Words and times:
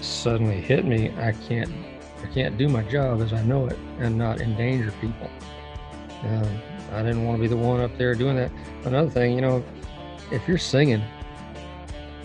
suddenly 0.00 0.60
hit 0.60 0.84
me, 0.84 1.12
I 1.18 1.32
can't 1.32 1.70
I 2.22 2.26
can't 2.26 2.58
do 2.58 2.68
my 2.68 2.82
job 2.82 3.20
as 3.20 3.32
I 3.32 3.42
know 3.42 3.66
it 3.66 3.78
and 4.00 4.18
not 4.18 4.40
endanger 4.40 4.92
people. 5.00 5.30
Um, 6.24 6.58
I 6.92 7.02
didn't 7.02 7.24
want 7.24 7.38
to 7.38 7.40
be 7.40 7.46
the 7.46 7.56
one 7.56 7.80
up 7.80 7.96
there 7.96 8.14
doing 8.14 8.36
that. 8.36 8.50
Another 8.84 9.08
thing, 9.08 9.34
you 9.34 9.40
know, 9.40 9.64
if 10.32 10.46
you're 10.48 10.58
singing, 10.58 11.02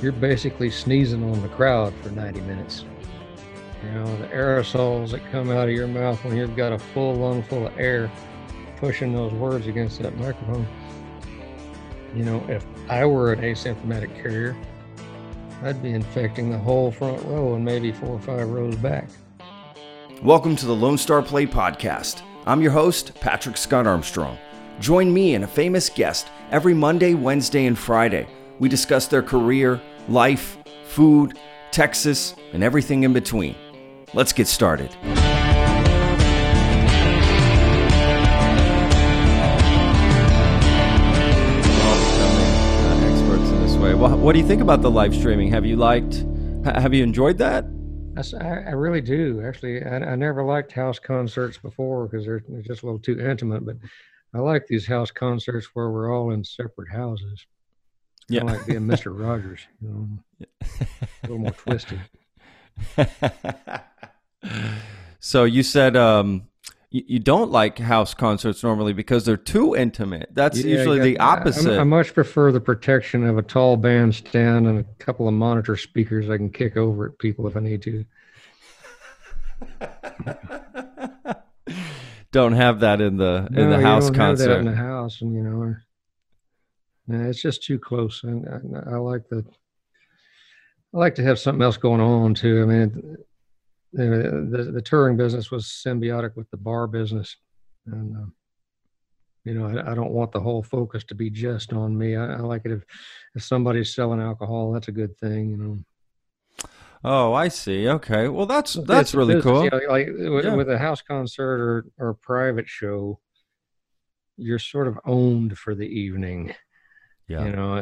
you're 0.02 0.12
basically 0.12 0.70
sneezing 0.70 1.24
on 1.24 1.42
the 1.42 1.48
crowd 1.50 1.94
for 2.02 2.10
90 2.10 2.42
minutes. 2.42 2.86
You 3.84 3.92
know, 3.92 4.18
the 4.18 4.28
aerosols 4.28 5.12
that 5.12 5.22
come 5.32 5.52
out 5.52 5.68
of 5.68 5.76
your 5.76 5.88
mouth 5.88 6.24
when 6.24 6.38
you've 6.38 6.56
got 6.56 6.72
a 6.72 6.80
full 6.80 7.16
lung 7.16 7.44
full 7.44 7.68
of 7.68 7.78
air 7.78 8.10
pushing 8.78 9.14
those 9.14 9.32
words 9.34 9.68
against 9.68 10.02
that 10.02 10.18
microphone. 10.18 10.68
You 12.16 12.26
know, 12.26 12.46
if 12.50 12.66
I 12.90 13.06
were 13.06 13.34
an 13.34 13.42
asymptomatic 13.42 14.16
carrier, 14.22 14.56
I'd 15.64 15.82
be 15.82 15.94
infecting 15.94 16.50
the 16.50 16.58
whole 16.58 16.92
front 16.92 17.24
row 17.24 17.56
and 17.56 17.64
maybe 17.64 17.94
four 17.94 18.10
or 18.10 18.20
five 18.20 18.50
rows 18.50 18.76
back. 18.76 19.08
Welcome 20.22 20.58
to 20.58 20.66
the 20.66 20.76
Lone 20.76 20.98
Star 20.98 21.22
Plate 21.22 21.52
Podcast. 21.52 22.22
I'm 22.46 22.62
your 22.62 22.74
host, 22.74 23.16
Patrick 23.22 23.56
Scott 23.56 23.88
Armstrong. 23.88 24.38
Join 24.82 25.14
me 25.14 25.36
and 25.36 25.46
a 25.46 25.48
famous 25.48 25.90
guest 25.90 26.28
every 26.52 26.74
Monday, 26.74 27.14
Wednesday, 27.14 27.66
and 27.66 27.80
Friday. 27.80 28.28
We 28.60 28.68
discuss 28.68 29.08
their 29.08 29.24
career, 29.24 29.82
life, 30.10 30.58
food, 30.84 31.40
Texas, 31.72 32.36
and 32.52 32.62
everything 32.62 33.04
in 33.04 33.14
between. 33.14 33.56
Let's 34.14 34.34
get 34.34 34.50
started. 34.50 34.94
What 44.24 44.32
do 44.32 44.40
you 44.40 44.48
think 44.48 44.62
about 44.62 44.82
the 44.82 44.90
live 44.90 45.14
streaming? 45.14 45.50
Have 45.50 45.66
you 45.66 45.76
liked? 45.76 46.26
Have 46.64 46.94
you 46.94 47.04
enjoyed 47.04 47.38
that? 47.40 47.66
I, 48.16 48.70
I 48.70 48.72
really 48.72 49.02
do. 49.02 49.44
Actually, 49.46 49.84
I, 49.84 49.98
I, 49.98 50.16
never 50.16 50.46
liked 50.46 50.72
house 50.72 50.98
concerts 50.98 51.58
before 51.58 52.08
because 52.08 52.26
they're, 52.26 52.42
they're, 52.48 52.62
just 52.62 52.84
a 52.84 52.86
little 52.86 53.02
too 53.02 53.20
intimate. 53.20 53.66
But 53.66 53.76
I 54.34 54.38
like 54.38 54.66
these 54.66 54.88
house 54.88 55.12
concerts 55.12 55.68
where 55.74 55.90
we're 55.90 56.16
all 56.16 56.32
in 56.32 56.42
separate 56.42 56.90
houses. 56.90 57.46
Yeah, 58.30 58.44
like 58.44 58.66
being 58.66 58.88
Mister 58.88 59.12
Rogers. 59.14 59.60
You 59.82 59.90
know, 59.90 60.48
a 60.72 60.88
little 61.24 61.40
more 61.40 61.52
twisted. 61.58 62.00
so 65.20 65.44
you 65.44 65.64
said 65.64 65.98
um, 65.98 66.48
you, 66.94 67.04
you, 67.08 67.20
don't 67.20 67.52
like 67.52 67.80
house 67.80 68.14
concerts 68.14 68.64
normally 68.64 68.94
because 68.94 69.26
they're 69.26 69.36
too 69.36 69.76
intimate. 69.76 70.30
That's 70.32 70.64
yeah, 70.64 70.78
usually 70.78 71.00
got, 71.00 71.04
the 71.04 71.20
opposite. 71.20 71.78
I, 71.78 71.82
I, 71.82 71.84
much 71.84 72.14
prefer 72.14 72.52
the 72.52 72.62
protection 72.62 73.26
of 73.26 73.40
a 73.40 73.42
tall 73.42 73.78
bandstand 73.78 74.68
and 74.68 74.80
a 74.80 74.84
couple 75.04 75.28
of 75.28 75.34
monitor 75.34 75.76
speakers 75.76 76.30
I 76.30 76.38
can 76.38 76.52
kick 76.52 76.78
over 76.78 77.08
at 77.08 77.18
people 77.18 77.48
if 77.48 77.58
I 77.58 77.62
need 77.62 77.82
to. 77.82 78.06
don't 82.32 82.54
have 82.54 82.82
that 82.82 83.02
in 83.02 83.18
the 83.18 83.48
in 83.56 83.72
the 83.72 83.82
house 83.82 84.12
concert. 84.12 84.60
in 84.60 84.66
the 84.66 84.76
house, 84.76 85.22
and 85.22 85.34
you 85.34 85.42
know, 85.42 85.76
it's 87.08 87.42
just 87.42 87.64
too 87.64 87.80
close. 87.80 88.24
And 88.24 88.48
I, 88.48 88.60
I 88.94 88.98
like 88.98 89.28
the 89.30 89.44
I 90.94 90.98
like 90.98 91.16
to 91.16 91.24
have 91.24 91.40
something 91.40 91.64
else 91.64 91.78
going 91.78 92.02
on 92.02 92.36
too. 92.36 92.62
I 92.62 92.66
mean, 92.66 93.18
the, 93.94 94.48
the, 94.50 94.72
the 94.72 94.82
touring 94.82 95.18
business 95.18 95.52
was 95.52 95.66
symbiotic 95.66 96.36
with 96.36 96.50
the 96.50 96.58
bar 96.58 96.88
business, 96.88 97.38
and 97.86 98.18
uh, 98.18 98.30
you 99.46 99.54
know, 99.54 99.66
I, 99.66 99.92
I, 99.92 99.96
don't 99.96 100.12
want 100.12 100.32
the 100.32 100.40
whole 100.40 100.64
focus 100.64 101.04
to 101.06 101.16
be 101.16 101.30
just 101.30 101.74
on 101.74 101.98
me. 101.98 102.16
I, 102.16 102.34
I, 102.34 102.40
like 102.40 102.62
it 102.66 102.72
if 102.72 102.84
if 103.36 103.44
somebody's 103.44 103.94
selling 103.94 104.22
alcohol, 104.22 104.72
that's 104.72 104.88
a 104.88 104.94
good 104.94 105.18
thing, 105.18 105.50
you 105.50 105.58
know. 105.58 105.80
Oh, 107.04 107.34
I 107.34 107.50
see. 107.50 107.90
Okay, 107.90 108.30
well, 108.30 108.46
that's 108.46 108.74
that's 108.74 109.14
really 109.14 109.36
business, 109.36 109.52
cool. 109.52 109.64
You 109.66 109.70
know, 109.70 109.82
like 109.90 110.08
with, 110.08 110.46
yeah. 110.46 110.56
with 110.56 110.70
a 110.70 110.78
house 110.78 111.02
concert 111.02 111.60
or 111.60 111.86
or 111.98 112.10
a 112.10 112.16
private 112.16 112.70
show, 112.70 113.20
you're 114.38 114.60
sort 114.60 114.88
of 114.88 114.98
owned 115.06 115.58
for 115.58 115.76
the 115.76 115.88
evening. 115.88 116.56
Yeah. 117.34 117.46
You 117.46 117.52
know, 117.52 117.76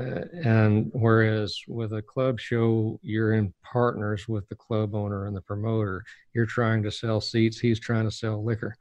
and 0.46 0.90
whereas 0.94 1.60
with 1.68 1.92
a 1.92 2.02
club 2.02 2.40
show, 2.40 2.98
you're 3.04 3.34
in 3.34 3.54
partners 3.64 4.30
with 4.30 4.48
the 4.48 4.56
club 4.56 4.96
owner 4.96 5.26
and 5.26 5.36
the 5.36 5.42
promoter. 5.42 6.06
You're 6.34 6.46
trying 6.46 6.84
to 6.84 6.92
sell 6.92 7.20
seats, 7.20 7.60
he's 7.60 7.78
trying 7.78 8.06
to 8.06 8.12
sell 8.12 8.42
liquor, 8.42 8.78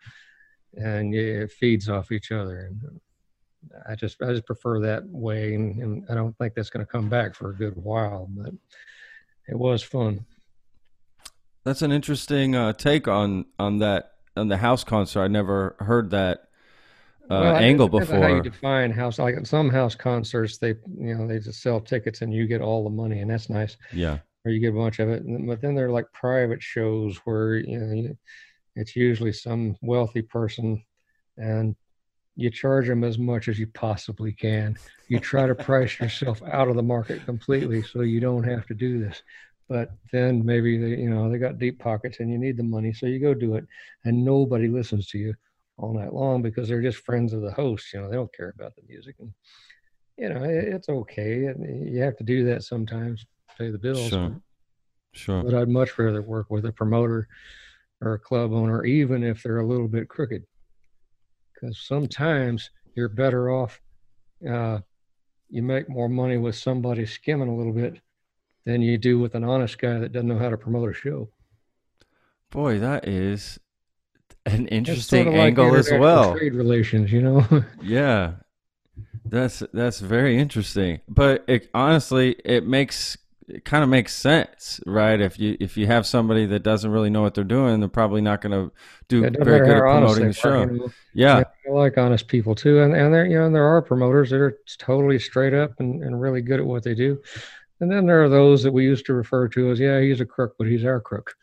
and 0.74 1.12
it 1.12 1.50
feeds 1.50 1.88
off 1.88 2.12
each 2.12 2.30
other. 2.30 2.66
And 2.66 3.00
I 3.88 3.96
just, 3.96 4.22
I 4.22 4.26
just 4.26 4.46
prefer 4.46 4.78
that 4.82 5.02
way, 5.08 5.54
and, 5.54 5.82
and 5.82 6.06
I 6.08 6.14
don't 6.14 6.38
think 6.38 6.54
that's 6.54 6.70
going 6.70 6.86
to 6.86 6.92
come 6.92 7.08
back 7.08 7.34
for 7.34 7.50
a 7.50 7.56
good 7.56 7.74
while. 7.74 8.28
But 8.30 8.52
it 9.48 9.58
was 9.58 9.82
fun. 9.82 10.24
That's 11.64 11.82
an 11.82 11.90
interesting 11.90 12.54
uh, 12.54 12.74
take 12.74 13.08
on 13.08 13.46
on 13.58 13.78
that 13.78 14.12
on 14.36 14.46
the 14.46 14.58
house 14.58 14.84
concert. 14.84 15.22
I 15.22 15.28
never 15.28 15.74
heard 15.80 16.10
that 16.10 16.49
uh, 17.30 17.40
well, 17.40 17.56
angle 17.56 17.88
before. 17.88 18.20
How 18.20 18.34
you 18.34 18.42
define 18.42 18.90
house? 18.90 19.20
Like 19.20 19.46
some 19.46 19.70
house 19.70 19.94
concerts, 19.94 20.58
they 20.58 20.74
you 20.98 21.14
know 21.14 21.28
they 21.28 21.38
just 21.38 21.62
sell 21.62 21.80
tickets 21.80 22.22
and 22.22 22.34
you 22.34 22.46
get 22.48 22.60
all 22.60 22.82
the 22.82 22.90
money, 22.90 23.20
and 23.20 23.30
that's 23.30 23.48
nice. 23.48 23.76
Yeah. 23.92 24.18
Or 24.44 24.50
you 24.50 24.58
get 24.58 24.74
a 24.74 24.76
bunch 24.76 24.98
of 24.98 25.08
it, 25.10 25.22
but 25.46 25.60
then 25.60 25.74
they're 25.74 25.90
like 25.90 26.06
private 26.12 26.62
shows 26.62 27.18
where 27.18 27.56
you 27.56 27.78
know 27.78 28.16
it's 28.74 28.96
usually 28.96 29.32
some 29.32 29.76
wealthy 29.80 30.22
person, 30.22 30.82
and 31.36 31.76
you 32.34 32.50
charge 32.50 32.88
them 32.88 33.04
as 33.04 33.16
much 33.16 33.46
as 33.46 33.58
you 33.58 33.68
possibly 33.68 34.32
can. 34.32 34.76
You 35.08 35.20
try 35.20 35.46
to 35.46 35.54
price 35.54 36.00
yourself 36.00 36.42
out 36.50 36.68
of 36.68 36.74
the 36.74 36.82
market 36.82 37.24
completely 37.26 37.82
so 37.82 38.00
you 38.00 38.18
don't 38.18 38.44
have 38.44 38.66
to 38.66 38.74
do 38.74 38.98
this. 38.98 39.22
But 39.68 39.90
then 40.10 40.44
maybe 40.44 40.78
they, 40.78 41.00
you 41.00 41.10
know, 41.10 41.30
they 41.30 41.38
got 41.38 41.58
deep 41.58 41.78
pockets 41.78 42.18
and 42.18 42.32
you 42.32 42.38
need 42.38 42.56
the 42.56 42.64
money, 42.64 42.92
so 42.92 43.06
you 43.06 43.20
go 43.20 43.34
do 43.34 43.54
it, 43.54 43.66
and 44.04 44.24
nobody 44.24 44.66
listens 44.66 45.06
to 45.08 45.18
you 45.18 45.34
all 45.80 45.94
night 45.94 46.12
long 46.12 46.42
because 46.42 46.68
they're 46.68 46.82
just 46.82 46.98
friends 46.98 47.32
of 47.32 47.40
the 47.40 47.52
host. 47.52 47.92
You 47.92 48.00
know, 48.00 48.10
they 48.10 48.16
don't 48.16 48.34
care 48.34 48.52
about 48.54 48.76
the 48.76 48.82
music, 48.88 49.16
and 49.18 49.32
you 50.16 50.28
know, 50.28 50.44
it, 50.44 50.64
it's 50.74 50.88
okay. 50.88 51.46
And 51.46 51.88
You 51.92 52.02
have 52.02 52.16
to 52.18 52.24
do 52.24 52.44
that 52.46 52.62
sometimes, 52.62 53.24
pay 53.58 53.70
the 53.70 53.78
bills. 53.78 54.08
Sure, 54.08 54.40
sure. 55.12 55.42
But 55.42 55.54
I'd 55.54 55.68
much 55.68 55.98
rather 55.98 56.22
work 56.22 56.50
with 56.50 56.66
a 56.66 56.72
promoter 56.72 57.26
or 58.00 58.14
a 58.14 58.18
club 58.18 58.52
owner, 58.52 58.84
even 58.84 59.22
if 59.22 59.42
they're 59.42 59.60
a 59.60 59.66
little 59.66 59.88
bit 59.88 60.08
crooked, 60.08 60.44
because 61.54 61.78
sometimes 61.80 62.70
you're 62.94 63.08
better 63.08 63.50
off. 63.50 63.80
Uh, 64.48 64.80
you 65.48 65.62
make 65.62 65.88
more 65.88 66.08
money 66.08 66.36
with 66.38 66.54
somebody 66.54 67.04
skimming 67.04 67.48
a 67.48 67.56
little 67.56 67.72
bit 67.72 68.00
than 68.64 68.80
you 68.82 68.96
do 68.96 69.18
with 69.18 69.34
an 69.34 69.44
honest 69.44 69.78
guy 69.78 69.98
that 69.98 70.12
doesn't 70.12 70.28
know 70.28 70.38
how 70.38 70.48
to 70.48 70.56
promote 70.56 70.90
a 70.90 70.94
show. 70.94 71.28
Boy, 72.50 72.78
that 72.78 73.06
is 73.06 73.58
an 74.46 74.68
interesting 74.68 75.24
sort 75.24 75.34
of 75.34 75.40
angle 75.40 75.74
as 75.76 75.90
well. 75.90 76.32
Trade 76.36 76.54
relations, 76.54 77.12
you 77.12 77.22
know. 77.22 77.64
yeah, 77.82 78.32
that's 79.24 79.62
that's 79.72 80.00
very 80.00 80.38
interesting. 80.38 81.00
But 81.08 81.44
it, 81.46 81.68
honestly, 81.74 82.36
it 82.44 82.66
makes 82.66 83.16
it 83.50 83.64
kind 83.64 83.82
of 83.82 83.90
makes 83.90 84.14
sense, 84.14 84.80
right? 84.86 85.20
If 85.20 85.38
you 85.38 85.56
if 85.60 85.76
you 85.76 85.86
have 85.86 86.06
somebody 86.06 86.46
that 86.46 86.62
doesn't 86.62 86.90
really 86.90 87.10
know 87.10 87.22
what 87.22 87.34
they're 87.34 87.44
doing, 87.44 87.80
they're 87.80 87.88
probably 87.88 88.20
not 88.20 88.40
going 88.40 88.52
to 88.52 88.72
do 89.08 89.22
yeah, 89.22 89.30
very 89.42 89.66
good 89.66 89.76
at 89.76 89.80
promoting 89.80 90.26
the 90.28 90.32
show. 90.32 90.60
You 90.60 90.66
know? 90.66 90.92
yeah. 91.14 91.42
I 91.68 91.70
like 91.70 91.98
honest 91.98 92.28
people 92.28 92.54
too, 92.54 92.80
and 92.80 92.94
and 92.94 93.12
there 93.12 93.26
you 93.26 93.38
know 93.38 93.50
there 93.50 93.66
are 93.66 93.82
promoters 93.82 94.30
that 94.30 94.40
are 94.40 94.58
totally 94.78 95.18
straight 95.18 95.54
up 95.54 95.72
and, 95.80 96.02
and 96.02 96.20
really 96.20 96.42
good 96.42 96.60
at 96.60 96.66
what 96.66 96.82
they 96.84 96.94
do, 96.94 97.20
and 97.80 97.90
then 97.90 98.06
there 98.06 98.22
are 98.22 98.28
those 98.28 98.62
that 98.62 98.72
we 98.72 98.84
used 98.84 99.06
to 99.06 99.14
refer 99.14 99.48
to 99.48 99.70
as 99.70 99.80
yeah 99.80 100.00
he's 100.00 100.20
a 100.20 100.26
crook, 100.26 100.54
but 100.58 100.66
he's 100.66 100.84
our 100.84 101.00
crook. 101.00 101.34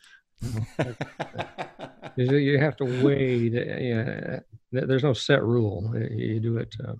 You 2.16 2.58
have 2.58 2.76
to 2.76 2.84
weigh. 3.04 3.48
The, 3.48 3.60
you 3.80 3.94
know, 3.94 4.86
there's 4.86 5.02
no 5.02 5.12
set 5.12 5.42
rule. 5.42 5.92
You 6.10 6.40
do 6.40 6.58
it. 6.58 6.74
Uh, 6.84 6.94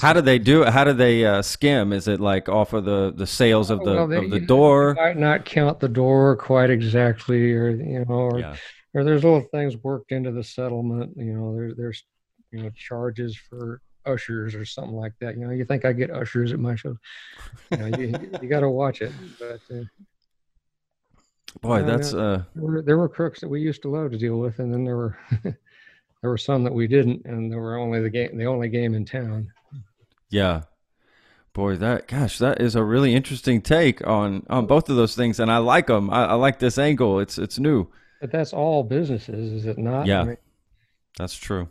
how 0.00 0.12
do 0.12 0.20
they 0.20 0.38
do 0.38 0.62
it? 0.62 0.70
How 0.70 0.84
do 0.84 0.92
they 0.92 1.24
uh, 1.24 1.42
skim? 1.42 1.92
Is 1.92 2.08
it 2.08 2.20
like 2.20 2.48
off 2.48 2.72
of 2.72 2.84
the, 2.84 3.12
the 3.14 3.26
sales 3.26 3.70
of 3.70 3.80
the 3.80 3.94
well, 3.94 4.08
they, 4.08 4.24
of 4.24 4.30
the 4.30 4.40
door? 4.40 4.94
might 4.94 5.16
not 5.16 5.44
count 5.44 5.80
the 5.80 5.88
door 5.88 6.36
quite 6.36 6.70
exactly, 6.70 7.52
or 7.52 7.70
you 7.70 8.04
know, 8.04 8.14
or, 8.14 8.38
yeah. 8.40 8.56
or 8.94 9.04
there's 9.04 9.22
little 9.22 9.46
things 9.52 9.76
worked 9.76 10.12
into 10.12 10.32
the 10.32 10.42
settlement. 10.42 11.12
You 11.16 11.34
know, 11.34 11.54
there's 11.54 11.76
there's 11.76 12.04
you 12.52 12.62
know 12.62 12.70
charges 12.70 13.36
for 13.36 13.80
ushers 14.04 14.54
or 14.54 14.64
something 14.64 14.96
like 14.96 15.12
that. 15.20 15.36
You 15.36 15.46
know, 15.46 15.50
you 15.50 15.64
think 15.64 15.84
I 15.84 15.92
get 15.92 16.10
ushers 16.10 16.52
at 16.52 16.58
my 16.58 16.74
shows? 16.74 16.96
You, 17.70 17.76
know, 17.76 17.98
you, 17.98 18.14
you 18.42 18.48
got 18.48 18.60
to 18.60 18.70
watch 18.70 19.02
it, 19.02 19.12
but. 19.38 19.60
Uh, 19.72 19.84
Boy, 21.60 21.82
that's 21.82 22.12
uh, 22.12 22.42
there 22.54 22.64
were, 22.64 22.82
there 22.82 22.98
were 22.98 23.08
crooks 23.08 23.40
that 23.40 23.48
we 23.48 23.60
used 23.60 23.82
to 23.82 23.88
love 23.88 24.10
to 24.10 24.18
deal 24.18 24.38
with, 24.38 24.58
and 24.58 24.72
then 24.72 24.84
there 24.84 24.96
were 24.96 25.18
there 25.42 26.30
were 26.30 26.38
some 26.38 26.64
that 26.64 26.72
we 26.72 26.86
didn't, 26.86 27.24
and 27.24 27.50
there 27.50 27.60
were 27.60 27.76
only 27.76 28.00
the 28.00 28.10
game 28.10 28.36
the 28.36 28.44
only 28.44 28.68
game 28.68 28.94
in 28.94 29.04
town. 29.04 29.50
Yeah, 30.28 30.62
boy, 31.52 31.76
that 31.76 32.08
gosh, 32.08 32.38
that 32.38 32.60
is 32.60 32.74
a 32.74 32.84
really 32.84 33.14
interesting 33.14 33.62
take 33.62 34.06
on 34.06 34.44
on 34.50 34.66
both 34.66 34.88
of 34.88 34.96
those 34.96 35.14
things, 35.14 35.40
and 35.40 35.50
I 35.50 35.58
like 35.58 35.86
them. 35.86 36.10
I, 36.10 36.26
I 36.26 36.34
like 36.34 36.58
this 36.58 36.78
angle. 36.78 37.20
It's 37.20 37.38
it's 37.38 37.58
new. 37.58 37.88
But 38.20 38.32
that's 38.32 38.52
all 38.52 38.82
businesses, 38.82 39.52
is 39.52 39.66
it 39.66 39.78
not? 39.78 40.06
Yeah, 40.06 40.20
I 40.20 40.24
mean, 40.24 40.36
that's 41.18 41.36
true. 41.36 41.68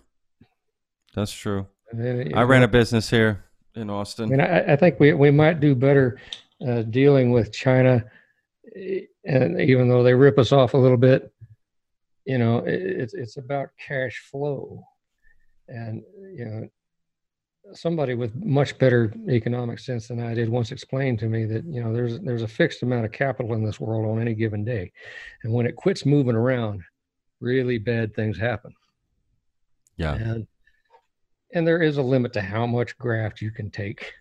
That's 1.14 1.32
true. 1.32 1.68
I 1.94 2.42
ran 2.42 2.64
a 2.64 2.68
business 2.68 3.10
here 3.10 3.46
in 3.76 3.90
Austin. 3.90 4.26
I 4.26 4.30
mean, 4.30 4.42
I, 4.42 4.74
I 4.74 4.76
think 4.76 5.00
we 5.00 5.14
we 5.14 5.32
might 5.32 5.60
do 5.60 5.76
better 5.76 6.20
uh, 6.68 6.82
dealing 6.84 7.32
with 7.32 7.54
China 7.54 8.04
and 9.24 9.62
even 9.62 9.90
though 9.90 10.04
they 10.04 10.14
rip 10.14 10.38
us 10.38 10.52
off 10.52 10.74
a 10.74 10.78
little 10.78 10.98
bit, 10.98 11.32
you 12.26 12.38
know, 12.38 12.64
it's 12.66 13.14
it's 13.14 13.38
about 13.38 13.70
cash 13.80 14.24
flow, 14.32 14.84
and 15.68 16.02
you 16.34 16.46
know, 16.46 16.68
somebody 17.74 18.16
with 18.16 18.36
much 18.36 18.78
better 18.78 19.14
economic 19.30 19.80
sense 19.80 20.08
than 20.08 20.20
I 20.20 20.34
did 20.34 20.50
once 20.50 20.72
explained 20.72 21.20
to 21.20 21.28
me 21.28 21.46
that 21.46 21.66
you 21.66 21.84
know 21.84 21.94
there's 21.94 22.20
there's 22.22 22.42
a 22.42 22.48
fixed 22.48 22.84
amount 22.84 23.06
of 23.06 23.12
capital 23.12 23.54
in 23.54 23.64
this 23.64 23.80
world 23.80 24.06
on 24.06 24.22
any 24.22 24.34
given 24.34 24.66
day, 24.66 24.92
and 25.44 25.54
when 25.54 25.66
it 25.66 25.76
quits 25.76 26.06
moving 26.06 26.36
around, 26.36 26.82
really 27.40 27.78
bad 27.78 28.16
things 28.16 28.38
happen. 28.38 28.74
Yeah, 29.98 30.16
and 30.16 30.48
and 31.54 31.68
there 31.68 31.82
is 31.82 31.98
a 31.98 32.02
limit 32.02 32.34
to 32.34 32.42
how 32.42 32.66
much 32.66 32.98
graft 32.98 33.42
you 33.42 33.52
can 33.52 33.70
take. 33.70 34.14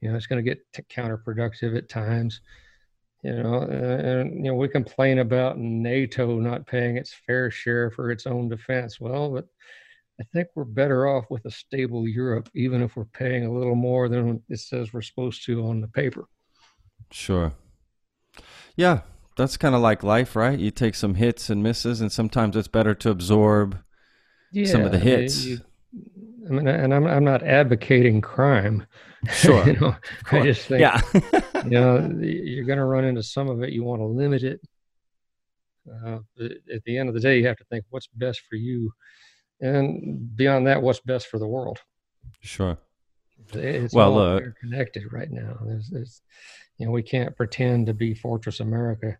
You 0.00 0.10
know, 0.10 0.16
it's 0.16 0.26
going 0.26 0.44
to 0.44 0.54
get 0.54 0.62
counterproductive 0.90 1.76
at 1.76 1.88
times 1.88 2.40
you 3.22 3.32
know, 3.32 3.62
and 3.62 4.34
you 4.34 4.50
know 4.50 4.54
we 4.54 4.68
complain 4.68 5.18
about 5.18 5.58
NATO 5.58 6.38
not 6.38 6.66
paying 6.66 6.96
its 6.96 7.12
fair 7.26 7.50
share 7.50 7.90
for 7.90 8.10
its 8.10 8.26
own 8.26 8.48
defense. 8.48 9.00
Well, 9.00 9.30
but 9.30 9.46
I 10.20 10.24
think 10.32 10.48
we're 10.54 10.64
better 10.64 11.06
off 11.06 11.24
with 11.30 11.44
a 11.44 11.50
stable 11.50 12.08
Europe, 12.08 12.48
even 12.54 12.82
if 12.82 12.96
we're 12.96 13.04
paying 13.04 13.44
a 13.44 13.52
little 13.52 13.74
more 13.74 14.08
than 14.08 14.42
it 14.48 14.60
says 14.60 14.92
we're 14.92 15.02
supposed 15.02 15.44
to 15.46 15.66
on 15.66 15.80
the 15.80 15.88
paper. 15.88 16.26
Sure. 17.10 17.52
Yeah, 18.76 19.00
that's 19.36 19.56
kind 19.56 19.74
of 19.74 19.80
like 19.80 20.02
life, 20.02 20.36
right? 20.36 20.58
You 20.58 20.70
take 20.70 20.94
some 20.94 21.14
hits 21.14 21.50
and 21.50 21.62
misses, 21.62 22.00
and 22.00 22.10
sometimes 22.10 22.56
it's 22.56 22.68
better 22.68 22.94
to 22.94 23.10
absorb 23.10 23.78
yeah, 24.52 24.70
some 24.70 24.82
of 24.82 24.92
the 24.92 24.98
hits. 24.98 25.44
You, 25.44 25.60
I 26.46 26.52
mean, 26.52 26.68
and 26.68 26.94
I'm 26.94 27.06
I'm 27.06 27.24
not 27.24 27.42
advocating 27.42 28.20
crime. 28.20 28.86
Sure. 29.32 29.66
you 29.66 29.72
know, 29.80 29.96
I 30.30 30.42
just 30.42 30.68
think, 30.68 30.80
yeah. 30.80 31.00
you 31.64 31.70
know, 31.70 31.98
you're 32.20 32.64
going 32.64 32.78
to 32.78 32.84
run 32.84 33.04
into 33.04 33.24
some 33.24 33.48
of 33.48 33.60
it. 33.60 33.72
You 33.72 33.82
want 33.82 34.00
to 34.00 34.06
limit 34.06 34.44
it. 34.44 34.60
Uh, 35.90 36.18
at 36.72 36.84
the 36.84 36.96
end 36.96 37.08
of 37.08 37.14
the 37.16 37.20
day, 37.20 37.36
you 37.36 37.46
have 37.48 37.56
to 37.56 37.64
think 37.64 37.84
what's 37.90 38.06
best 38.06 38.42
for 38.48 38.54
you, 38.54 38.92
and 39.60 40.36
beyond 40.36 40.68
that, 40.68 40.80
what's 40.80 41.00
best 41.00 41.26
for 41.26 41.40
the 41.40 41.48
world. 41.48 41.80
Sure. 42.40 42.78
It's 43.52 43.94
well, 43.94 44.18
all 44.18 44.36
uh, 44.36 44.40
connected 44.60 45.12
right 45.12 45.30
now. 45.30 45.58
There's, 45.64 45.88
there's, 45.88 46.22
you 46.78 46.86
know, 46.86 46.92
we 46.92 47.02
can't 47.02 47.36
pretend 47.36 47.86
to 47.86 47.94
be 47.94 48.14
Fortress 48.14 48.60
America. 48.60 49.18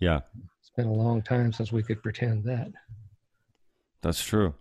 Yeah. 0.00 0.20
It's 0.60 0.70
been 0.76 0.86
a 0.88 0.92
long 0.92 1.22
time 1.22 1.52
since 1.52 1.72
we 1.72 1.82
could 1.82 2.02
pretend 2.02 2.44
that. 2.44 2.72
That's 4.02 4.22
true. 4.22 4.54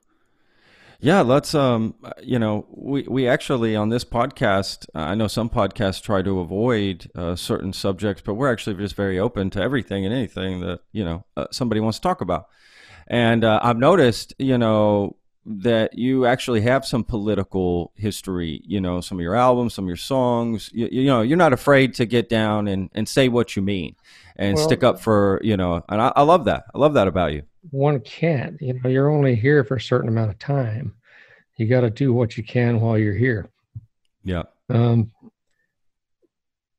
Yeah, 1.03 1.21
let's 1.21 1.56
um 1.56 1.95
you 2.21 2.38
know, 2.38 2.68
we 2.69 3.01
we 3.09 3.27
actually 3.27 3.75
on 3.75 3.89
this 3.89 4.06
podcast, 4.06 4.86
uh, 4.94 5.00
I 5.00 5.15
know 5.15 5.27
some 5.27 5.50
podcasts 5.50 6.00
try 6.01 6.21
to 6.21 6.39
avoid 6.39 7.09
uh, 7.15 7.36
certain 7.36 7.74
subjects, 7.74 8.21
but 8.24 8.36
we're 8.36 8.51
actually 8.51 8.75
just 8.75 8.95
very 8.95 9.18
open 9.18 9.50
to 9.51 9.62
everything 9.62 10.06
and 10.06 10.13
anything 10.13 10.59
that, 10.62 10.81
you 10.92 11.03
know, 11.03 11.25
uh, 11.36 11.48
somebody 11.51 11.81
wants 11.81 11.98
to 11.98 12.03
talk 12.03 12.21
about. 12.21 12.48
And 13.07 13.44
uh, 13.44 13.59
I've 13.63 13.80
noticed, 13.80 14.36
you 14.38 14.59
know, 14.59 15.15
that 15.44 15.98
you 15.98 16.27
actually 16.27 16.62
have 16.62 16.86
some 16.86 17.03
political 17.03 17.94
history, 17.95 18.62
you 18.63 18.80
know, 18.80 19.01
some 19.01 19.18
of 19.18 19.24
your 19.24 19.36
albums, 19.36 19.74
some 19.74 19.86
of 19.86 19.89
your 19.89 19.95
songs, 19.98 20.69
you, 20.71 20.88
you 20.92 21.06
know, 21.06 21.21
you're 21.21 21.36
not 21.36 21.51
afraid 21.51 21.95
to 21.95 22.06
get 22.06 22.30
down 22.30 22.68
and, 22.68 22.92
and 22.94 23.09
say 23.09 23.27
what 23.27 23.56
you 23.56 23.63
mean 23.63 23.95
and 24.36 24.56
well, 24.56 24.63
stick 24.63 24.83
up 24.83 25.00
for, 25.00 25.42
you 25.44 25.57
know, 25.57 25.83
and 25.89 26.00
I, 26.00 26.13
I 26.15 26.21
love 26.21 26.45
that. 26.45 26.65
I 26.75 26.77
love 26.77 26.94
that 26.94 27.07
about 27.07 27.33
you 27.33 27.42
one 27.69 28.00
can't. 28.00 28.60
You 28.62 28.74
know, 28.74 28.90
you're 28.90 29.10
only 29.10 29.36
here 29.36 29.63
for 29.63 29.75
a 29.75 29.81
certain 29.81 30.10
amount 30.10 30.31
of 30.31 30.40
time. 30.40 30.96
You 31.58 31.68
got 31.68 31.81
to 31.81 31.90
do 31.90 32.13
what 32.13 32.38
you 32.38 32.44
can 32.44 32.80
while 32.80 32.98
you're 32.98 33.16
here. 33.16 33.50
Yeah. 34.24 34.44
Um, 34.69 35.12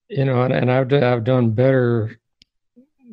you 0.09 0.25
know, 0.25 0.43
and, 0.43 0.53
and 0.53 0.71
I've 0.71 0.93
I've 0.93 1.25
done 1.25 1.51
better 1.51 2.19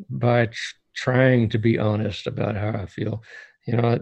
by 0.10 0.48
tr- 0.48 0.76
trying 0.96 1.50
to 1.50 1.58
be 1.58 1.78
honest 1.78 2.28
about 2.28 2.56
how 2.56 2.70
I 2.70 2.86
feel. 2.86 3.24
You 3.66 3.78
know, 3.78 4.00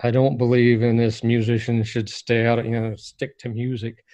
I, 0.00 0.08
I 0.08 0.10
don't 0.10 0.38
believe 0.38 0.82
in 0.82 0.96
this 0.96 1.22
musician 1.22 1.82
should 1.82 2.08
stay 2.08 2.46
out. 2.46 2.64
You 2.64 2.70
know, 2.80 2.96
stick 2.96 3.38
to 3.40 3.48
music. 3.48 4.04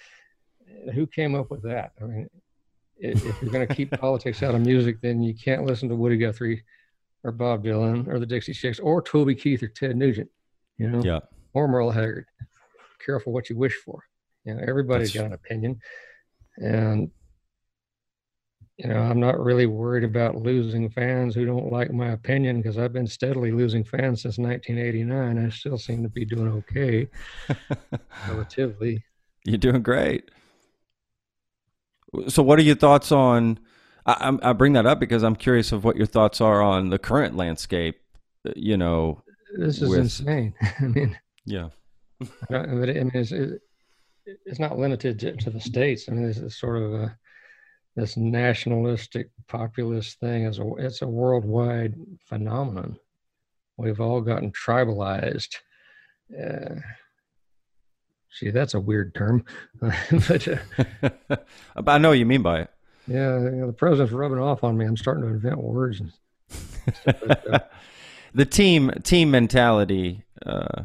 Who 0.93 1.07
came 1.07 1.35
up 1.35 1.49
with 1.49 1.63
that? 1.63 1.93
I 2.01 2.05
mean, 2.05 2.29
if, 2.97 3.25
if 3.25 3.41
you're 3.41 3.51
going 3.51 3.67
to 3.67 3.75
keep 3.75 3.91
politics 3.99 4.43
out 4.43 4.55
of 4.55 4.61
music, 4.61 5.01
then 5.01 5.21
you 5.21 5.33
can't 5.33 5.65
listen 5.65 5.89
to 5.89 5.95
Woody 5.95 6.17
Guthrie 6.17 6.63
or 7.23 7.31
Bob 7.31 7.63
Dylan 7.63 8.07
or 8.07 8.19
the 8.19 8.25
Dixie 8.25 8.53
Chicks 8.53 8.79
or 8.79 9.01
Toby 9.01 9.35
Keith 9.35 9.63
or 9.63 9.67
Ted 9.67 9.95
Nugent, 9.95 10.29
you 10.77 10.89
know, 10.89 11.01
yeah. 11.03 11.19
or 11.53 11.67
Merle 11.67 11.91
Haggard. 11.91 12.25
Careful 13.03 13.33
what 13.33 13.49
you 13.49 13.57
wish 13.57 13.75
for. 13.75 14.03
You 14.45 14.55
know, 14.55 14.63
everybody's 14.67 15.13
That's... 15.13 15.21
got 15.21 15.27
an 15.27 15.33
opinion, 15.33 15.79
and 16.57 17.09
you 18.77 18.87
know, 18.87 18.99
I'm 18.99 19.19
not 19.19 19.39
really 19.39 19.67
worried 19.67 20.03
about 20.03 20.35
losing 20.35 20.89
fans 20.89 21.35
who 21.35 21.45
don't 21.45 21.71
like 21.71 21.91
my 21.91 22.09
opinion 22.09 22.61
because 22.61 22.77
I've 22.77 22.93
been 22.93 23.07
steadily 23.07 23.51
losing 23.51 23.83
fans 23.83 24.23
since 24.23 24.37
1989. 24.37 25.45
I 25.45 25.49
still 25.49 25.77
seem 25.77 26.01
to 26.03 26.09
be 26.09 26.25
doing 26.25 26.47
okay, 26.49 27.07
relatively. 28.27 29.03
You're 29.45 29.57
doing 29.57 29.83
great. 29.83 30.31
So, 32.27 32.41
what 32.41 32.59
are 32.59 32.63
your 32.63 32.75
thoughts 32.75 33.11
on? 33.11 33.59
I, 34.05 34.37
I 34.41 34.53
bring 34.53 34.73
that 34.73 34.85
up 34.85 34.99
because 34.99 35.23
I'm 35.23 35.35
curious 35.35 35.71
of 35.71 35.83
what 35.83 35.95
your 35.95 36.05
thoughts 36.05 36.41
are 36.41 36.61
on 36.61 36.89
the 36.89 36.99
current 36.99 37.35
landscape. 37.35 38.01
Uh, 38.45 38.51
you 38.55 38.77
know, 38.77 39.23
this 39.57 39.81
is 39.81 39.89
with, 39.89 39.99
insane. 39.99 40.53
I 40.79 40.83
mean, 40.83 41.17
yeah, 41.45 41.69
I 42.49 42.65
mean, 42.65 43.11
it's, 43.13 43.31
it's 44.45 44.59
not 44.59 44.77
limited 44.77 45.19
to, 45.19 45.35
to, 45.37 45.49
the 45.49 45.59
states. 45.59 46.05
I 46.09 46.13
mean, 46.13 46.27
this 46.27 46.37
is 46.37 46.57
sort 46.57 46.81
of 46.81 46.93
a 46.93 47.17
this 47.95 48.17
nationalistic 48.17 49.29
populist 49.47 50.19
thing 50.19 50.45
is 50.45 50.59
a 50.59 50.67
it's 50.77 51.01
a 51.01 51.07
worldwide 51.07 51.95
phenomenon. 52.25 52.97
We've 53.77 54.01
all 54.01 54.21
gotten 54.21 54.51
tribalized. 54.51 55.55
Uh, 56.31 56.75
see, 58.31 58.49
that's 58.49 58.73
a 58.73 58.79
weird 58.79 59.13
term, 59.13 59.45
but 59.81 60.47
uh, 60.47 61.37
I 61.87 61.97
know 61.99 62.09
what 62.09 62.19
you 62.19 62.25
mean 62.25 62.41
by 62.41 62.61
it. 62.61 62.72
Yeah, 63.07 63.39
you 63.39 63.51
know, 63.51 63.67
the 63.67 63.73
president's 63.73 64.13
rubbing 64.13 64.39
off 64.39 64.63
on 64.63 64.77
me. 64.77 64.85
I'm 64.85 64.97
starting 64.97 65.23
to 65.23 65.29
invent 65.29 65.57
words. 65.57 65.99
And 65.99 66.11
the 68.33 68.45
team 68.45 68.91
team 69.03 69.31
mentality. 69.31 70.23
Uh, 70.45 70.83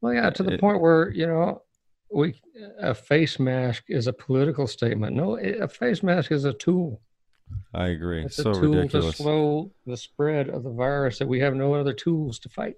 well, 0.00 0.14
yeah, 0.14 0.30
to 0.30 0.42
the 0.42 0.54
it, 0.54 0.60
point 0.60 0.80
where 0.80 1.10
you 1.10 1.26
know 1.26 1.62
we 2.10 2.34
a 2.80 2.94
face 2.94 3.38
mask 3.38 3.84
is 3.88 4.06
a 4.06 4.12
political 4.12 4.66
statement. 4.66 5.14
No, 5.14 5.38
a 5.38 5.68
face 5.68 6.02
mask 6.02 6.32
is 6.32 6.44
a 6.44 6.52
tool. 6.52 7.00
I 7.74 7.88
agree. 7.88 8.24
It's 8.24 8.36
so 8.36 8.50
a 8.50 8.54
tool 8.54 8.74
ridiculous. 8.74 9.16
to 9.16 9.22
slow 9.22 9.70
the 9.86 9.96
spread 9.96 10.48
of 10.48 10.62
the 10.64 10.70
virus 10.70 11.18
that 11.18 11.28
we 11.28 11.40
have 11.40 11.54
no 11.54 11.74
other 11.74 11.92
tools 11.92 12.38
to 12.40 12.48
fight. 12.48 12.76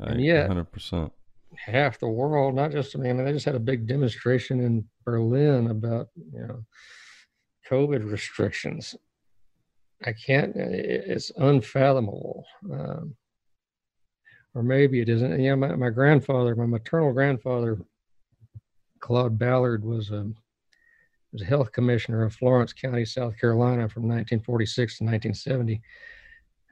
I, 0.00 0.10
and 0.10 0.24
yet, 0.24 0.48
100%. 0.48 1.10
half 1.56 1.98
the 1.98 2.08
world, 2.08 2.54
not 2.54 2.70
just 2.70 2.94
I 2.94 3.00
mean, 3.00 3.22
they 3.22 3.32
just 3.32 3.44
had 3.44 3.56
a 3.56 3.60
big 3.60 3.86
demonstration 3.86 4.60
in 4.60 4.84
Berlin 5.04 5.70
about 5.70 6.08
you 6.32 6.46
know 6.46 6.64
COVID 7.70 8.10
restrictions. 8.10 8.94
I 10.04 10.12
can't, 10.12 10.54
it's 10.56 11.32
unfathomable. 11.36 12.44
Um, 12.70 13.16
or 14.54 14.62
maybe 14.62 15.00
it 15.00 15.08
isn't. 15.08 15.40
Yeah, 15.40 15.54
my, 15.54 15.74
my 15.74 15.90
grandfather, 15.90 16.54
my 16.54 16.66
maternal 16.66 17.12
grandfather, 17.12 17.78
Claude 19.00 19.38
Ballard, 19.38 19.84
was 19.84 20.10
a, 20.10 20.30
was 21.32 21.42
a 21.42 21.46
health 21.46 21.72
commissioner 21.72 22.24
of 22.24 22.34
Florence 22.34 22.72
County, 22.72 23.04
South 23.04 23.38
Carolina 23.38 23.88
from 23.88 24.04
1946 24.04 24.98
to 24.98 25.04
1970. 25.04 25.82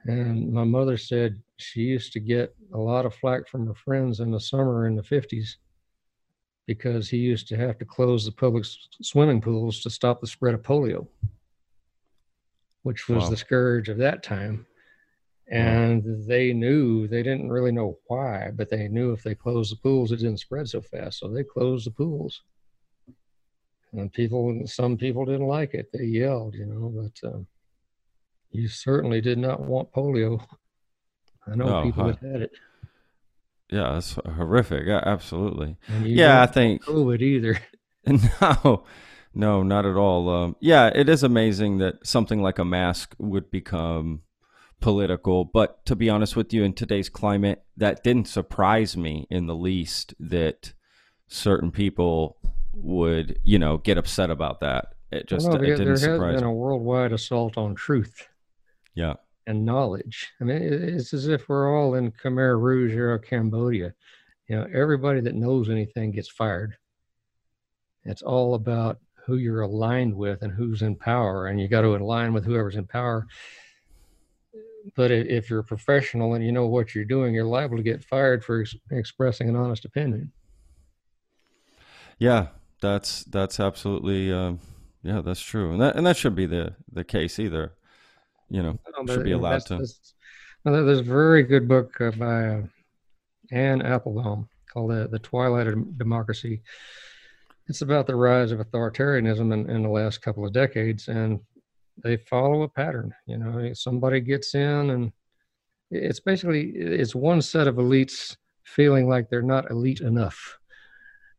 And 0.05 0.51
my 0.51 0.63
mother 0.63 0.97
said 0.97 1.41
she 1.57 1.81
used 1.81 2.13
to 2.13 2.19
get 2.19 2.55
a 2.73 2.77
lot 2.77 3.05
of 3.05 3.13
flack 3.13 3.47
from 3.47 3.67
her 3.67 3.75
friends 3.75 4.19
in 4.19 4.31
the 4.31 4.39
summer 4.39 4.87
in 4.87 4.95
the 4.95 5.03
50s 5.03 5.57
because 6.67 7.09
he 7.09 7.17
used 7.17 7.47
to 7.47 7.57
have 7.57 7.79
to 7.79 7.85
close 7.85 8.25
the 8.25 8.31
public 8.31 8.65
swimming 9.01 9.41
pools 9.41 9.81
to 9.81 9.89
stop 9.89 10.19
the 10.19 10.27
spread 10.27 10.53
of 10.53 10.61
polio, 10.61 11.07
which 12.83 13.07
was 13.07 13.23
wow. 13.23 13.29
the 13.29 13.37
scourge 13.37 13.89
of 13.89 13.97
that 13.97 14.21
time. 14.21 14.67
And 15.49 16.03
wow. 16.03 16.25
they 16.27 16.51
knew, 16.51 17.07
they 17.07 17.23
didn't 17.23 17.49
really 17.49 17.71
know 17.71 17.97
why, 18.07 18.51
but 18.53 18.69
they 18.69 18.89
knew 18.89 19.13
if 19.13 19.23
they 19.23 19.33
closed 19.33 19.71
the 19.71 19.77
pools, 19.77 20.11
it 20.11 20.17
didn't 20.17 20.41
spread 20.41 20.67
so 20.67 20.81
fast. 20.81 21.19
So 21.19 21.29
they 21.29 21.43
closed 21.43 21.87
the 21.87 21.91
pools. 21.91 22.41
And 23.93 24.11
people, 24.11 24.61
some 24.65 24.97
people 24.97 25.23
didn't 25.23 25.47
like 25.47 25.73
it. 25.73 25.89
They 25.93 26.03
yelled, 26.03 26.53
you 26.53 26.65
know, 26.65 26.89
but 26.93 27.27
uh, 27.29 27.39
you 28.51 28.67
certainly 28.67 29.21
did 29.21 29.37
not 29.37 29.61
want 29.61 29.93
polio. 29.93 30.45
I 31.49 31.55
know 31.55 31.77
oh, 31.77 31.83
people 31.83 32.03
huh. 32.03 32.11
that 32.21 32.29
had 32.29 32.41
it. 32.41 32.51
Yeah, 33.69 33.93
that's 33.93 34.13
horrific. 34.13 34.87
Yeah, 34.87 35.01
absolutely. 35.05 35.77
Yeah, 36.01 36.41
I 36.41 36.45
think 36.45 36.83
COVID 36.83 37.21
either. 37.21 37.59
No, 38.41 38.85
no, 39.33 39.61
not 39.63 39.85
at 39.85 39.95
all. 39.95 40.29
Um, 40.29 40.55
yeah, 40.59 40.89
it 40.95 41.09
is 41.09 41.23
amazing 41.23 41.79
that 41.79 42.07
something 42.07 42.41
like 42.41 42.57
a 42.57 42.65
mask 42.65 43.13
would 43.19 43.51
become 43.51 44.21
political. 44.79 45.45
But 45.45 45.85
to 45.85 45.95
be 45.95 46.09
honest 46.09 46.35
with 46.35 46.53
you, 46.53 46.63
in 46.63 46.73
today's 46.73 47.09
climate, 47.09 47.63
that 47.75 48.03
didn't 48.03 48.27
surprise 48.27 48.95
me 48.95 49.27
in 49.29 49.45
the 49.45 49.55
least 49.55 50.13
that 50.19 50.73
certain 51.27 51.71
people 51.71 52.37
would, 52.73 53.39
you 53.43 53.59
know, 53.59 53.77
get 53.77 53.97
upset 53.97 54.29
about 54.29 54.61
that. 54.61 54.93
It 55.11 55.27
just 55.27 55.47
well, 55.47 55.57
it 55.57 55.65
didn't 55.65 55.85
there 55.85 55.97
surprise 55.97 56.33
has 56.33 56.41
been 56.41 56.49
a 56.49 56.53
worldwide 56.53 57.11
assault 57.11 57.57
on 57.57 57.75
truth. 57.75 58.27
Yeah. 58.95 59.15
And 59.47 59.65
knowledge. 59.65 60.33
I 60.41 60.43
mean, 60.43 60.61
it's 60.61 61.13
as 61.13 61.29
if 61.29 61.47
we're 61.47 61.73
all 61.73 61.95
in 61.95 62.11
Khmer 62.11 62.61
Rouge 62.61 62.93
or 62.95 63.17
Cambodia. 63.17 63.93
You 64.49 64.57
know, 64.57 64.67
everybody 64.73 65.21
that 65.21 65.35
knows 65.35 65.69
anything 65.69 66.11
gets 66.11 66.29
fired. 66.29 66.75
It's 68.03 68.21
all 68.21 68.55
about 68.55 68.99
who 69.25 69.37
you're 69.37 69.61
aligned 69.61 70.13
with 70.13 70.41
and 70.41 70.51
who's 70.51 70.81
in 70.81 70.97
power, 70.97 71.47
and 71.47 71.61
you 71.61 71.69
got 71.69 71.81
to 71.81 71.95
align 71.95 72.33
with 72.33 72.45
whoever's 72.45 72.75
in 72.75 72.87
power. 72.87 73.25
But 74.95 75.11
if 75.11 75.49
you're 75.49 75.59
a 75.59 75.63
professional 75.65 76.33
and 76.33 76.45
you 76.45 76.51
know 76.51 76.67
what 76.67 76.93
you're 76.93 77.05
doing, 77.05 77.33
you're 77.33 77.45
liable 77.45 77.77
to 77.77 77.83
get 77.83 78.03
fired 78.03 78.43
for 78.43 78.61
ex- 78.61 78.75
expressing 78.91 79.49
an 79.49 79.55
honest 79.55 79.85
opinion. 79.85 80.31
Yeah, 82.19 82.47
that's 82.81 83.23
that's 83.25 83.59
absolutely 83.59 84.31
um, 84.31 84.59
yeah, 85.03 85.21
that's 85.21 85.41
true, 85.41 85.71
and 85.71 85.81
that 85.81 85.95
and 85.95 86.05
that 86.05 86.17
should 86.17 86.35
be 86.35 86.45
the 86.45 86.75
the 86.91 87.03
case 87.03 87.39
either. 87.39 87.73
You 88.49 88.63
know, 88.63 88.79
no, 89.01 89.13
should 89.13 89.23
be 89.23 89.33
allowed 89.33 89.65
to. 89.67 89.85
there's 90.63 90.99
a 90.99 91.03
very 91.03 91.43
good 91.43 91.67
book 91.67 91.99
uh, 91.99 92.11
by 92.11 92.47
uh, 92.47 92.61
Anne 93.51 93.81
Applebaum 93.81 94.47
called 94.71 94.91
the, 94.91 95.07
the 95.07 95.19
Twilight 95.19 95.67
of 95.67 95.97
Democracy. 95.97 96.61
It's 97.67 97.81
about 97.81 98.07
the 98.07 98.15
rise 98.15 98.51
of 98.51 98.59
authoritarianism 98.59 99.53
in, 99.53 99.69
in 99.69 99.83
the 99.83 99.89
last 99.89 100.21
couple 100.21 100.45
of 100.45 100.53
decades, 100.53 101.09
and 101.09 101.39
they 102.03 102.17
follow 102.17 102.61
a 102.61 102.69
pattern. 102.69 103.13
You 103.25 103.37
know, 103.37 103.73
somebody 103.73 104.21
gets 104.21 104.55
in, 104.55 104.89
and 104.91 105.11
it's 105.91 106.19
basically 106.19 106.69
it's 106.69 107.15
one 107.15 107.41
set 107.41 107.67
of 107.67 107.75
elites 107.75 108.37
feeling 108.63 109.09
like 109.09 109.29
they're 109.29 109.41
not 109.41 109.69
elite 109.71 110.01
enough, 110.01 110.57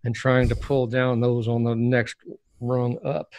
and 0.04 0.14
trying 0.14 0.48
to 0.48 0.56
pull 0.56 0.86
down 0.86 1.20
those 1.20 1.48
on 1.48 1.64
the 1.64 1.74
next 1.74 2.16
rung 2.60 2.98
up. 3.04 3.32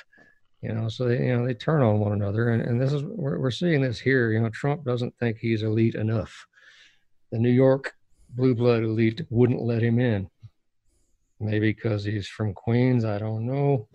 You 0.62 0.74
know, 0.74 0.90
so 0.90 1.06
they 1.06 1.26
you 1.26 1.38
know 1.38 1.46
they 1.46 1.54
turn 1.54 1.82
on 1.82 2.00
one 2.00 2.12
another, 2.12 2.50
and, 2.50 2.62
and 2.62 2.82
this 2.82 2.92
is 2.92 3.04
we're, 3.04 3.40
we're 3.40 3.52
seeing 3.52 3.82
this 3.82 4.00
here. 4.00 4.32
You 4.32 4.42
know, 4.42 4.50
Trump 4.50 4.84
doesn't 4.84 5.18
think 5.18 5.38
he's 5.38 5.64
elite 5.64 5.96
enough. 5.96 6.48
The 7.32 7.40
New 7.40 7.52
York 7.52 7.94
blue 8.30 8.56
blood 8.56 8.84
elite 8.84 9.22
wouldn't 9.30 9.62
let 9.62 9.82
him 9.82 10.00
in. 10.00 10.30
Maybe 11.40 11.72
because 11.72 12.04
he's 12.04 12.28
from 12.28 12.54
Queens. 12.54 13.06
I 13.06 13.18
don't 13.18 13.46
know. 13.46 13.88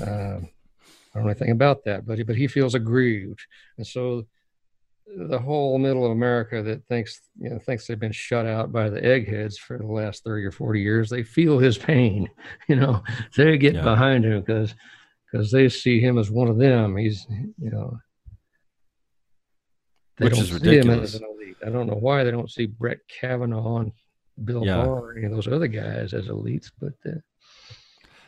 Uh, 0.00 0.38
I 0.38 1.14
don't 1.14 1.24
know 1.24 1.30
anything 1.30 1.50
about 1.50 1.84
that, 1.84 2.06
but 2.06 2.18
he, 2.18 2.24
but 2.24 2.36
he 2.36 2.46
feels 2.46 2.76
aggrieved, 2.76 3.40
and 3.76 3.86
so 3.86 4.24
the 5.16 5.38
whole 5.38 5.78
middle 5.78 6.04
of 6.04 6.12
America 6.12 6.62
that 6.62 6.84
thinks 6.86 7.22
you 7.40 7.48
know 7.50 7.58
thinks 7.58 7.86
they've 7.86 7.98
been 7.98 8.12
shut 8.12 8.46
out 8.46 8.70
by 8.70 8.90
the 8.90 9.02
eggheads 9.04 9.58
for 9.58 9.78
the 9.78 9.86
last 9.86 10.22
thirty 10.22 10.44
or 10.44 10.52
forty 10.52 10.80
years, 10.80 11.10
they 11.10 11.22
feel 11.22 11.58
his 11.58 11.76
pain. 11.76 12.28
You 12.68 12.76
know, 12.76 13.02
they 13.34 13.56
get 13.56 13.74
yeah. 13.74 13.82
behind 13.82 14.26
him 14.26 14.40
because 14.40 14.74
because 15.30 15.50
they 15.50 15.68
see 15.68 16.00
him 16.00 16.18
as 16.18 16.30
one 16.30 16.48
of 16.48 16.58
them. 16.58 16.96
He's 16.96 17.26
you 17.30 17.70
know, 17.70 17.98
they 20.18 20.26
which 20.26 20.38
is 20.38 20.52
ridiculous. 20.52 21.20
I 21.64 21.70
don't 21.70 21.86
know 21.86 21.98
why 21.98 22.24
they 22.24 22.30
don't 22.30 22.50
see 22.50 22.66
Brett 22.66 22.98
Kavanaugh 23.08 23.78
and 23.78 23.92
Bill 24.44 24.64
yeah. 24.64 24.76
Barr 24.76 25.00
or 25.00 25.16
any 25.16 25.26
of 25.26 25.32
those 25.32 25.48
other 25.48 25.68
guys 25.68 26.14
as 26.14 26.28
elites, 26.28 26.70
but. 26.80 26.94
Uh, 27.06 27.18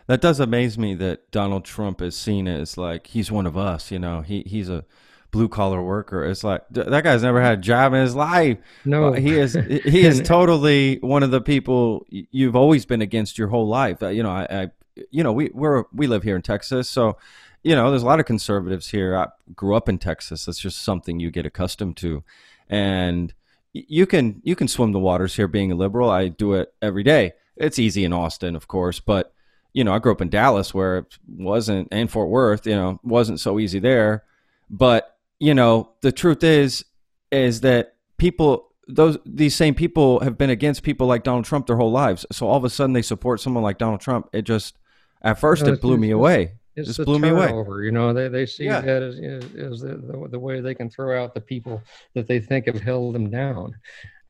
that 0.06 0.20
does 0.20 0.40
amaze 0.40 0.76
me 0.76 0.96
that 0.96 1.30
Donald 1.30 1.64
Trump 1.64 2.02
is 2.02 2.16
seen 2.16 2.48
as 2.48 2.76
like 2.76 3.06
he's 3.06 3.30
one 3.30 3.46
of 3.46 3.56
us. 3.56 3.92
You 3.92 4.00
know, 4.00 4.22
he 4.22 4.42
he's 4.44 4.68
a 4.68 4.84
blue 5.30 5.48
collar 5.48 5.80
worker. 5.80 6.24
It's 6.24 6.42
like 6.42 6.62
that 6.70 7.04
guy's 7.04 7.22
never 7.22 7.40
had 7.40 7.58
a 7.58 7.62
job 7.62 7.94
in 7.94 8.00
his 8.00 8.16
life. 8.16 8.58
No, 8.84 9.12
he 9.12 9.38
is 9.38 9.54
he 9.54 10.00
is 10.04 10.20
totally 10.22 10.98
one 11.00 11.22
of 11.22 11.30
the 11.30 11.40
people 11.40 12.06
you've 12.08 12.56
always 12.56 12.84
been 12.86 13.02
against 13.02 13.38
your 13.38 13.48
whole 13.48 13.68
life. 13.68 14.02
Uh, 14.02 14.08
you 14.08 14.24
know, 14.24 14.30
I, 14.30 14.46
I 14.50 14.70
you 15.10 15.22
know 15.22 15.32
we 15.32 15.50
we're 15.52 15.84
we 15.92 16.06
live 16.06 16.22
here 16.22 16.36
in 16.36 16.42
Texas, 16.42 16.88
so 16.88 17.16
you 17.62 17.74
know 17.74 17.90
there's 17.90 18.02
a 18.02 18.06
lot 18.06 18.20
of 18.20 18.26
conservatives 18.26 18.88
here. 18.88 19.16
I 19.16 19.28
grew 19.54 19.74
up 19.76 19.88
in 19.88 19.98
Texas. 19.98 20.44
That's 20.44 20.58
just 20.58 20.82
something 20.82 21.20
you 21.20 21.30
get 21.30 21.46
accustomed 21.46 21.96
to, 21.98 22.22
and 22.68 23.32
you 23.72 24.06
can 24.06 24.40
you 24.44 24.56
can 24.56 24.68
swim 24.68 24.92
the 24.92 24.98
waters 24.98 25.36
here 25.36 25.48
being 25.48 25.72
a 25.72 25.76
liberal. 25.76 26.10
I 26.10 26.28
do 26.28 26.54
it 26.54 26.72
every 26.82 27.02
day. 27.02 27.32
It's 27.56 27.78
easy 27.78 28.04
in 28.04 28.12
Austin, 28.12 28.56
of 28.56 28.68
course, 28.68 29.00
but 29.00 29.32
you 29.72 29.84
know, 29.84 29.92
I 29.92 29.98
grew 29.98 30.12
up 30.12 30.20
in 30.20 30.30
Dallas 30.30 30.74
where 30.74 30.98
it 30.98 31.18
wasn't, 31.28 31.88
and 31.92 32.10
Fort 32.10 32.28
Worth, 32.28 32.66
you 32.66 32.74
know, 32.74 32.98
wasn't 33.02 33.40
so 33.40 33.58
easy 33.60 33.78
there. 33.78 34.24
But 34.68 35.16
you 35.38 35.54
know, 35.54 35.92
the 36.02 36.12
truth 36.12 36.42
is, 36.42 36.84
is 37.30 37.60
that 37.60 37.94
people, 38.18 38.72
those 38.88 39.18
these 39.24 39.54
same 39.54 39.74
people 39.74 40.20
have 40.20 40.36
been 40.36 40.50
against 40.50 40.82
people 40.82 41.06
like 41.06 41.22
Donald 41.22 41.44
Trump 41.44 41.66
their 41.66 41.76
whole 41.76 41.92
lives. 41.92 42.26
So 42.32 42.48
all 42.48 42.56
of 42.56 42.64
a 42.64 42.70
sudden 42.70 42.92
they 42.92 43.02
support 43.02 43.40
someone 43.40 43.62
like 43.62 43.78
Donald 43.78 44.00
Trump. 44.00 44.28
It 44.32 44.42
just, 44.42 44.76
at 45.22 45.38
first, 45.38 45.66
it 45.66 45.80
blew 45.80 45.96
me 45.96 46.10
away. 46.10 46.52
It 46.76 46.84
just 46.84 47.04
blew 47.04 47.18
me 47.18 47.28
away. 47.28 47.48
You 47.84 47.90
know, 47.90 48.12
they, 48.12 48.28
they 48.28 48.46
see 48.46 48.64
yeah. 48.64 48.80
that 48.80 49.02
as, 49.02 49.16
as 49.16 49.80
the, 49.80 49.96
the, 49.96 50.28
the 50.30 50.38
way 50.38 50.60
they 50.60 50.74
can 50.74 50.88
throw 50.88 51.22
out 51.22 51.34
the 51.34 51.40
people 51.40 51.82
that 52.14 52.26
they 52.26 52.40
think 52.40 52.66
have 52.66 52.80
held 52.80 53.14
them 53.14 53.28
down. 53.28 53.74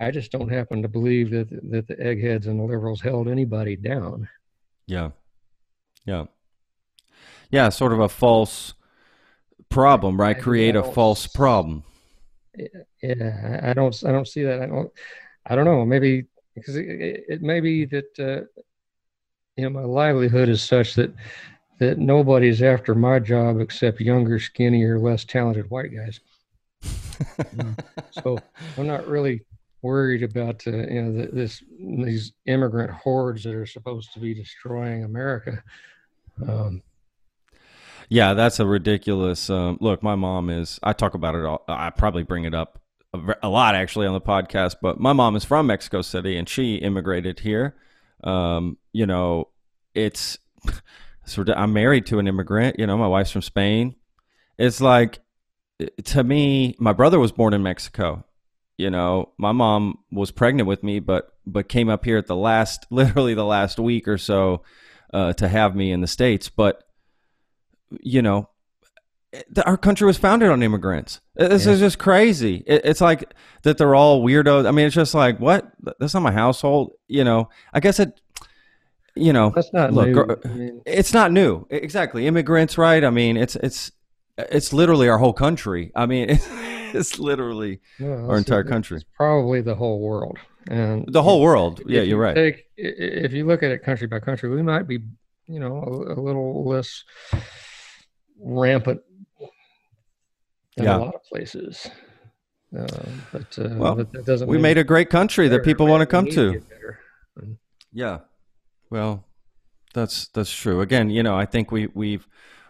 I 0.01 0.11
just 0.11 0.33
don't 0.33 0.49
happen 0.49 0.81
to 0.81 0.89
believe 0.89 1.31
that 1.31 1.51
that 1.71 1.87
the 1.87 2.01
eggheads 2.01 2.47
and 2.47 2.59
the 2.59 2.65
liberals 2.65 3.03
held 3.03 3.29
anybody 3.29 3.77
down. 3.77 4.29
Yeah. 4.87 5.11
Yeah. 6.07 6.25
Yeah, 7.51 7.69
sort 7.69 7.93
of 7.93 8.01
a 8.01 8.09
false 8.09 8.75
problem, 9.69 10.19
right? 10.19 10.39
Create 10.39 10.77
a 10.77 10.83
false 10.83 11.27
problem. 11.27 11.85
Yeah, 13.03 13.61
I 13.63 13.75
don't, 13.75 14.03
I 14.05 14.13
don't 14.13 14.27
see 14.27 14.43
that. 14.45 14.63
I 14.63 14.67
don't, 14.67 14.91
I 15.47 15.55
don't 15.55 15.65
know. 15.67 15.85
Maybe 15.85 16.27
because 16.55 16.77
it, 16.77 17.25
it 17.29 17.43
may 17.43 17.61
be 17.61 17.85
that 17.85 18.19
uh, 18.19 18.61
you 19.61 19.69
know 19.69 19.81
my 19.81 19.85
livelihood 19.85 20.49
is 20.49 20.63
such 20.63 20.95
that 20.95 21.13
that 21.79 21.99
nobody's 21.99 22.63
after 22.63 22.95
my 22.95 23.19
job 23.19 23.59
except 23.59 24.01
younger, 24.01 24.39
skinnier, 24.39 24.99
less 24.99 25.25
talented 25.25 25.71
white 25.71 25.91
guys. 25.95 26.21
so 28.11 28.39
I'm 28.77 28.87
not 28.87 29.07
really 29.07 29.43
worried 29.83 30.23
about 30.23 30.67
uh, 30.67 30.71
you 30.71 31.03
know 31.03 31.13
the, 31.13 31.31
this 31.33 31.63
these 31.79 32.33
immigrant 32.47 32.91
hordes 32.91 33.45
that 33.45 33.55
are 33.55 33.67
supposed 33.67 34.13
to 34.15 34.21
be 34.21 34.35
destroying 34.35 35.05
America. 35.05 35.63
Um, 36.47 36.83
yeah, 38.09 38.35
that's 38.35 38.61
a 38.61 38.67
ridiculous. 38.67 39.51
Um, 39.51 39.79
look, 39.81 40.03
my 40.03 40.15
mom 40.15 40.49
is. 40.51 40.81
I 40.83 40.93
talk 40.95 41.15
about 41.15 41.35
it. 41.35 41.45
All, 41.45 41.65
I 41.69 41.91
probably 41.91 42.23
bring 42.23 42.45
it 42.45 42.55
up 42.55 42.81
a, 43.13 43.37
a, 43.43 43.49
lot 43.49 43.75
actually 43.75 44.07
on 44.07 44.15
the 44.15 44.21
podcast. 44.21 44.77
But 44.81 44.99
my 44.99 45.13
mom 45.13 45.37
is 45.37 45.45
from 45.45 45.67
Mexico 45.67 46.03
City, 46.03 46.37
and 46.37 46.49
she 46.49 46.77
immigrated 46.77 47.41
here. 47.41 47.77
Um, 48.25 48.79
you 48.93 49.07
know, 49.07 49.49
it's. 49.95 50.39
So 51.27 51.45
I'm 51.55 51.73
married 51.73 52.07
to 52.07 52.19
an 52.19 52.27
immigrant. 52.27 52.81
You 52.81 52.89
know, 52.89 52.99
my 52.99 53.07
wife's 53.07 53.31
from 53.31 53.43
Spain. 53.43 53.95
It's 54.59 54.81
like, 54.81 55.21
to 56.07 56.25
me, 56.25 56.75
my 56.81 56.93
brother 56.93 57.21
was 57.21 57.31
born 57.31 57.55
in 57.55 57.63
Mexico. 57.63 58.25
You 58.77 58.91
know, 58.91 59.33
my 59.39 59.53
mom 59.53 59.99
was 60.11 60.31
pregnant 60.33 60.67
with 60.67 60.83
me, 60.83 60.99
but 60.99 61.33
but 61.47 61.69
came 61.69 61.89
up 61.89 62.05
here 62.05 62.19
at 62.19 62.27
the 62.27 62.35
last, 62.35 62.87
literally 62.91 63.35
the 63.35 63.45
last 63.45 63.79
week 63.79 64.09
or 64.09 64.19
so 64.19 64.63
uh, 65.13 65.33
to 65.35 65.47
have 65.49 65.77
me 65.77 65.93
in 65.93 66.01
the 66.01 66.07
states. 66.07 66.49
But 66.49 66.83
you 68.01 68.23
know, 68.23 68.49
our 69.65 69.77
country 69.77 70.07
was 70.07 70.19
founded 70.19 70.51
on 70.51 70.63
immigrants. 70.63 71.21
This 71.37 71.67
yeah. 71.67 71.73
is 71.73 71.79
just 71.79 71.99
crazy. 71.99 72.63
It's 72.67 73.01
like 73.01 73.33
that 73.63 73.79
they're 73.79 73.95
all 73.95 74.23
weirdos. 74.23 74.67
I 74.67 74.73
mean, 74.73 74.87
it's 74.87 74.95
just 74.95 75.15
like 75.15 75.39
what? 75.39 75.71
That's 75.99 76.15
not 76.15 76.23
my 76.23 76.33
household. 76.33 76.93
You 77.09 77.25
know, 77.25 77.49
I 77.73 77.81
guess 77.81 78.01
it. 78.01 78.21
You 79.17 79.33
know, 79.33 79.53
that's 79.55 79.73
not 79.73 79.93
look. 79.93 80.09
New. 80.09 80.51
I 80.51 80.55
mean, 80.55 80.83
it's 80.87 81.13
not 81.13 81.33
new. 81.33 81.67
Exactly, 81.71 82.27
immigrants, 82.27 82.79
right? 82.79 83.05
I 83.05 83.11
mean, 83.11 83.37
it's 83.37 83.57
it's 83.57 83.93
it's 84.39 84.73
literally 84.73 85.09
our 85.09 85.19
whole 85.19 85.33
country. 85.33 85.93
I 85.95 86.07
mean, 86.07 86.31
it's, 86.31 86.49
it's 86.95 87.19
literally 87.19 87.81
our 88.01 88.37
entire 88.37 88.65
country. 88.65 88.97
It's 88.99 89.07
probably 89.17 89.61
the 89.61 89.75
whole 89.75 90.01
world. 90.01 90.39
And 90.69 91.07
the 91.11 91.23
whole 91.23 91.41
world. 91.41 91.83
Yeah, 91.87 92.03
you're 92.03 92.19
right. 92.19 92.35
Take, 92.35 92.67
if 92.77 93.33
you 93.33 93.47
look 93.47 93.63
at 93.63 93.71
it 93.71 93.83
country 93.83 94.07
by 94.07 94.21
country, 94.21 94.51
we 94.51 94.63
might 94.63 94.87
be, 94.87 95.01
you 95.47 95.59
know, 95.59 95.77
a, 95.77 96.15
a 96.15 96.19
little 96.21 96.69
less 96.69 97.05
rampant 98.39 99.01
in 100.77 100.85
yeah. 100.85 100.97
a 100.97 100.99
lot 100.99 101.15
of 101.15 101.23
places. 101.25 101.89
Uh, 102.77 102.87
but, 103.33 103.59
uh, 103.59 103.69
well, 103.73 103.97
that 103.97 104.25
doesn't. 104.25 104.49
We 104.49 104.59
made 104.59 104.79
a 104.79 104.85
great 104.85 105.11
country 105.11 105.49
that 105.49 105.65
people 105.65 105.87
want 105.87 106.03
to 106.03 106.07
come 106.07 106.27
to. 106.27 106.63
Yeah. 107.93 108.21
Well, 108.91 109.25
that's 109.93 110.29
that's 110.29 110.53
true. 110.53 110.81
Again, 110.81 111.11
you 111.11 111.23
know, 111.23 111.37
I 111.37 111.47
think 111.47 111.73
we 111.73 111.89
we've 111.95 112.27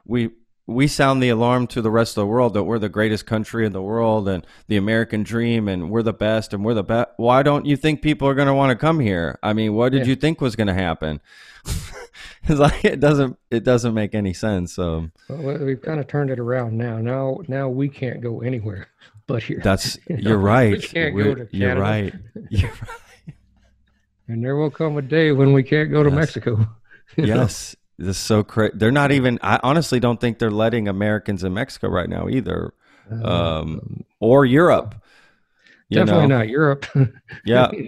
we 0.07 0.30
we 0.71 0.87
sound 0.87 1.23
the 1.23 1.29
alarm 1.29 1.67
to 1.69 1.83
the 1.83 1.91
rest 1.91 2.12
of 2.12 2.23
the 2.23 2.27
world 2.27 2.55
that 2.55 2.65
we're 2.65 2.79
the 2.79 2.89
greatest 2.89 3.27
country 3.27 3.67
in 3.67 3.73
the 3.73 3.83
world 3.83 4.29
and 4.29 4.47
the 4.69 4.77
American 4.77 5.23
dream 5.23 5.69
and 5.69 5.91
we're 5.91 6.03
the 6.03 6.12
best 6.12 6.55
and 6.55 6.65
we're 6.65 6.75
the 6.75 6.85
best. 6.85 7.11
Why 7.17 7.43
don't 7.43 7.67
you 7.67 7.77
think 7.77 8.03
people 8.03 8.29
are 8.29 8.35
going 8.35 8.49
to 8.49 8.55
want 8.55 8.71
to 8.71 8.77
come 8.77 9.00
here? 9.00 9.39
I 9.43 9.53
mean, 9.53 9.75
what 9.75 9.93
did 9.93 10.03
yeah. 10.03 10.11
you 10.11 10.17
think 10.17 10.41
was 10.41 10.57
going 10.57 10.69
to 10.69 10.75
happen? 10.75 11.21
it's 12.45 12.61
like 12.61 12.85
it 12.85 13.00
doesn't 13.00 13.39
it 13.50 13.65
doesn't 13.65 13.93
make 13.95 14.15
any 14.15 14.33
sense. 14.33 14.73
So 14.73 15.11
well, 15.29 15.59
we've 15.59 15.83
kind 15.83 16.00
of 16.00 16.07
turned 16.07 16.31
it 16.31 16.39
around 16.39 16.79
now. 16.79 16.99
Now 16.99 17.41
now 17.49 17.69
we 17.69 17.89
can't 17.89 18.21
go 18.21 18.41
anywhere 18.41 18.89
but 19.27 19.43
here. 19.43 19.61
That's 19.62 19.99
you 20.09 20.33
are 20.33 20.39
right. 20.39 20.73
We 20.73 20.81
can't 20.81 21.15
we're, 21.15 21.25
go 21.25 21.35
to 21.35 21.47
Canada. 21.47 21.59
You're 21.59 21.77
right. 21.77 22.15
You're 22.49 22.71
right. 22.71 23.35
and 24.29 24.45
there 24.45 24.57
will 24.57 24.71
come 24.71 24.97
a 24.97 25.03
day 25.03 25.33
when 25.33 25.53
we 25.53 25.62
can't 25.62 25.91
go 25.91 26.03
to 26.03 26.11
yes. 26.11 26.17
Mexico. 26.17 26.67
yes. 27.17 27.77
This 28.00 28.16
is 28.16 28.23
so 28.23 28.42
crazy. 28.42 28.73
They're 28.76 28.90
not 28.90 29.12
even. 29.12 29.38
I 29.42 29.61
honestly 29.62 30.00
don't 30.00 30.19
think 30.19 30.38
they're 30.38 30.50
letting 30.50 30.88
Americans 30.88 31.45
in 31.45 31.52
Mexico 31.52 31.88
right 31.88 32.09
now 32.09 32.28
either. 32.28 32.73
Um, 33.11 33.25
um 33.25 34.04
or 34.21 34.47
Europe. 34.47 34.95
Definitely 35.90 36.28
know? 36.28 36.38
not 36.38 36.49
Europe. 36.49 36.87
yeah. 37.45 37.71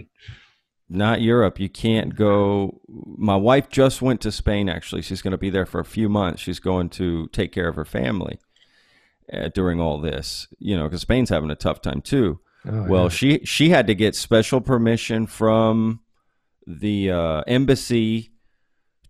Not 0.94 1.22
Europe. 1.22 1.58
You 1.58 1.70
can't 1.70 2.14
go. 2.14 2.82
My 2.86 3.36
wife 3.36 3.70
just 3.70 4.02
went 4.02 4.20
to 4.22 4.30
Spain, 4.30 4.68
actually. 4.68 5.00
She's 5.00 5.22
going 5.22 5.30
to 5.30 5.38
be 5.38 5.48
there 5.48 5.64
for 5.64 5.80
a 5.80 5.86
few 5.86 6.10
months. 6.10 6.42
She's 6.42 6.60
going 6.60 6.90
to 6.90 7.28
take 7.28 7.50
care 7.50 7.66
of 7.66 7.76
her 7.76 7.86
family 7.86 8.38
uh, 9.32 9.48
during 9.54 9.80
all 9.80 9.98
this, 9.98 10.48
you 10.58 10.76
know, 10.76 10.84
because 10.84 11.00
Spain's 11.00 11.30
having 11.30 11.50
a 11.50 11.54
tough 11.54 11.80
time 11.80 12.02
too. 12.02 12.40
Oh, 12.66 12.82
well, 12.82 13.02
yeah. 13.04 13.08
she 13.08 13.40
she 13.46 13.70
had 13.70 13.86
to 13.86 13.94
get 13.94 14.14
special 14.14 14.60
permission 14.60 15.26
from 15.26 16.00
the 16.66 17.10
uh, 17.10 17.42
embassy 17.46 18.31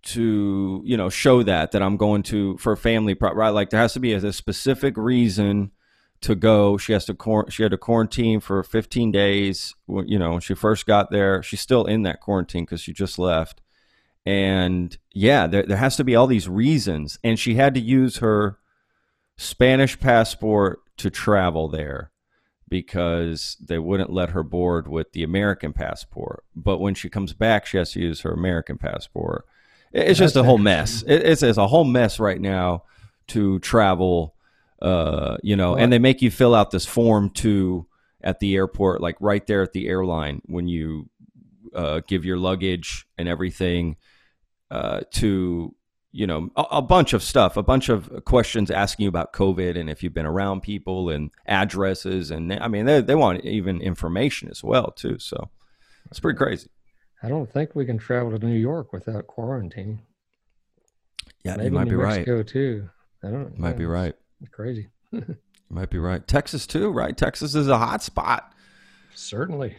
to 0.03 0.83
you 0.85 0.97
know 0.97 1.09
show 1.09 1.43
that 1.43 1.73
that 1.73 1.83
I'm 1.83 1.97
going 1.97 2.23
to 2.25 2.57
for 2.59 2.75
family 2.77 3.17
right? 3.21 3.51
Like 3.51 3.71
there 3.71 3.81
has 3.81 3.93
to 3.95 4.01
be 4.01 4.13
a, 4.13 4.19
a 4.19 4.33
specific 4.33 4.97
reason 4.97 5.71
to 6.23 6.35
go. 6.35 6.77
She 6.77 6.93
has 6.93 7.05
to 7.07 7.45
she 7.51 7.63
had 7.63 7.73
to 7.73 7.79
quarantine 7.79 8.41
for 8.41 8.63
15 8.63 9.13
days 9.13 9.75
you 9.89 10.19
know 10.19 10.33
when 10.33 10.41
she 10.41 10.55
first 10.55 10.87
got 10.87 11.11
there. 11.11 11.43
She's 11.43 11.61
still 11.61 11.85
in 11.85 12.03
that 12.03 12.21
quarantine 12.21 12.65
because 12.65 12.81
she 12.81 12.93
just 12.93 13.19
left. 13.19 13.61
And 14.25 14.97
yeah 15.13 15.47
there, 15.47 15.65
there 15.65 15.77
has 15.77 15.97
to 15.97 16.05
be 16.05 16.17
all 16.17 16.27
these 16.27 16.49
reasons. 16.49 17.19
And 17.23 17.39
she 17.39 17.55
had 17.55 17.75
to 17.75 17.81
use 17.81 18.19
her 18.19 18.59
Spanish 19.37 19.99
passport 19.99 20.81
to 20.99 21.11
travel 21.11 21.69
there 21.69 22.13
because 22.69 23.59
they 23.61 23.79
wouldn't 23.79 24.11
let 24.11 24.31
her 24.31 24.43
board 24.43 24.89
with 24.89 25.13
the 25.13 25.23
American 25.23 25.75
passport. 25.75 26.43
But 26.57 26.79
when 26.79 26.95
she 26.95 27.11
comes 27.11 27.35
back, 27.35 27.67
she 27.67 27.77
has 27.77 27.93
to 27.93 28.01
use 28.01 28.23
her 28.23 28.33
American 28.33 28.79
passport. 28.79 29.45
It's 29.93 30.19
just 30.19 30.37
a 30.37 30.43
whole 30.43 30.59
mess. 30.59 31.05
It's, 31.07 31.43
it's 31.43 31.59
a 31.59 31.67
whole 31.67 31.85
mess 31.85 32.19
right 32.19 32.41
now 32.41 32.85
to 33.29 33.59
travel, 33.61 34.35
uh, 34.81 35.37
you 35.43 35.57
know, 35.57 35.77
and 35.77 35.93
they 35.93 35.99
make 35.99 36.23
you 36.23 36.31
fill 36.31 36.55
out 36.55 36.71
this 36.71 36.87
form 36.87 37.31
too 37.31 37.87
at 38.23 38.41
the 38.41 38.55
airport, 38.55 39.01
like 39.01 39.17
right 39.21 39.47
there 39.47 39.63
at 39.63 39.73
the 39.73 39.89
airline 39.89 40.41
when 40.47 40.69
you 40.69 41.11
uh, 41.75 42.01
give 42.07 42.25
your 42.25 42.37
luggage 42.37 43.07
and 43.19 43.29
everything 43.29 43.97
uh, 44.71 45.01
to 45.13 45.75
you 46.13 46.27
know 46.27 46.51
a, 46.57 46.63
a, 46.73 46.83
bunch 46.83 47.15
of 47.15 47.23
stuff 47.23 47.57
a 47.57 47.63
bunch 47.63 47.89
of 47.89 48.25
questions 48.27 48.71
asking 48.71 49.05
you 49.05 49.09
about 49.09 49.33
covid 49.33 49.79
and 49.79 49.89
if 49.89 50.03
you've 50.03 50.13
been 50.13 50.27
around 50.27 50.61
people 50.61 51.09
and 51.09 51.31
addresses 51.47 52.31
and 52.31 52.53
i 52.53 52.69
mean 52.69 52.85
they, 52.85 53.01
they 53.01 53.15
want 53.15 53.43
even 53.45 53.81
information 53.81 54.49
as 54.51 54.63
well 54.63 54.91
too 54.91 55.19
so 55.19 55.49
it's 56.11 56.21
pretty 56.21 56.37
crazy 56.37 56.69
i 57.23 57.29
don't 57.29 57.51
think 57.53 57.75
we 57.75 57.87
can 57.87 57.99
travel 57.99 58.37
to 58.37 58.47
new 58.47 58.59
york 58.59 58.93
without 58.93 59.27
quarantine. 59.27 60.01
Yeah 61.45 61.57
Maybe 61.57 61.67
you 61.67 61.71
might 61.73 61.85
new 61.85 61.91
be 61.91 61.97
Mexico 61.97 62.37
right 62.37 62.47
too. 62.47 62.89
I 63.23 63.31
don't 63.31 63.59
might 63.59 63.79
be 63.79 63.87
right. 63.87 64.15
Crazy. 64.51 64.89
You 65.13 65.77
might 65.77 65.91
be 65.91 65.99
right. 65.99 66.27
Texas 66.29 66.67
too 66.67 66.91
right? 66.91 67.17
Texas 67.17 67.55
is 67.55 67.69
a 67.69 67.79
hot 67.79 68.03
spot. 68.03 68.53
Certainly. 69.15 69.79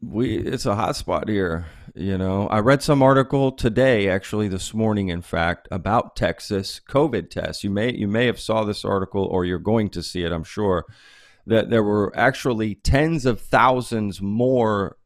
We 0.00 0.36
it's 0.36 0.64
a 0.64 0.76
hot 0.76 0.94
spot 0.94 1.28
here 1.28 1.66
you 1.94 2.16
know. 2.16 2.46
I 2.46 2.60
read 2.60 2.82
some 2.82 3.02
article 3.02 3.50
today 3.50 4.08
actually 4.08 4.46
this 4.46 4.72
morning 4.72 5.08
in 5.08 5.22
fact 5.22 5.66
about 5.72 6.14
texas 6.14 6.80
covid 6.88 7.30
tests. 7.30 7.64
You 7.64 7.70
may 7.70 7.92
you 7.92 8.06
may 8.06 8.26
have 8.26 8.38
saw 8.38 8.64
this 8.64 8.84
article 8.84 9.24
or 9.24 9.44
you're 9.44 9.58
going 9.58 9.90
to 9.90 10.02
see 10.02 10.22
it 10.22 10.32
i'm 10.32 10.44
sure 10.44 10.84
that 11.46 11.70
there 11.70 11.82
were 11.82 12.12
actually 12.14 12.76
tens 12.76 13.26
of 13.26 13.40
thousands 13.40 14.20
more 14.20 14.97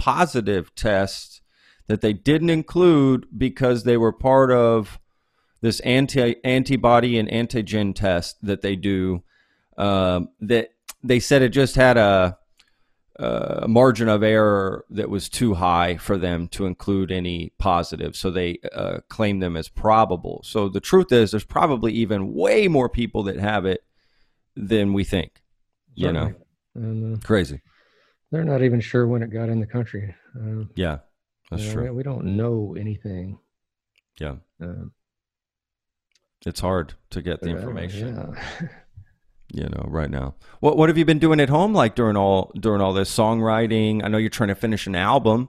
positive 0.00 0.74
tests 0.74 1.42
that 1.86 2.00
they 2.00 2.14
didn't 2.14 2.50
include 2.50 3.26
because 3.36 3.84
they 3.84 3.98
were 3.98 4.12
part 4.12 4.50
of 4.50 4.98
this 5.60 5.78
anti 5.80 6.36
antibody 6.42 7.18
and 7.18 7.28
antigen 7.28 7.94
test 7.94 8.36
that 8.42 8.62
they 8.62 8.74
do 8.74 9.22
uh, 9.76 10.20
that 10.40 10.70
they 11.04 11.20
said 11.20 11.42
it 11.42 11.50
just 11.50 11.76
had 11.76 11.98
a 11.98 12.38
a 13.16 13.68
margin 13.68 14.08
of 14.08 14.22
error 14.22 14.86
that 14.88 15.10
was 15.10 15.28
too 15.28 15.52
high 15.52 15.98
for 15.98 16.16
them 16.16 16.48
to 16.48 16.64
include 16.64 17.12
any 17.12 17.52
positive. 17.58 18.16
So 18.16 18.30
they 18.30 18.58
uh, 18.72 19.00
claim 19.10 19.40
them 19.40 19.58
as 19.58 19.68
probable. 19.68 20.40
So 20.42 20.70
the 20.70 20.80
truth 20.80 21.12
is, 21.12 21.30
there's 21.30 21.44
probably 21.44 21.92
even 21.92 22.32
way 22.32 22.66
more 22.66 22.88
people 22.88 23.24
that 23.24 23.36
have 23.36 23.66
it 23.66 23.84
than 24.56 24.94
we 24.94 25.04
think. 25.04 25.42
You 25.94 26.12
know, 26.12 26.34
uh, 26.78 27.18
crazy. 27.22 27.60
They're 28.30 28.44
not 28.44 28.62
even 28.62 28.80
sure 28.80 29.06
when 29.06 29.22
it 29.22 29.30
got 29.30 29.48
in 29.48 29.60
the 29.60 29.66
country. 29.66 30.14
Uh, 30.36 30.64
yeah, 30.74 30.98
that's 31.50 31.62
you 31.62 31.68
know, 31.68 31.74
true. 31.74 31.94
We 31.94 32.02
don't 32.02 32.36
know 32.36 32.76
anything. 32.78 33.38
Yeah. 34.20 34.36
Uh, 34.62 34.86
it's 36.46 36.60
hard 36.60 36.94
to 37.10 37.22
get 37.22 37.40
the 37.40 37.50
information. 37.50 38.34
Yeah. 38.60 38.68
you 39.52 39.64
know 39.64 39.84
right 39.88 40.10
now 40.10 40.34
what 40.60 40.76
what 40.76 40.88
have 40.88 40.96
you 40.96 41.04
been 41.04 41.18
doing 41.18 41.40
at 41.40 41.48
home 41.48 41.72
like 41.72 41.94
during 41.94 42.16
all 42.16 42.52
during 42.58 42.80
all 42.80 42.92
this 42.92 43.14
songwriting 43.14 44.04
i 44.04 44.08
know 44.08 44.18
you're 44.18 44.30
trying 44.30 44.48
to 44.48 44.54
finish 44.54 44.86
an 44.86 44.94
album 44.94 45.48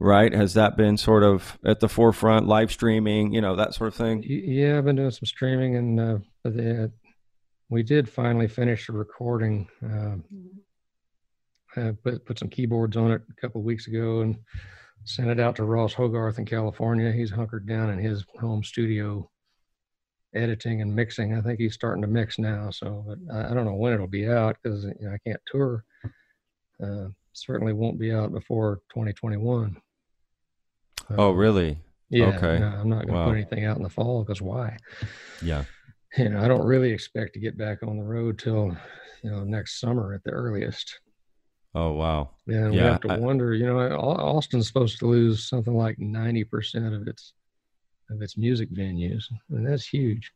right 0.00 0.32
has 0.32 0.54
that 0.54 0.76
been 0.76 0.96
sort 0.96 1.22
of 1.22 1.58
at 1.64 1.80
the 1.80 1.88
forefront 1.88 2.46
live 2.46 2.72
streaming 2.72 3.32
you 3.32 3.40
know 3.40 3.54
that 3.54 3.74
sort 3.74 3.88
of 3.88 3.94
thing 3.94 4.22
yeah 4.26 4.78
i've 4.78 4.84
been 4.84 4.96
doing 4.96 5.10
some 5.10 5.26
streaming 5.26 5.76
and 5.76 6.00
uh, 6.00 6.18
the, 6.44 6.90
we 7.68 7.82
did 7.82 8.08
finally 8.08 8.48
finish 8.48 8.86
the 8.86 8.92
recording 8.92 9.68
uh, 9.84 10.16
I 11.76 11.92
put, 12.02 12.24
put 12.24 12.38
some 12.38 12.48
keyboards 12.48 12.96
on 12.96 13.12
it 13.12 13.22
a 13.30 13.40
couple 13.40 13.62
weeks 13.62 13.86
ago 13.86 14.20
and 14.20 14.36
sent 15.04 15.28
it 15.28 15.40
out 15.40 15.56
to 15.56 15.64
ross 15.64 15.94
hogarth 15.94 16.38
in 16.38 16.44
california 16.44 17.12
he's 17.12 17.30
hunkered 17.30 17.66
down 17.66 17.88
in 17.90 17.98
his 17.98 18.24
home 18.40 18.64
studio 18.64 19.30
editing 20.34 20.82
and 20.82 20.94
mixing. 20.94 21.36
I 21.36 21.40
think 21.40 21.58
he's 21.58 21.74
starting 21.74 22.02
to 22.02 22.08
mix 22.08 22.38
now, 22.38 22.70
so 22.70 23.16
I, 23.32 23.50
I 23.50 23.54
don't 23.54 23.64
know 23.64 23.74
when 23.74 23.92
it'll 23.92 24.06
be 24.06 24.28
out 24.28 24.56
because 24.62 24.84
you 24.84 24.94
know, 25.00 25.12
I 25.12 25.18
can't 25.26 25.40
tour. 25.46 25.84
Uh, 26.82 27.08
certainly 27.32 27.72
won't 27.72 27.98
be 27.98 28.12
out 28.12 28.32
before 28.32 28.80
2021. 28.90 29.76
oh, 31.16 31.30
really? 31.30 31.78
Yeah. 32.10 32.36
Okay. 32.36 32.58
No, 32.58 32.66
I'm 32.66 32.88
not 32.88 33.06
going 33.06 33.08
to 33.08 33.14
wow. 33.14 33.26
put 33.26 33.36
anything 33.36 33.64
out 33.64 33.76
in 33.76 33.82
the 33.82 33.90
fall 33.90 34.24
because 34.24 34.40
why? 34.40 34.76
Yeah. 35.42 35.64
You 36.16 36.30
know, 36.30 36.40
I 36.40 36.48
don't 36.48 36.64
really 36.64 36.90
expect 36.90 37.34
to 37.34 37.40
get 37.40 37.58
back 37.58 37.82
on 37.82 37.98
the 37.98 38.02
road 38.02 38.38
till 38.38 38.74
you 39.22 39.30
know 39.30 39.44
next 39.44 39.78
summer 39.78 40.14
at 40.14 40.24
the 40.24 40.30
earliest. 40.30 41.00
Oh 41.74 41.92
wow! 41.92 42.30
Yeah, 42.46 42.64
yeah, 42.64 42.70
we 42.70 42.76
have 42.78 43.00
to 43.02 43.12
I, 43.12 43.18
wonder. 43.18 43.54
You 43.54 43.66
know, 43.66 43.78
Austin's 43.78 44.66
supposed 44.66 44.98
to 45.00 45.06
lose 45.06 45.48
something 45.48 45.74
like 45.74 45.98
ninety 45.98 46.44
percent 46.44 46.94
of 46.94 47.06
its 47.06 47.34
of 48.10 48.22
its 48.22 48.36
music 48.36 48.72
venues, 48.72 49.24
and 49.50 49.66
that's 49.66 49.86
huge. 49.86 50.32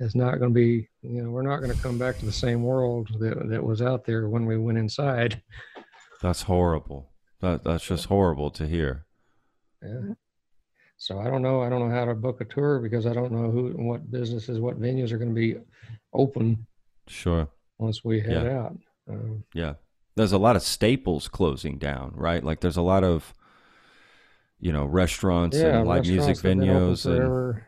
It's 0.00 0.14
not 0.14 0.38
going 0.38 0.50
to 0.50 0.54
be, 0.54 0.88
you 1.02 1.22
know, 1.22 1.30
we're 1.30 1.42
not 1.42 1.60
going 1.60 1.72
to 1.72 1.82
come 1.82 1.98
back 1.98 2.18
to 2.18 2.26
the 2.26 2.32
same 2.32 2.62
world 2.62 3.08
that 3.20 3.48
that 3.48 3.62
was 3.62 3.80
out 3.80 4.04
there 4.04 4.28
when 4.28 4.44
we 4.46 4.58
went 4.58 4.78
inside. 4.78 5.40
That's 6.22 6.42
horrible. 6.42 7.12
That 7.40 7.64
that's 7.64 7.84
just 7.84 8.06
horrible 8.06 8.50
to 8.52 8.66
hear. 8.66 9.06
Yeah. 9.82 10.14
So 10.96 11.18
I 11.18 11.24
don't 11.24 11.42
know. 11.42 11.62
I 11.62 11.68
don't 11.68 11.88
know 11.88 11.94
how 11.94 12.04
to 12.06 12.14
book 12.14 12.40
a 12.40 12.44
tour 12.44 12.78
because 12.78 13.06
I 13.06 13.12
don't 13.12 13.32
know 13.32 13.50
who, 13.50 13.72
what 13.76 14.10
businesses, 14.10 14.60
what 14.60 14.80
venues 14.80 15.12
are 15.12 15.18
going 15.18 15.34
to 15.34 15.34
be 15.34 15.56
open. 16.12 16.66
Sure. 17.08 17.48
Once 17.78 18.04
we 18.04 18.20
head 18.20 18.46
yeah. 18.46 18.58
out. 18.58 18.78
Um, 19.10 19.44
yeah. 19.52 19.74
There's 20.16 20.32
a 20.32 20.38
lot 20.38 20.56
of 20.56 20.62
staples 20.62 21.28
closing 21.28 21.78
down, 21.78 22.12
right? 22.14 22.42
Like 22.42 22.60
there's 22.60 22.76
a 22.76 22.82
lot 22.82 23.04
of 23.04 23.34
you 24.60 24.72
know 24.72 24.84
restaurants 24.84 25.56
yeah, 25.56 25.78
and 25.78 25.88
live 25.88 26.06
music 26.06 26.36
venues 26.38 27.06
and 27.06 27.62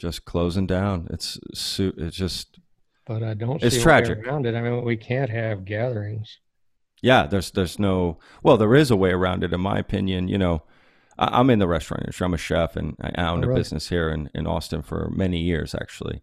just 0.00 0.24
closing 0.24 0.66
down. 0.66 1.06
It's 1.10 1.38
it's 1.78 2.16
just. 2.16 2.58
But 3.06 3.22
I 3.22 3.34
don't. 3.34 3.62
It's 3.62 3.80
tragic. 3.80 4.26
around 4.26 4.46
it. 4.46 4.54
I 4.54 4.60
mean, 4.60 4.84
we 4.84 4.96
can't 4.96 5.30
have 5.30 5.64
gatherings. 5.64 6.38
Yeah, 7.02 7.26
there's 7.26 7.50
there's 7.50 7.78
no 7.78 8.18
well, 8.42 8.56
there 8.56 8.74
is 8.74 8.90
a 8.90 8.96
way 8.96 9.10
around 9.10 9.44
it, 9.44 9.52
in 9.52 9.60
my 9.60 9.78
opinion. 9.78 10.28
You 10.28 10.38
know, 10.38 10.62
I, 11.18 11.40
am 11.40 11.50
in 11.50 11.58
the 11.58 11.68
restaurant 11.68 12.02
industry. 12.02 12.24
I'm 12.24 12.34
a 12.34 12.38
chef, 12.38 12.76
and 12.76 12.96
I 13.00 13.28
own 13.28 13.44
oh, 13.44 13.50
a 13.50 13.54
business 13.54 13.88
here 13.88 14.08
in 14.10 14.30
in 14.34 14.46
Austin 14.46 14.82
for 14.82 15.10
many 15.14 15.38
years, 15.38 15.74
actually. 15.74 16.22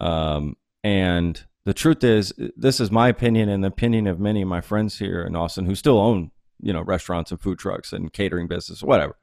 Um, 0.00 0.56
and 0.84 1.44
the 1.66 1.74
truth 1.74 2.04
is, 2.04 2.32
this 2.56 2.78
is 2.78 2.92
my 2.92 3.08
opinion 3.08 3.48
and 3.48 3.64
the 3.64 3.68
opinion 3.68 4.06
of 4.06 4.20
many 4.20 4.40
of 4.40 4.46
my 4.46 4.60
friends 4.60 5.00
here 5.00 5.22
in 5.22 5.34
Austin 5.34 5.66
who 5.66 5.74
still 5.74 5.98
own, 5.98 6.30
you 6.60 6.72
know, 6.72 6.80
restaurants 6.80 7.32
and 7.32 7.40
food 7.40 7.58
trucks 7.58 7.92
and 7.92 8.12
catering 8.12 8.46
business, 8.46 8.84
whatever. 8.84 9.16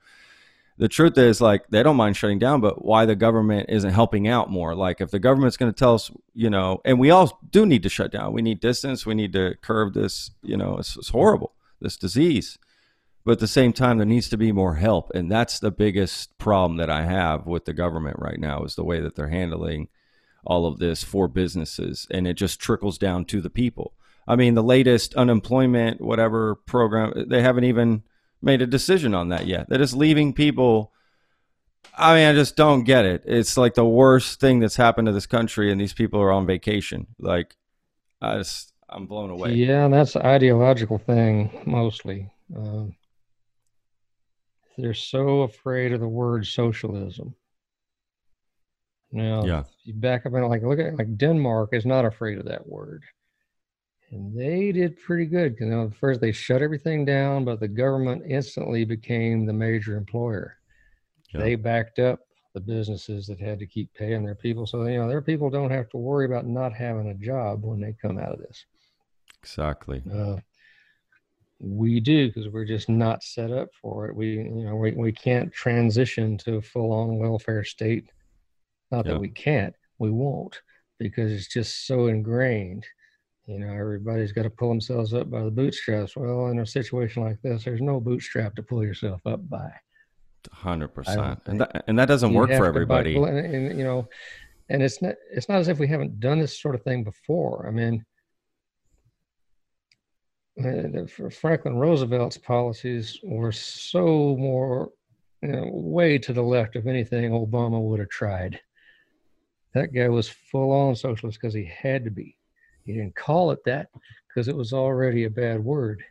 The 0.78 0.90
truth 0.90 1.18
is 1.18 1.40
like 1.40 1.70
they 1.70 1.82
don't 1.84 1.96
mind 1.96 2.18
shutting 2.18 2.40
down 2.40 2.60
but 2.60 2.84
why 2.84 3.06
the 3.06 3.16
government 3.16 3.70
isn't 3.70 3.94
helping 3.94 4.28
out 4.28 4.52
more? 4.52 4.76
Like 4.76 5.00
if 5.00 5.10
the 5.10 5.20
government's 5.20 5.56
going 5.56 5.72
to 5.72 5.78
tell 5.78 5.94
us 5.94 6.12
you 6.34 6.50
know 6.50 6.82
and 6.84 7.00
we 7.00 7.12
all 7.12 7.40
do 7.50 7.66
need 7.66 7.84
to 7.84 7.90
shut 7.90 8.12
down. 8.12 8.34
We 8.34 8.42
need 8.42 8.60
distance. 8.60 9.06
We 9.06 9.16
need 9.16 9.32
to 9.34 9.56
curb 9.62 9.94
this 9.94 10.32
you 10.42 10.58
know 10.58 10.76
it's, 10.80 10.98
it's 10.98 11.10
horrible 11.10 11.54
this 11.80 11.96
disease. 11.96 12.60
But 13.24 13.34
at 13.34 13.40
the 13.40 13.48
same 13.48 13.72
time 13.72 14.00
there 14.00 14.06
needs 14.06 14.28
to 14.30 14.38
be 14.38 14.52
more 14.52 14.76
help 14.76 15.12
and 15.16 15.32
that's 15.32 15.60
the 15.60 15.72
biggest 15.72 16.38
problem 16.40 16.76
that 16.76 16.90
i 16.90 17.04
have 17.04 17.48
with 17.48 17.64
the 17.64 17.72
government 17.72 18.18
right 18.20 18.40
now 18.40 18.66
is 18.66 18.76
the 18.76 18.84
way 18.84 19.00
that 19.00 19.16
they're 19.16 19.30
handling 19.30 19.88
all 20.46 20.66
of 20.66 20.80
this 20.80 21.04
for 21.04 21.28
businesses 21.28 22.08
and 22.12 22.28
it 22.28 22.34
just 22.34 22.60
trickles 22.60 22.98
down 22.98 23.26
to 23.26 23.42
the 23.42 23.50
people 23.50 23.94
i 24.28 24.36
mean 24.36 24.56
the 24.56 24.64
latest 24.64 25.14
unemployment 25.16 26.02
whatever 26.02 26.56
program 26.56 27.14
they 27.30 27.42
haven't 27.42 27.64
even 27.64 28.04
made 28.44 28.62
a 28.62 28.68
decision 28.68 29.16
on 29.16 29.30
that 29.30 29.48
yet. 29.48 29.68
They're 29.70 29.80
just 29.80 29.96
leaving 29.96 30.34
people. 30.34 30.92
I 31.98 32.16
mean, 32.16 32.28
I 32.28 32.34
just 32.34 32.56
don't 32.56 32.84
get 32.84 33.06
it. 33.06 33.24
It's 33.26 33.58
like 33.58 33.74
the 33.74 33.86
worst 33.86 34.40
thing 34.40 34.60
that's 34.60 34.76
happened 34.76 35.08
to 35.08 35.12
this 35.12 35.26
country, 35.26 35.72
and 35.72 35.80
these 35.80 35.94
people 35.94 36.20
are 36.22 36.32
on 36.32 36.46
vacation. 36.46 37.08
Like, 37.20 37.56
I 38.22 38.38
just, 38.38 38.74
I'm 38.90 39.08
blown 39.08 39.30
away. 39.30 39.54
Yeah, 39.54 39.88
that's 39.88 40.16
an 40.16 40.24
ideological 40.24 40.98
thing 40.98 41.64
mostly. 41.66 42.32
Um, 42.56 42.96
they're 44.78 44.94
so 44.94 45.42
afraid 45.42 45.94
of 45.94 46.00
the 46.00 46.08
word 46.08 46.46
socialism. 46.46 47.36
Now, 49.14 49.46
Yeah. 49.46 49.64
you 49.84 49.94
back 49.94 50.26
up 50.26 50.34
and 50.34 50.48
like 50.50 50.64
look 50.64 50.80
at 50.80 50.98
like 50.98 51.18
Denmark 51.18 51.70
is 51.74 51.86
not 51.86 52.04
afraid 52.04 52.40
of 52.40 52.46
that 52.46 52.68
word, 52.68 53.04
and 54.10 54.36
they 54.38 54.72
did 54.72 55.00
pretty 55.00 55.28
good. 55.28 55.56
You 55.60 55.68
know, 55.68 55.92
first 56.00 56.20
they 56.20 56.32
shut 56.32 56.64
everything 56.64 57.06
down, 57.06 57.46
but 57.46 57.60
the 57.60 57.68
government 57.68 58.24
instantly 58.28 58.86
became 58.86 59.46
the 59.46 59.54
major 59.54 59.96
employer. 59.98 60.58
Yeah. 61.32 61.42
They 61.42 61.56
backed 61.56 62.00
up 62.00 62.22
the 62.54 62.60
businesses 62.60 63.28
that 63.28 63.40
had 63.40 63.60
to 63.60 63.68
keep 63.68 63.94
paying 63.94 64.24
their 64.24 64.36
people, 64.36 64.66
so 64.66 64.84
you 64.86 64.98
know 64.98 65.08
their 65.08 65.22
people 65.22 65.50
don't 65.50 65.72
have 65.72 65.90
to 65.90 65.98
worry 65.98 66.26
about 66.26 66.48
not 66.48 66.74
having 66.74 67.10
a 67.10 67.14
job 67.14 67.64
when 67.64 67.80
they 67.80 67.94
come 67.94 68.18
out 68.18 68.34
of 68.34 68.40
this. 68.40 68.66
Exactly. 69.44 70.02
Uh, 70.12 70.38
we 71.60 72.00
do 72.00 72.28
because 72.28 72.50
we're 72.50 72.66
just 72.66 72.90
not 72.90 73.24
set 73.24 73.52
up 73.52 73.70
for 73.80 74.08
it. 74.08 74.16
We, 74.16 74.34
you 74.38 74.66
know, 74.66 74.76
we, 74.76 74.92
we 74.92 75.12
can't 75.12 75.52
transition 75.54 76.38
to 76.40 76.56
a 76.56 76.62
full-on 76.62 77.20
welfare 77.20 77.64
state. 77.64 78.10
Not 78.94 79.08
Yeah. 79.08 79.14
that 79.14 79.20
we 79.20 79.30
can't, 79.30 79.76
we 79.98 80.12
won't, 80.12 80.62
because 81.00 81.32
it's 81.32 81.48
just 81.48 81.88
so 81.88 82.08
ingrained. 82.08 82.86
You 83.48 83.58
know, 83.60 83.74
everybody's 83.74 84.32
got 84.32 84.44
to 84.44 84.50
pull 84.52 84.70
themselves 84.70 85.14
up 85.16 85.32
by 85.32 85.44
the 85.44 85.50
bootstraps. 85.52 86.16
Well, 86.16 86.48
in 86.48 86.60
a 86.60 86.66
situation 86.66 87.24
like 87.24 87.42
this, 87.42 87.64
there's 87.64 87.82
no 87.82 88.00
bootstrap 88.00 88.56
to 88.56 88.64
pull 88.64 88.84
yourself 88.84 89.20
up 89.26 89.50
by. 89.50 89.70
Hundred 90.52 90.90
percent, 90.90 91.40
And 91.46 91.60
that 91.62 91.86
and 91.88 91.98
that 91.98 92.08
doesn't 92.08 92.34
work 92.34 92.50
for 92.52 92.66
everybody. 92.66 93.14
buckle 93.14 93.26
And, 93.26 93.56
and, 93.56 93.78
you 93.78 93.84
know, 93.84 94.08
and 94.70 94.84
it's 94.84 95.02
not 95.02 95.16
it's 95.32 95.50
not 95.50 95.60
as 95.60 95.70
if 95.70 95.80
we 95.80 95.88
haven't 95.88 96.20
done 96.20 96.40
this 96.40 96.62
sort 96.62 96.76
of 96.76 96.84
thing 96.84 97.04
before. 97.04 97.68
I 97.68 97.72
mean, 97.72 98.06
Franklin 101.32 101.78
Roosevelt's 101.78 102.38
policies 102.38 103.20
were 103.24 103.52
so 103.52 104.36
more, 104.38 104.92
you 105.42 105.50
know, 105.50 105.70
way 105.72 106.18
to 106.20 106.34
the 106.34 106.44
left 106.44 106.76
of 106.76 106.88
anything 106.88 107.32
Obama 107.32 107.82
would 107.82 108.00
have 108.00 108.10
tried. 108.10 108.60
That 109.74 109.94
guy 109.94 110.08
was 110.10 110.30
full 110.30 110.72
on 110.72 110.96
socialist 110.96 111.40
because 111.42 111.54
he 111.54 111.66
had 111.66 112.04
to 112.06 112.12
be. 112.12 112.38
He 112.86 112.94
didn't 112.94 113.16
call 113.16 113.52
it 113.52 113.60
that 113.66 113.90
because 114.28 114.48
it 114.48 114.56
was 114.56 114.74
already 114.74 115.24
a 115.24 115.30
bad 115.30 115.64
word. 115.64 116.04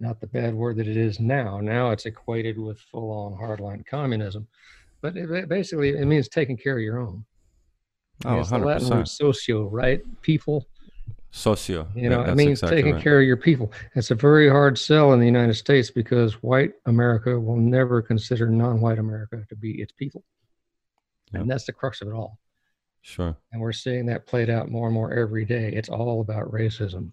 Not 0.00 0.20
the 0.20 0.26
bad 0.26 0.54
word 0.54 0.76
that 0.76 0.86
it 0.86 0.96
is 0.96 1.18
now. 1.18 1.60
Now 1.60 1.90
it's 1.90 2.06
equated 2.06 2.58
with 2.58 2.78
full 2.80 3.10
on 3.10 3.32
hardline 3.40 3.84
communism. 3.86 4.46
But 5.00 5.16
it, 5.16 5.28
ba- 5.28 5.46
basically, 5.46 5.90
it 5.90 6.04
means 6.06 6.28
taking 6.28 6.56
care 6.56 6.76
of 6.76 6.82
your 6.82 6.98
own. 6.98 7.24
Oh, 8.24 8.40
it's 8.40 8.50
the 8.50 8.58
Latin 8.58 8.88
word 8.90 9.08
socio, 9.08 9.68
right? 9.68 10.02
People, 10.22 10.66
Socio. 11.30 11.86
you 11.94 12.08
know, 12.08 12.22
That- 12.24 12.30
it 12.32 12.34
means 12.36 12.58
exactly 12.58 12.76
taking 12.78 12.94
right. 12.94 13.02
care 13.02 13.20
of 13.20 13.26
your 13.26 13.36
people. 13.36 13.72
It's 13.94 14.10
a 14.10 14.14
very 14.16 14.48
hard 14.48 14.76
sell 14.78 15.12
in 15.12 15.20
the 15.20 15.26
United 15.26 15.54
States 15.54 15.90
because 15.90 16.42
white 16.42 16.72
America 16.86 17.38
will 17.38 17.56
never 17.56 18.02
consider 18.02 18.48
non-white 18.50 18.98
America 18.98 19.44
to 19.48 19.56
be 19.56 19.80
its 19.80 19.92
people, 19.92 20.24
Yep. 21.32 21.42
and 21.42 21.50
that's 21.50 21.64
the 21.64 21.72
crux 21.72 22.02
of 22.02 22.08
it 22.08 22.12
all. 22.12 22.38
Sure. 23.08 23.34
And 23.52 23.62
we're 23.62 23.72
seeing 23.72 24.04
that 24.06 24.26
played 24.26 24.50
out 24.50 24.70
more 24.70 24.86
and 24.86 24.94
more 24.94 25.14
every 25.14 25.46
day. 25.46 25.72
It's 25.72 25.88
all 25.88 26.20
about 26.20 26.52
racism. 26.52 27.12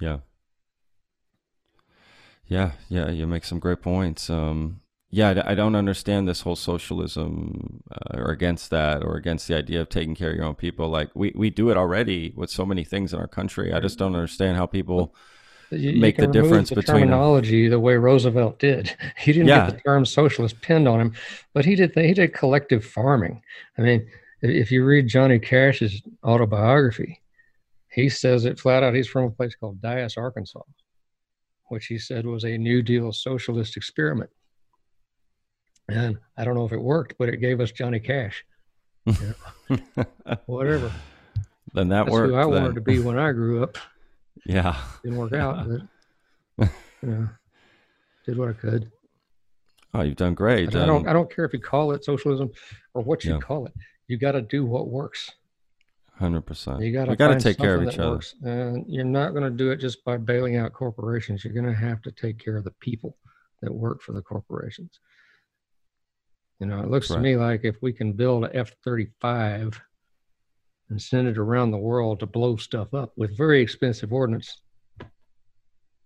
Yeah. 0.00 0.20
Yeah, 2.46 2.72
yeah, 2.88 3.10
you 3.10 3.26
make 3.26 3.44
some 3.44 3.58
great 3.58 3.82
points. 3.82 4.30
Um, 4.30 4.80
yeah, 5.10 5.42
I 5.44 5.54
don't 5.54 5.74
understand 5.74 6.26
this 6.26 6.40
whole 6.40 6.56
socialism 6.56 7.82
uh, 7.92 8.16
or 8.18 8.30
against 8.30 8.70
that 8.70 9.02
or 9.02 9.16
against 9.16 9.48
the 9.48 9.56
idea 9.56 9.82
of 9.82 9.90
taking 9.90 10.14
care 10.14 10.30
of 10.30 10.36
your 10.36 10.46
own 10.46 10.54
people. 10.54 10.88
Like 10.88 11.10
we, 11.14 11.32
we 11.36 11.50
do 11.50 11.68
it 11.68 11.76
already 11.76 12.32
with 12.34 12.48
so 12.48 12.64
many 12.64 12.82
things 12.82 13.12
in 13.12 13.18
our 13.20 13.28
country. 13.28 13.74
I 13.74 13.80
just 13.80 13.98
don't 13.98 14.14
understand 14.14 14.56
how 14.56 14.64
people. 14.66 15.14
You, 15.70 16.00
Make 16.00 16.16
the 16.16 16.22
can 16.22 16.30
remove 16.32 16.44
difference 16.44 16.68
the 16.70 16.76
between 16.76 16.96
terminology 17.02 17.68
the 17.68 17.78
way 17.78 17.96
Roosevelt 17.96 18.58
did. 18.58 18.96
He 19.18 19.32
didn't 19.32 19.48
Yeah. 19.48 19.66
get 19.66 19.76
the 19.76 19.82
term 19.82 20.06
socialist 20.06 20.60
pinned 20.62 20.88
on 20.88 21.00
him, 21.00 21.12
but 21.52 21.64
he 21.66 21.76
did. 21.76 21.92
He 21.94 22.14
did 22.14 22.32
collective 22.32 22.84
farming. 22.84 23.42
I 23.78 23.82
mean, 23.82 24.08
if- 24.42 24.70
you 24.72 24.84
read 24.84 25.06
Johnny 25.08 25.38
Cash's 25.38 26.02
autobiography, 26.24 27.20
he 27.92 28.08
says 28.08 28.44
it 28.44 28.58
flat 28.58 28.82
out. 28.82 28.94
He's 28.94 29.08
from 29.08 29.24
a 29.24 29.30
place 29.30 29.54
called 29.54 29.80
Dyess, 29.80 30.16
Arkansas, 30.16 30.60
which 31.68 31.86
he 31.86 31.98
said 31.98 32.24
was 32.26 32.44
a 32.44 32.56
New 32.58 32.82
Deal 32.82 33.12
socialist 33.12 33.76
experiment. 33.76 34.30
And 35.88 36.18
I 36.36 36.44
don't 36.44 36.54
know 36.54 36.64
if 36.64 36.72
it 36.72 36.80
worked, 36.80 37.14
but 37.18 37.28
it 37.28 37.38
gave 37.38 37.60
us 37.60 37.72
Johnny 37.72 37.98
Cash. 37.98 38.44
Whatever. 40.46 40.92
then 41.74 41.88
that 41.88 42.04
That's 42.04 42.10
worked. 42.12 42.30
who 42.32 42.36
I 42.36 42.42
then. 42.42 42.50
wanted 42.50 42.74
to 42.76 42.80
be 42.80 43.00
when 43.00 43.18
I 43.18 43.32
grew 43.32 43.62
up. 43.62 43.76
Yeah. 44.46 44.76
Didn't 45.02 45.18
work 45.18 45.32
out, 45.32 45.66
but 46.56 46.68
you 47.02 47.08
know, 47.08 47.28
did 48.26 48.38
what 48.38 48.48
I 48.50 48.52
could. 48.52 48.90
Oh, 49.92 50.02
you've 50.02 50.16
done 50.16 50.34
great. 50.34 50.68
I 50.76 50.86
don't. 50.86 51.02
Um, 51.04 51.08
I 51.08 51.12
don't 51.12 51.34
care 51.34 51.44
if 51.44 51.52
you 51.52 51.58
call 51.58 51.90
it 51.92 52.04
socialism 52.04 52.50
or 52.94 53.02
what 53.02 53.24
you 53.24 53.32
Yeah. 53.34 53.38
call 53.40 53.66
it. 53.66 53.72
You 54.10 54.18
got 54.18 54.32
to 54.32 54.42
do 54.42 54.66
what 54.66 54.88
works. 54.88 55.30
Hundred 56.18 56.42
percent. 56.42 56.80
You 56.80 56.92
got 56.92 57.04
to. 57.04 57.10
We 57.12 57.16
got 57.16 57.28
to 57.28 57.40
take 57.40 57.56
care 57.58 57.76
of 57.76 57.88
each 57.88 57.98
other. 57.98 58.10
Works. 58.10 58.34
And 58.42 58.84
you're 58.88 59.04
not 59.04 59.30
going 59.30 59.44
to 59.44 59.50
do 59.50 59.70
it 59.70 59.76
just 59.76 60.04
by 60.04 60.16
bailing 60.16 60.56
out 60.56 60.72
corporations. 60.72 61.44
You're 61.44 61.54
going 61.54 61.64
to 61.72 61.72
have 61.80 62.02
to 62.02 62.10
take 62.10 62.38
care 62.38 62.56
of 62.56 62.64
the 62.64 62.72
people 62.80 63.16
that 63.62 63.72
work 63.72 64.02
for 64.02 64.12
the 64.12 64.20
corporations. 64.20 64.98
You 66.58 66.66
know, 66.66 66.80
it 66.80 66.90
looks 66.90 67.08
Right. 67.08 67.16
to 67.18 67.22
me 67.22 67.36
like 67.36 67.60
if 67.64 67.76
we 67.80 67.92
can 67.92 68.12
build 68.12 68.44
a 68.44 68.54
F-35 68.56 69.80
and 70.90 71.00
send 71.00 71.28
it 71.28 71.38
around 71.38 71.70
the 71.70 71.78
world 71.78 72.18
to 72.20 72.26
blow 72.26 72.56
stuff 72.56 72.92
up 72.92 73.12
with 73.16 73.36
very 73.36 73.62
expensive 73.62 74.12
ordnance, 74.12 74.60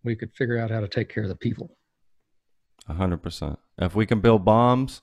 we 0.04 0.14
could 0.14 0.30
figure 0.34 0.58
out 0.58 0.70
how 0.70 0.80
to 0.80 0.88
take 0.88 1.08
care 1.08 1.22
of 1.22 1.30
the 1.30 1.34
people. 1.36 1.76
hundred 2.86 3.22
percent. 3.22 3.58
If 3.78 3.94
we 3.96 4.04
can 4.04 4.20
build 4.20 4.44
bombs, 4.44 5.00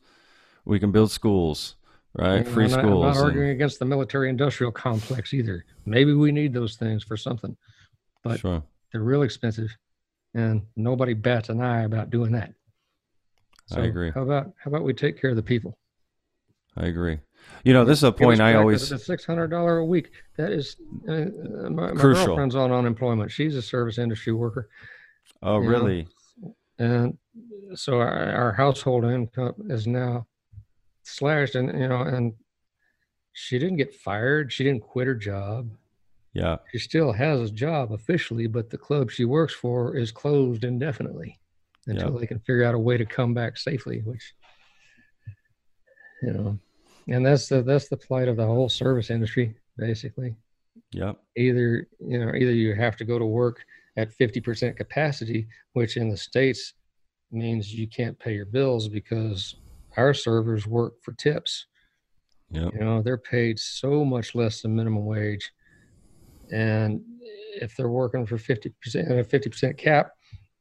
we 0.65 0.79
can 0.79 0.91
build 0.91 1.09
schools, 1.11 1.75
right? 2.17 2.47
Free 2.47 2.65
I'm 2.65 2.71
not, 2.71 2.79
I'm 2.79 2.85
schools. 2.85 3.03
not 3.03 3.15
and- 3.17 3.25
arguing 3.25 3.49
against 3.49 3.79
the 3.79 3.85
military 3.85 4.29
industrial 4.29 4.71
complex 4.71 5.33
either. 5.33 5.65
Maybe 5.85 6.13
we 6.13 6.31
need 6.31 6.53
those 6.53 6.75
things 6.75 7.03
for 7.03 7.17
something, 7.17 7.55
but 8.23 8.39
sure. 8.39 8.63
they're 8.91 9.01
real 9.03 9.23
expensive 9.23 9.69
and 10.33 10.61
nobody 10.75 11.13
bats 11.13 11.49
an 11.49 11.61
eye 11.61 11.83
about 11.83 12.09
doing 12.09 12.31
that. 12.33 12.53
I 13.73 13.81
agree. 13.81 14.11
How 14.11 14.23
about 14.23 14.51
how 14.61 14.69
about 14.69 14.83
we 14.83 14.93
take 14.93 15.19
care 15.19 15.29
of 15.29 15.37
the 15.37 15.43
people? 15.43 15.77
I 16.75 16.87
agree. 16.87 17.19
You 17.63 17.73
know, 17.73 17.85
this 17.85 17.99
is 17.99 18.03
a 18.03 18.11
point 18.11 18.41
I 18.41 18.55
always. 18.55 18.89
the 18.89 18.99
six 18.99 19.25
hundred 19.25 19.47
dollar 19.47 19.77
a 19.77 19.85
week. 19.85 20.11
That 20.37 20.51
is 20.51 20.75
uh, 21.07 21.11
uh, 21.13 21.69
my, 21.69 21.91
my 21.93 21.99
Crucial. 22.01 22.25
girlfriend's 22.27 22.55
on 22.55 22.71
unemployment. 22.71 23.31
She's 23.31 23.55
a 23.55 23.61
service 23.61 23.97
industry 23.97 24.33
worker, 24.33 24.69
Oh, 25.41 25.59
you 25.61 25.63
know, 25.63 25.69
really? 25.69 26.07
and 26.79 27.17
so 27.75 27.99
our, 27.99 28.09
our 28.33 28.51
household 28.51 29.05
income 29.05 29.53
is 29.69 29.87
now 29.87 30.27
slashed. 31.03 31.55
And 31.55 31.67
you 31.79 31.87
know, 31.87 32.01
and 32.01 32.33
she 33.33 33.59
didn't 33.59 33.77
get 33.77 33.93
fired. 33.95 34.51
She 34.51 34.63
didn't 34.63 34.81
quit 34.83 35.07
her 35.07 35.15
job. 35.15 35.71
Yeah. 36.33 36.57
She 36.71 36.79
still 36.79 37.11
has 37.11 37.41
a 37.41 37.53
job 37.53 37.91
officially, 37.91 38.47
but 38.47 38.69
the 38.69 38.77
club 38.77 39.11
she 39.11 39.25
works 39.25 39.53
for 39.53 39.97
is 39.97 40.11
closed 40.11 40.63
indefinitely 40.63 41.37
until 41.87 42.13
Yeah. 42.13 42.19
they 42.19 42.27
can 42.27 42.39
figure 42.39 42.63
out 42.63 42.75
a 42.75 42.79
way 42.79 42.97
to 42.97 43.05
come 43.05 43.33
back 43.33 43.57
safely. 43.57 43.99
Which, 44.01 44.33
you 46.23 46.33
know, 46.33 46.59
and 47.07 47.25
that's 47.25 47.47
the 47.49 47.61
that's 47.63 47.89
the 47.89 47.97
plight 47.97 48.27
of 48.27 48.37
the 48.37 48.45
whole 48.45 48.69
service 48.69 49.09
industry, 49.09 49.55
basically. 49.77 50.35
yeah 50.93 51.13
Either 51.35 51.87
you 51.99 52.19
know, 52.19 52.33
either 52.35 52.53
you 52.53 52.75
have 52.75 52.95
to 52.97 53.05
go 53.05 53.17
to 53.19 53.25
work 53.25 53.63
at 53.97 54.13
fifty 54.13 54.39
percent 54.39 54.77
capacity, 54.77 55.47
which 55.73 55.97
in 55.97 56.09
the 56.09 56.17
states 56.17 56.73
means 57.31 57.73
you 57.73 57.87
can't 57.87 58.17
pay 58.19 58.33
your 58.33 58.45
bills 58.45 58.87
because 58.87 59.55
our 59.97 60.13
servers 60.13 60.67
work 60.67 60.93
for 61.01 61.13
tips. 61.13 61.65
Yep. 62.51 62.73
You 62.73 62.79
know, 62.81 63.01
they're 63.01 63.17
paid 63.17 63.59
so 63.59 64.03
much 64.03 64.35
less 64.35 64.61
than 64.61 64.75
minimum 64.75 65.05
wage. 65.05 65.51
And 66.51 67.01
if 67.55 67.75
they're 67.75 67.89
working 67.89 68.25
for 68.25 68.37
50% 68.37 68.65
a 68.95 69.23
50% 69.23 69.77
cap, 69.77 70.11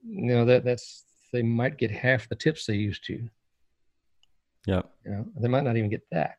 you 0.04 0.34
know, 0.34 0.44
that 0.44 0.64
that's 0.64 1.04
they 1.32 1.42
might 1.42 1.78
get 1.78 1.90
half 1.90 2.28
the 2.28 2.34
tips 2.34 2.66
they 2.66 2.74
used 2.74 3.04
to. 3.04 3.28
Yeah. 4.66 4.82
You 5.04 5.10
know, 5.12 5.26
they 5.40 5.48
might 5.48 5.64
not 5.64 5.76
even 5.76 5.90
get 5.90 6.02
that. 6.10 6.36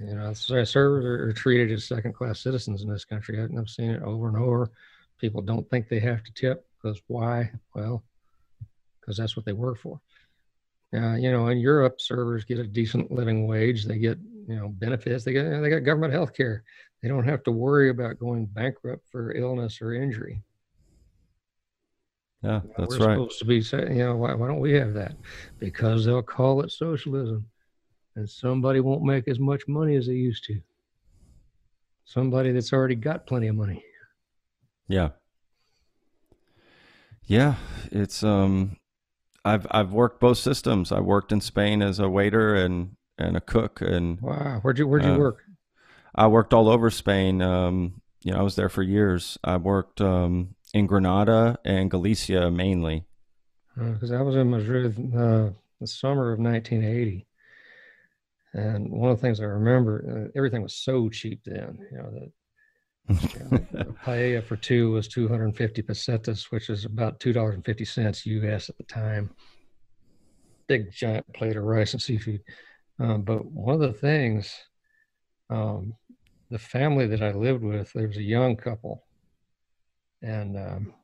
You 0.00 0.14
know, 0.14 0.32
so 0.34 0.62
servers 0.64 1.04
are, 1.04 1.32
treated 1.32 1.72
as 1.72 1.86
second 1.86 2.12
class 2.12 2.40
citizens 2.40 2.82
in 2.82 2.88
this 2.88 3.04
country. 3.04 3.42
I've 3.42 3.68
seen 3.68 3.90
it 3.90 4.02
over 4.02 4.28
and 4.28 4.36
over. 4.36 4.70
People 5.18 5.40
don't 5.40 5.68
think 5.70 5.88
they 5.88 6.00
have 6.00 6.22
to 6.24 6.32
tip 6.34 6.66
because 6.76 7.00
why? 7.06 7.50
Well, 7.74 8.04
because 9.00 9.16
that's 9.16 9.36
what 9.36 9.46
they 9.46 9.54
work 9.54 9.78
for. 9.78 10.00
Uh, 10.94 11.14
you 11.14 11.30
know, 11.32 11.48
in 11.48 11.58
Europe, 11.58 12.00
servers 12.00 12.44
get 12.44 12.58
a 12.58 12.66
decent 12.66 13.10
living 13.10 13.46
wage. 13.46 13.84
They 13.84 13.98
get, 13.98 14.18
you 14.48 14.56
know, 14.56 14.68
benefits. 14.68 15.24
They 15.24 15.32
get 15.32 15.60
they 15.60 15.70
got 15.70 15.80
government 15.80 16.12
health 16.12 16.32
care. 16.34 16.64
They 17.02 17.08
don't 17.08 17.24
have 17.28 17.42
to 17.44 17.50
worry 17.50 17.90
about 17.90 18.18
going 18.18 18.46
bankrupt 18.46 19.06
for 19.10 19.34
illness 19.34 19.82
or 19.82 19.92
injury. 19.94 20.42
Yeah. 22.42 22.62
You 22.62 22.68
know, 22.68 22.74
That's 22.78 22.98
we're 22.98 23.06
right. 23.06 23.14
supposed 23.14 23.38
to 23.40 23.44
be 23.44 23.60
saying, 23.62 23.96
you 23.96 24.04
know, 24.04 24.16
why, 24.16 24.34
why 24.34 24.46
don't 24.46 24.60
we 24.60 24.72
have 24.74 24.94
that? 24.94 25.16
Because 25.58 26.04
they'll 26.04 26.22
call 26.22 26.62
it 26.62 26.70
socialism, 26.70 27.46
and 28.14 28.28
somebody 28.28 28.80
won't 28.80 29.02
make 29.02 29.28
as 29.28 29.38
much 29.40 29.66
money 29.68 29.96
as 29.96 30.06
they 30.06 30.14
used 30.14 30.44
to. 30.44 30.60
somebody 32.04 32.52
that's 32.52 32.72
already 32.72 32.94
got 32.94 33.26
plenty 33.26 33.48
of 33.48 33.56
money. 33.56 33.84
Yeah. 34.88 35.10
Yeah, 37.24 37.56
it's 37.90 38.22
um 38.22 38.76
I've 39.46 39.66
I've 39.70 39.92
worked 39.92 40.20
both 40.20 40.38
systems. 40.38 40.90
I 40.90 40.98
worked 40.98 41.30
in 41.30 41.40
Spain 41.40 41.80
as 41.80 42.00
a 42.00 42.08
waiter 42.08 42.56
and 42.56 42.96
and 43.16 43.36
a 43.36 43.40
cook 43.40 43.80
and 43.80 44.20
wow, 44.20 44.58
where'd 44.62 44.78
you 44.78 44.88
where'd 44.88 45.04
you 45.04 45.12
uh, 45.12 45.18
work? 45.18 45.42
I 46.14 46.26
worked 46.26 46.52
all 46.52 46.68
over 46.68 46.90
Spain. 46.90 47.40
Um, 47.40 48.00
you 48.24 48.32
know, 48.32 48.38
I 48.38 48.42
was 48.42 48.56
there 48.56 48.68
for 48.68 48.82
years. 48.82 49.38
I 49.44 49.56
worked 49.56 50.00
um, 50.00 50.56
in 50.74 50.86
Granada 50.86 51.58
and 51.64 51.90
Galicia 51.90 52.50
mainly. 52.50 53.04
Because 53.76 54.10
uh, 54.10 54.16
I 54.16 54.22
was 54.22 54.34
in 54.34 54.50
Madrid 54.50 54.96
uh, 55.14 55.50
the 55.80 55.86
summer 55.86 56.32
of 56.32 56.40
1980, 56.40 57.26
and 58.54 58.90
one 58.90 59.10
of 59.10 59.18
the 59.18 59.20
things 59.20 59.38
I 59.38 59.44
remember, 59.44 60.26
uh, 60.26 60.32
everything 60.36 60.62
was 60.62 60.74
so 60.74 61.08
cheap 61.08 61.42
then. 61.44 61.78
You 61.92 61.98
know 61.98 62.10
that 62.10 62.32
paella 63.08 64.42
for 64.44 64.56
two 64.56 64.92
was 64.92 65.08
250 65.08 65.82
pesetas, 65.82 66.44
which 66.50 66.70
is 66.70 66.84
about 66.84 67.20
$2.50 67.20 68.26
US 68.26 68.68
at 68.68 68.76
the 68.76 68.84
time. 68.84 69.30
Big 70.66 70.90
giant 70.92 71.32
plate 71.32 71.56
of 71.56 71.64
rice 71.64 71.92
and 71.92 72.02
seafood. 72.02 72.42
Um, 72.98 73.22
but 73.22 73.44
one 73.44 73.74
of 73.74 73.80
the 73.80 73.92
things, 73.92 74.52
um, 75.50 75.94
the 76.50 76.58
family 76.58 77.06
that 77.08 77.22
I 77.22 77.32
lived 77.32 77.62
with, 77.62 77.92
there 77.92 78.08
was 78.08 78.16
a 78.16 78.22
young 78.22 78.56
couple, 78.56 79.04
and 80.22 80.56
um, 80.56 80.94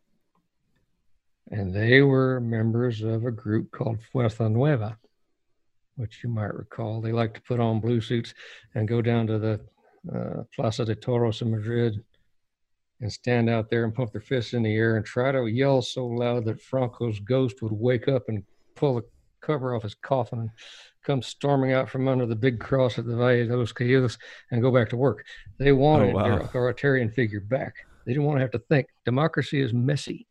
and 1.50 1.74
they 1.74 2.00
were 2.00 2.40
members 2.40 3.02
of 3.02 3.26
a 3.26 3.30
group 3.30 3.70
called 3.72 3.98
Fuerza 4.12 4.50
Nueva, 4.50 4.96
which 5.96 6.20
you 6.24 6.30
might 6.30 6.54
recall. 6.54 7.00
They 7.00 7.12
like 7.12 7.34
to 7.34 7.42
put 7.42 7.60
on 7.60 7.80
blue 7.80 8.00
suits 8.00 8.32
and 8.74 8.88
go 8.88 9.02
down 9.02 9.26
to 9.26 9.38
the 9.38 9.60
uh, 10.14 10.42
Plaza 10.54 10.84
de 10.84 10.94
Toros 10.94 11.42
in 11.42 11.50
Madrid 11.50 12.02
and 13.00 13.12
stand 13.12 13.50
out 13.50 13.68
there 13.68 13.84
and 13.84 13.94
pump 13.94 14.12
their 14.12 14.20
fists 14.20 14.54
in 14.54 14.62
the 14.62 14.74
air 14.74 14.96
and 14.96 15.04
try 15.04 15.32
to 15.32 15.46
yell 15.46 15.82
so 15.82 16.06
loud 16.06 16.44
that 16.44 16.62
Franco's 16.62 17.18
ghost 17.20 17.60
would 17.60 17.72
wake 17.72 18.08
up 18.08 18.28
and 18.28 18.44
pull 18.74 18.94
the 18.94 19.04
cover 19.40 19.74
off 19.74 19.82
his 19.82 19.94
coffin 19.96 20.38
and 20.38 20.50
come 21.04 21.20
storming 21.20 21.72
out 21.72 21.90
from 21.90 22.06
under 22.06 22.26
the 22.26 22.36
big 22.36 22.60
cross 22.60 22.98
at 22.98 23.06
the 23.06 23.16
Valle 23.16 23.46
de 23.46 23.56
los 23.56 23.72
Caídos 23.72 24.16
and 24.50 24.62
go 24.62 24.70
back 24.70 24.88
to 24.90 24.96
work. 24.96 25.24
They 25.58 25.72
wanted 25.72 26.12
oh, 26.12 26.16
wow. 26.16 26.22
their 26.22 26.38
authoritarian 26.38 27.10
figure 27.10 27.40
back. 27.40 27.74
They 28.06 28.12
didn't 28.12 28.24
want 28.24 28.38
to 28.38 28.42
have 28.42 28.52
to 28.52 28.62
think. 28.70 28.86
Democracy 29.04 29.60
is 29.60 29.72
messy, 29.72 30.26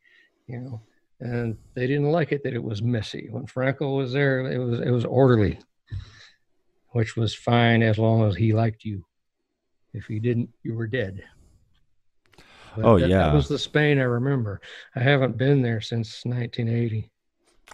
you 0.48 0.60
know, 0.60 0.82
and 1.20 1.58
they 1.74 1.88
didn't 1.88 2.12
like 2.12 2.32
it 2.32 2.44
that 2.44 2.54
it 2.54 2.64
was 2.64 2.82
messy. 2.82 3.28
When 3.30 3.46
Franco 3.46 3.96
was 3.96 4.14
there, 4.14 4.40
it 4.50 4.58
was 4.58 4.80
it 4.80 4.92
was 4.92 5.06
orderly, 5.06 5.60
which 6.90 7.16
was 7.16 7.36
fine 7.36 7.84
as 7.84 7.98
long 7.98 8.28
as 8.28 8.36
he 8.36 8.54
liked 8.54 8.86
you. 8.86 9.06
If 9.94 10.10
you 10.10 10.20
didn't, 10.20 10.50
you 10.64 10.74
were 10.76 10.88
dead. 10.88 11.24
But 12.76 12.86
oh 12.86 13.00
that, 13.00 13.10
yeah, 13.10 13.26
that 13.26 13.34
was 13.34 13.48
the 13.48 13.60
Spain 13.60 14.00
I 14.00 14.04
remember. 14.04 14.62
I 14.96 15.02
haven't 15.02 15.38
been 15.38 15.62
there 15.62 15.82
since 15.82 16.26
1980. 16.26 17.10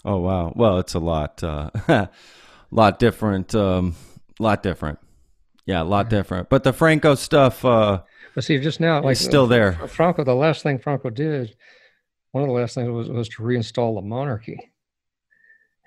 Oh 0.05 0.17
wow. 0.17 0.53
Well, 0.55 0.79
it's 0.79 0.95
a 0.95 0.99
lot, 0.99 1.43
uh, 1.43 1.69
lot 2.71 2.99
different. 2.99 3.53
Um, 3.53 3.95
lot 4.39 4.63
different. 4.63 4.99
Yeah, 5.65 5.81
a 5.81 5.83
lot 5.83 6.07
yeah. 6.07 6.17
different. 6.17 6.49
But 6.49 6.63
the 6.63 6.73
Franco 6.73 7.15
stuff. 7.15 7.63
Uh, 7.63 8.01
but 8.33 8.43
see, 8.43 8.59
just 8.59 8.79
now, 8.79 9.01
like 9.01 9.17
still 9.17 9.43
uh, 9.43 9.47
there. 9.47 9.73
Franco, 9.87 10.23
the 10.23 10.33
last 10.33 10.63
thing 10.63 10.79
Franco 10.79 11.09
did, 11.09 11.55
one 12.31 12.43
of 12.43 12.47
the 12.47 12.53
last 12.53 12.75
things 12.75 12.89
was 12.89 13.09
was 13.09 13.29
to 13.29 13.43
reinstall 13.43 13.95
the 13.95 14.01
monarchy. 14.01 14.71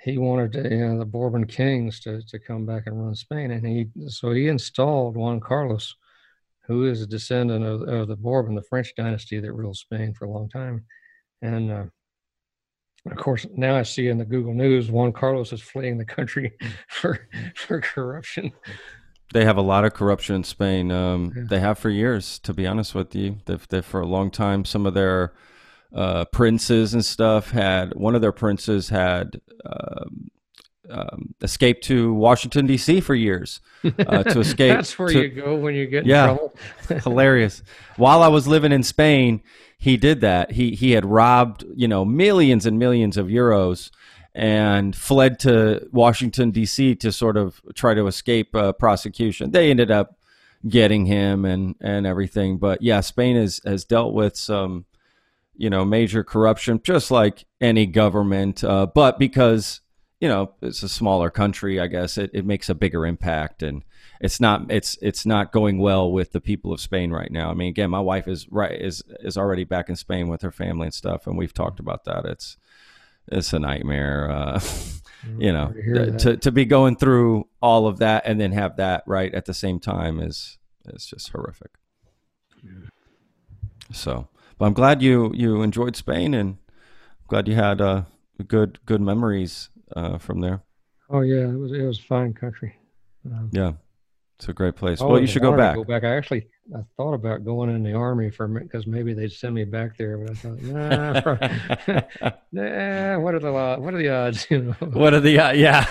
He 0.02 0.16
wanted 0.16 0.52
to, 0.52 0.62
you 0.62 0.86
know, 0.86 0.98
the 0.98 1.04
Bourbon 1.04 1.46
kings 1.46 2.00
to 2.00 2.22
to 2.22 2.38
come 2.38 2.66
back 2.66 2.84
and 2.86 3.02
run 3.02 3.14
Spain, 3.14 3.50
and 3.50 3.66
he 3.66 3.88
so 4.08 4.32
he 4.32 4.48
installed 4.48 5.16
Juan 5.16 5.40
Carlos 5.40 5.96
who 6.70 6.86
is 6.86 7.02
a 7.02 7.06
descendant 7.06 7.64
of, 7.64 7.82
of 7.82 8.06
the 8.06 8.14
Bourbon, 8.14 8.54
the 8.54 8.62
French 8.62 8.94
dynasty 8.96 9.40
that 9.40 9.52
ruled 9.52 9.76
Spain 9.76 10.14
for 10.14 10.26
a 10.26 10.30
long 10.30 10.48
time. 10.48 10.84
And 11.42 11.68
uh, 11.68 11.84
of 13.10 13.16
course, 13.16 13.44
now 13.56 13.76
I 13.76 13.82
see 13.82 14.06
in 14.06 14.18
the 14.18 14.24
Google 14.24 14.54
News, 14.54 14.88
Juan 14.88 15.12
Carlos 15.12 15.52
is 15.52 15.60
fleeing 15.60 15.98
the 15.98 16.04
country 16.04 16.52
for 16.88 17.28
for 17.56 17.80
corruption. 17.80 18.52
They 19.34 19.44
have 19.44 19.56
a 19.56 19.62
lot 19.62 19.84
of 19.84 19.94
corruption 19.94 20.36
in 20.36 20.44
Spain. 20.44 20.92
Um, 20.92 21.32
yeah. 21.36 21.42
They 21.48 21.58
have 21.58 21.76
for 21.76 21.90
years, 21.90 22.38
to 22.40 22.54
be 22.54 22.68
honest 22.68 22.94
with 22.94 23.16
you. 23.16 23.38
They've, 23.46 23.66
they've 23.68 23.84
for 23.84 24.00
a 24.00 24.06
long 24.06 24.30
time. 24.30 24.64
Some 24.64 24.86
of 24.86 24.94
their 24.94 25.32
uh, 25.94 26.24
princes 26.26 26.94
and 26.94 27.04
stuff 27.04 27.50
had 27.50 27.94
one 27.94 28.14
of 28.14 28.22
their 28.22 28.32
princes 28.32 28.88
had 28.88 29.40
um, 29.64 30.30
um, 30.90 31.34
escaped 31.42 31.84
to 31.84 32.12
Washington 32.12 32.66
D.C. 32.66 33.00
for 33.00 33.14
years 33.14 33.60
uh, 33.84 34.22
to 34.22 34.40
escape. 34.40 34.76
That's 34.76 34.98
where 34.98 35.08
to, 35.08 35.22
you 35.22 35.28
go 35.28 35.56
when 35.56 35.74
you 35.74 35.86
get 35.86 36.06
yeah, 36.06 36.26
trouble. 36.26 36.54
hilarious. 37.04 37.62
While 37.96 38.22
I 38.22 38.28
was 38.28 38.46
living 38.46 38.72
in 38.72 38.82
Spain, 38.82 39.42
he 39.78 39.96
did 39.96 40.20
that. 40.20 40.52
He 40.52 40.72
he 40.72 40.92
had 40.92 41.04
robbed 41.04 41.64
you 41.74 41.88
know 41.88 42.04
millions 42.04 42.66
and 42.66 42.78
millions 42.78 43.16
of 43.16 43.26
euros 43.28 43.90
and 44.34 44.94
fled 44.94 45.38
to 45.40 45.88
Washington 45.92 46.50
D.C. 46.50 46.94
to 46.96 47.12
sort 47.12 47.36
of 47.36 47.60
try 47.74 47.94
to 47.94 48.06
escape 48.06 48.54
uh, 48.54 48.72
prosecution. 48.72 49.50
They 49.50 49.70
ended 49.70 49.90
up 49.90 50.16
getting 50.68 51.06
him 51.06 51.44
and 51.44 51.74
and 51.80 52.06
everything. 52.06 52.58
But 52.58 52.82
yeah, 52.82 53.00
Spain 53.00 53.36
has 53.36 53.60
has 53.64 53.84
dealt 53.84 54.14
with 54.14 54.36
some 54.36 54.86
you 55.56 55.70
know 55.70 55.84
major 55.84 56.24
corruption, 56.24 56.80
just 56.82 57.10
like 57.10 57.46
any 57.60 57.86
government. 57.86 58.62
Uh, 58.62 58.86
but 58.86 59.18
because 59.18 59.80
you 60.20 60.28
know 60.28 60.52
it's 60.62 60.82
a 60.82 60.88
smaller 60.88 61.30
country 61.30 61.80
i 61.80 61.86
guess 61.86 62.18
it, 62.18 62.30
it 62.32 62.44
makes 62.46 62.68
a 62.68 62.74
bigger 62.74 63.06
impact 63.06 63.62
and 63.62 63.82
it's 64.20 64.38
not 64.38 64.70
it's 64.70 64.98
it's 65.00 65.24
not 65.24 65.50
going 65.50 65.78
well 65.78 66.12
with 66.12 66.32
the 66.32 66.40
people 66.40 66.72
of 66.72 66.80
spain 66.80 67.10
right 67.10 67.32
now. 67.32 67.50
I 67.50 67.54
mean 67.54 67.68
again 67.68 67.90
my 67.90 68.00
wife 68.00 68.28
is 68.28 68.46
right 68.50 68.78
is 68.78 69.02
is 69.20 69.36
already 69.38 69.64
back 69.64 69.88
in 69.88 69.96
spain 69.96 70.28
with 70.28 70.42
her 70.42 70.52
family 70.52 70.86
and 70.86 70.94
stuff 70.94 71.26
and 71.26 71.38
we've 71.38 71.54
talked 71.54 71.80
about 71.80 72.04
that. 72.04 72.26
It's 72.26 72.58
it's 73.28 73.52
a 73.52 73.58
nightmare 73.58 74.30
uh, 74.30 74.58
mm, 74.58 75.00
you 75.38 75.52
know 75.52 75.72
to, 75.72 76.18
to, 76.18 76.36
to 76.36 76.52
be 76.52 76.66
going 76.66 76.96
through 76.96 77.48
all 77.62 77.86
of 77.86 77.98
that 77.98 78.24
and 78.26 78.38
then 78.38 78.52
have 78.52 78.76
that 78.76 79.04
right 79.06 79.34
at 79.34 79.46
the 79.46 79.54
same 79.54 79.80
time 79.80 80.20
is 80.20 80.58
is 80.86 81.06
just 81.06 81.30
horrific. 81.30 81.70
Yeah. 82.62 82.88
so 83.90 84.28
but 84.58 84.66
i'm 84.66 84.74
glad 84.74 85.00
you 85.00 85.32
you 85.34 85.62
enjoyed 85.62 85.96
spain 85.96 86.34
and 86.34 86.58
glad 87.26 87.48
you 87.48 87.54
had 87.54 87.80
uh 87.80 88.02
good 88.46 88.78
good 88.84 89.00
memories 89.00 89.70
uh, 89.96 90.18
from 90.18 90.40
there? 90.40 90.62
Oh 91.08 91.20
yeah, 91.20 91.48
it 91.48 91.58
was 91.58 91.72
it 91.72 91.82
was 91.82 91.98
fine 91.98 92.32
country. 92.32 92.76
Um, 93.26 93.50
yeah, 93.52 93.72
it's 94.38 94.48
a 94.48 94.52
great 94.52 94.76
place. 94.76 95.00
well, 95.00 95.20
you 95.20 95.26
should 95.26 95.42
go 95.42 95.56
back. 95.56 95.74
Go 95.74 95.84
back. 95.84 96.04
I 96.04 96.16
actually 96.16 96.46
I 96.74 96.80
thought 96.96 97.14
about 97.14 97.44
going 97.44 97.68
in 97.70 97.82
the 97.82 97.94
army 97.94 98.30
for 98.30 98.46
because 98.46 98.86
maybe 98.86 99.12
they'd 99.12 99.32
send 99.32 99.54
me 99.54 99.64
back 99.64 99.98
there, 99.98 100.18
but 100.18 100.30
I 100.30 100.34
thought, 100.34 100.62
nah, 100.62 102.32
nah 102.52 103.18
what 103.18 103.34
are 103.34 103.40
the 103.40 103.76
what 103.80 103.92
are 103.92 103.98
the 103.98 104.08
odds? 104.08 104.46
You 104.50 104.62
know, 104.62 104.72
what 104.92 105.14
are 105.14 105.20
the 105.20 105.38
uh, 105.38 105.52
yeah, 105.52 105.86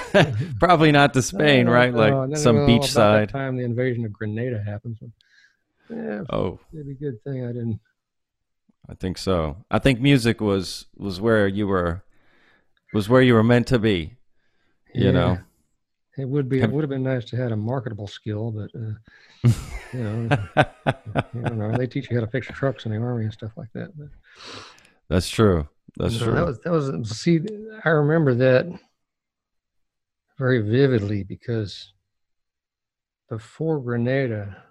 probably 0.59 0.91
not 0.91 1.13
to 1.13 1.21
Spain, 1.21 1.67
uh, 1.67 1.71
right? 1.71 1.93
Like 1.93 2.13
uh, 2.13 2.35
some 2.35 2.65
beach 2.65 2.85
side. 2.85 3.29
time 3.29 3.57
the 3.57 3.65
invasion 3.65 4.05
of 4.05 4.13
Grenada 4.13 4.63
happened. 4.63 4.97
So, 4.99 5.12
yeah, 5.89 6.23
oh, 6.29 6.59
maybe 6.71 6.91
a 6.91 6.95
good 6.95 7.21
thing 7.23 7.43
I 7.43 7.47
didn't. 7.47 7.81
I 8.89 8.95
think 8.95 9.17
so. 9.17 9.57
I 9.69 9.79
think 9.79 9.99
music 9.99 10.39
was 10.39 10.88
was 10.95 11.19
where 11.19 11.47
you 11.47 11.67
were 11.67 12.03
was 12.93 13.10
where 13.10 13.21
you 13.21 13.34
were 13.34 13.43
meant 13.43 13.67
to 13.67 13.80
be. 13.80 14.15
You 14.93 15.06
yeah. 15.06 15.12
know, 15.12 15.38
it 16.17 16.28
would 16.28 16.49
be. 16.49 16.62
It 16.62 16.71
would 16.71 16.84
have 16.84 16.89
been 16.89 17.04
nice 17.04 17.25
to 17.25 17.38
have 17.38 17.52
a 17.52 17.56
marketable 17.56 18.08
skill, 18.08 18.52
but 18.52 18.71
uh, 18.75 19.52
you 19.93 20.04
know, 20.04 20.38
you 21.34 21.41
know, 21.41 21.78
they 21.78 21.88
teach 21.88 22.10
you 22.10 22.17
how 22.17 22.25
to 22.25 22.32
fix 22.32 22.47
trucks 22.47 22.86
in 22.86 22.91
the 22.91 22.97
army 22.97 23.25
and 23.25 23.34
stuff 23.34 23.52
like 23.56 23.69
that. 23.73 23.97
But, 23.97 24.10
That's 25.08 25.30
true. 25.30 25.67
That's 25.97 26.17
true. 26.17 26.34
That 26.34 26.45
was 26.45 26.60
that 26.62 26.71
was. 26.71 27.10
See, 27.10 27.39
I 27.86 27.89
remember 27.89 28.34
that 28.36 28.67
very 30.38 30.62
vividly 30.62 31.23
because 31.23 31.93
before 33.30 33.80
Grenada, 33.80 34.63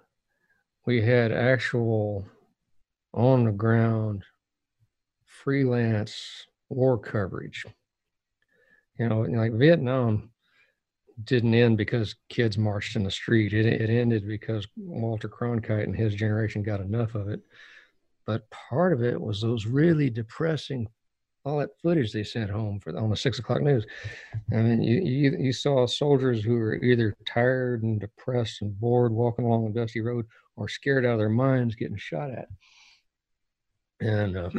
we 0.85 1.01
had 1.01 1.31
actual 1.31 2.27
on 3.13 3.45
the 3.45 3.51
ground 3.51 4.23
freelance 5.25 6.45
war 6.69 6.97
coverage 6.97 7.65
you 8.99 9.07
know, 9.07 9.21
like 9.21 9.53
Vietnam 9.53 10.29
didn't 11.23 11.53
end 11.53 11.77
because 11.77 12.15
kids 12.29 12.57
marched 12.57 12.95
in 12.95 13.03
the 13.03 13.11
street. 13.11 13.53
It, 13.53 13.65
it 13.65 13.89
ended 13.89 14.27
because 14.27 14.67
Walter 14.77 15.29
Cronkite 15.29 15.83
and 15.83 15.95
his 15.95 16.13
generation 16.13 16.63
got 16.63 16.81
enough 16.81 17.15
of 17.15 17.29
it. 17.29 17.41
But 18.25 18.49
part 18.51 18.93
of 18.93 19.01
it 19.03 19.19
was 19.19 19.41
those 19.41 19.65
really 19.65 20.09
depressing, 20.09 20.87
all 21.45 21.59
that 21.59 21.79
footage 21.81 22.11
they 22.11 22.23
sent 22.23 22.51
home 22.51 22.79
for 22.79 22.95
on 22.97 23.09
the 23.09 23.15
six 23.15 23.39
o'clock 23.39 23.61
news. 23.61 23.85
I 24.51 24.57
mean, 24.57 24.83
you, 24.83 25.01
you, 25.01 25.37
you 25.39 25.53
saw 25.53 25.87
soldiers 25.87 26.43
who 26.43 26.55
were 26.55 26.75
either 26.75 27.15
tired 27.25 27.83
and 27.83 27.99
depressed 27.99 28.61
and 28.61 28.79
bored 28.79 29.11
walking 29.11 29.45
along 29.45 29.67
a 29.67 29.69
dusty 29.71 30.01
road 30.01 30.25
or 30.55 30.67
scared 30.67 31.05
out 31.05 31.13
of 31.13 31.19
their 31.19 31.29
minds 31.29 31.75
getting 31.75 31.97
shot 31.97 32.31
at. 32.31 32.49
And 34.01 34.37
uh, 34.37 34.49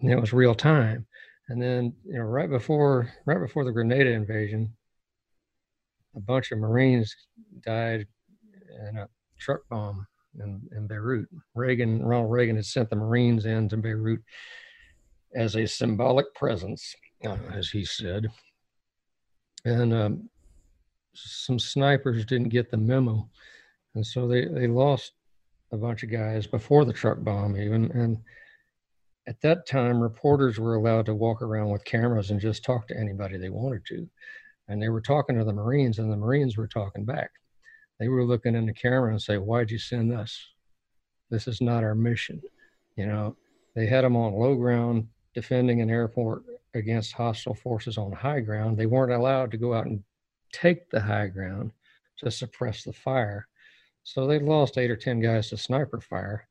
it 0.00 0.20
was 0.20 0.32
real 0.32 0.54
time. 0.54 1.06
And 1.50 1.60
then, 1.60 1.92
you 2.06 2.14
know, 2.14 2.24
right 2.24 2.48
before 2.48 3.12
right 3.26 3.40
before 3.40 3.64
the 3.64 3.72
Grenada 3.72 4.10
invasion, 4.10 4.72
a 6.16 6.20
bunch 6.20 6.52
of 6.52 6.58
Marines 6.58 7.14
died 7.66 8.06
in 8.88 8.98
a 8.98 9.08
truck 9.36 9.60
bomb 9.68 10.06
in, 10.38 10.62
in 10.76 10.86
Beirut. 10.86 11.28
Reagan, 11.56 12.04
Ronald 12.04 12.30
Reagan 12.30 12.54
had 12.54 12.66
sent 12.66 12.88
the 12.88 12.94
Marines 12.94 13.46
in 13.46 13.68
to 13.68 13.76
Beirut 13.76 14.22
as 15.34 15.56
a 15.56 15.66
symbolic 15.66 16.32
presence, 16.36 16.94
uh, 17.26 17.36
as 17.52 17.68
he 17.68 17.84
said. 17.84 18.28
And 19.64 19.92
um, 19.92 20.30
some 21.14 21.58
snipers 21.58 22.24
didn't 22.24 22.50
get 22.50 22.70
the 22.70 22.76
memo. 22.76 23.28
And 23.96 24.06
so 24.06 24.28
they, 24.28 24.46
they 24.46 24.68
lost 24.68 25.14
a 25.72 25.76
bunch 25.76 26.04
of 26.04 26.12
guys 26.12 26.46
before 26.46 26.84
the 26.84 26.92
truck 26.92 27.24
bomb, 27.24 27.56
even. 27.56 27.90
And 27.90 28.18
at 29.30 29.40
that 29.42 29.64
time, 29.64 30.00
reporters 30.00 30.58
were 30.58 30.74
allowed 30.74 31.06
to 31.06 31.14
walk 31.14 31.40
around 31.40 31.70
with 31.70 31.84
cameras 31.84 32.32
and 32.32 32.40
just 32.40 32.64
talk 32.64 32.88
to 32.88 32.98
anybody 32.98 33.38
they 33.38 33.48
wanted 33.48 33.86
to. 33.86 34.08
And 34.66 34.82
they 34.82 34.88
were 34.88 35.00
talking 35.00 35.38
to 35.38 35.44
the 35.44 35.52
Marines, 35.52 36.00
and 36.00 36.10
the 36.10 36.16
Marines 36.16 36.56
were 36.56 36.66
talking 36.66 37.04
back. 37.04 37.30
They 38.00 38.08
were 38.08 38.24
looking 38.24 38.56
in 38.56 38.66
the 38.66 38.72
camera 38.72 39.10
and 39.10 39.22
say, 39.22 39.38
"Why'd 39.38 39.70
you 39.70 39.78
send 39.78 40.12
us? 40.12 40.48
This 41.28 41.46
is 41.46 41.60
not 41.60 41.84
our 41.84 41.94
mission." 41.94 42.42
You 42.96 43.06
know, 43.06 43.36
they 43.74 43.86
had 43.86 44.02
them 44.02 44.16
on 44.16 44.34
low 44.34 44.56
ground 44.56 45.08
defending 45.32 45.80
an 45.80 45.90
airport 45.90 46.42
against 46.74 47.12
hostile 47.12 47.54
forces 47.54 47.98
on 47.98 48.10
high 48.10 48.40
ground. 48.40 48.76
They 48.76 48.86
weren't 48.86 49.12
allowed 49.12 49.52
to 49.52 49.58
go 49.58 49.74
out 49.74 49.86
and 49.86 50.02
take 50.52 50.90
the 50.90 51.00
high 51.00 51.28
ground 51.28 51.70
to 52.16 52.32
suppress 52.32 52.82
the 52.82 52.92
fire. 52.92 53.46
So 54.02 54.26
they 54.26 54.40
lost 54.40 54.76
eight 54.76 54.90
or 54.90 54.96
10 54.96 55.20
guys 55.20 55.50
to 55.50 55.56
sniper 55.56 56.00
fire 56.00 56.48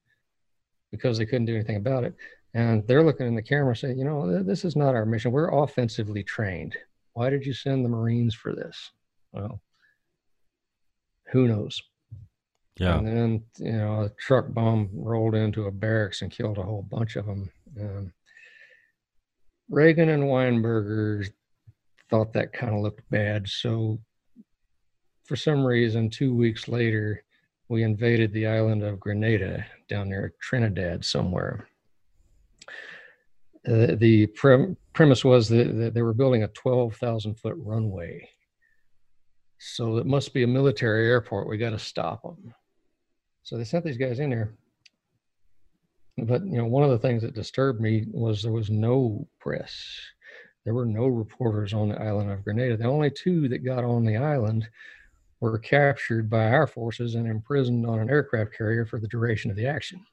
because 0.92 1.18
they 1.18 1.26
couldn't 1.26 1.46
do 1.46 1.56
anything 1.56 1.76
about 1.76 2.06
it. 2.06 2.16
And 2.54 2.86
they're 2.88 3.04
looking 3.04 3.28
in 3.28 3.36
the 3.36 3.44
camera 3.44 3.76
saying, 3.76 4.00
you 4.00 4.06
know, 4.06 4.42
this 4.44 4.66
is 4.66 4.76
not 4.76 4.96
our 4.96 5.06
mission. 5.06 5.32
We're 5.32 5.64
offensively 5.64 6.24
trained. 6.24 6.76
Why 7.14 7.30
did 7.30 7.46
you 7.46 7.54
send 7.54 7.86
the 7.86 7.90
Marines 7.90 8.34
for 8.34 8.56
this? 8.56 8.92
Well, 9.32 9.62
who 11.32 11.48
knows? 11.48 11.82
Yeah. 12.78 12.98
And 12.98 13.08
then, 13.08 13.44
you 13.58 13.74
know, 13.74 14.04
a 14.04 14.10
truck 14.10 14.54
bomb 14.54 14.90
rolled 14.94 15.36
into 15.36 15.66
a 15.66 15.72
barracks 15.72 16.22
and 16.22 16.32
killed 16.32 16.58
a 16.58 16.64
whole 16.64 16.82
bunch 16.90 17.18
of 17.18 17.26
them. 17.26 17.52
Um, 17.80 18.14
Reagan 19.70 20.10
and 20.10 20.24
Weinberger 20.24 21.30
thought 22.10 22.34
that 22.34 22.54
kind 22.54 22.74
of 22.74 22.82
looked 22.82 23.08
bad. 23.12 23.48
So, 23.48 24.00
for 25.26 25.36
some 25.36 25.64
reason, 25.64 26.10
two 26.10 26.34
weeks 26.34 26.68
later, 26.68 27.24
we 27.68 27.84
invaded 27.84 28.34
the 28.34 28.48
island 28.48 28.82
of 28.82 29.00
Grenada 29.00 29.64
down 29.88 30.10
near 30.10 30.34
Trinidad 30.42 31.06
somewhere. 31.06 31.68
Uh, 33.70 33.96
the 33.96 34.26
pre- 34.28 34.76
premise 34.94 35.24
was 35.24 35.48
that, 35.50 35.78
that, 35.78 35.94
they 35.94 36.02
were 36.02 36.14
building 36.14 36.44
a 36.44 36.48
12,000 36.48 37.36
foot 37.36 37.56
runway. 37.58 38.28
So 39.60 39.98
it 39.98 40.08
must 40.08 40.34
be 40.34 40.44
a 40.44 40.48
military 40.48 41.08
airport. 41.08 41.48
We 41.48 41.58
got 41.58 41.72
to 41.72 41.80
stop 41.80 42.24
them. 42.24 42.54
So 43.44 43.58
they 43.58 43.66
sent 43.66 43.86
these 43.86 43.98
guys 43.98 44.20
in 44.20 44.32
there. 44.32 44.56
But 46.18 46.46
you 46.46 46.58
know, 46.58 46.66
one 46.66 46.84
of 46.84 46.90
the 46.90 46.98
things 46.98 47.22
that 47.22 47.36
disturbed 47.36 47.80
me 47.80 48.06
was 48.12 48.42
there 48.42 48.52
was 48.52 48.70
no 48.70 49.28
press. 49.40 50.02
There 50.66 50.74
were 50.74 50.86
no 50.86 51.08
reporters 51.08 51.74
on 51.74 51.90
the 51.90 52.02
island 52.02 52.32
of 52.32 52.44
Grenada. 52.44 52.76
The 52.76 52.86
only 52.86 53.12
two 53.12 53.48
that 53.50 53.60
got 53.60 53.84
on 53.84 54.04
the 54.04 54.18
island 54.18 54.68
were 55.40 55.60
captured 55.60 56.30
by 56.30 56.52
our 56.52 56.68
forces 56.68 57.16
and 57.16 57.28
imprisoned 57.28 57.86
on 57.86 58.00
an 58.00 58.10
aircraft 58.10 58.54
carrier 58.58 58.86
for 58.86 59.00
the 59.00 59.08
duration 59.08 59.52
of 59.52 59.58
the 59.58 59.68
action. 59.68 60.06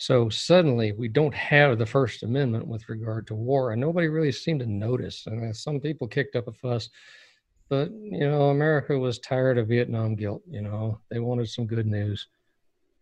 So 0.00 0.30
suddenly 0.30 0.92
we 0.92 1.08
don't 1.08 1.34
have 1.34 1.76
the 1.76 1.84
First 1.84 2.22
Amendment 2.22 2.66
with 2.66 2.88
regard 2.88 3.26
to 3.26 3.34
war, 3.34 3.72
and 3.72 3.80
nobody 3.80 4.08
really 4.08 4.32
seemed 4.32 4.60
to 4.60 4.66
notice. 4.66 5.26
And 5.26 5.54
some 5.54 5.78
people 5.78 6.08
kicked 6.08 6.36
up 6.36 6.48
a 6.48 6.52
fuss, 6.52 6.88
but 7.68 7.90
you 7.92 8.26
know, 8.26 8.48
America 8.48 8.98
was 8.98 9.18
tired 9.18 9.58
of 9.58 9.68
Vietnam 9.68 10.16
guilt. 10.16 10.40
You 10.48 10.62
know, 10.62 10.98
they 11.10 11.18
wanted 11.18 11.50
some 11.50 11.66
good 11.66 11.86
news, 11.86 12.28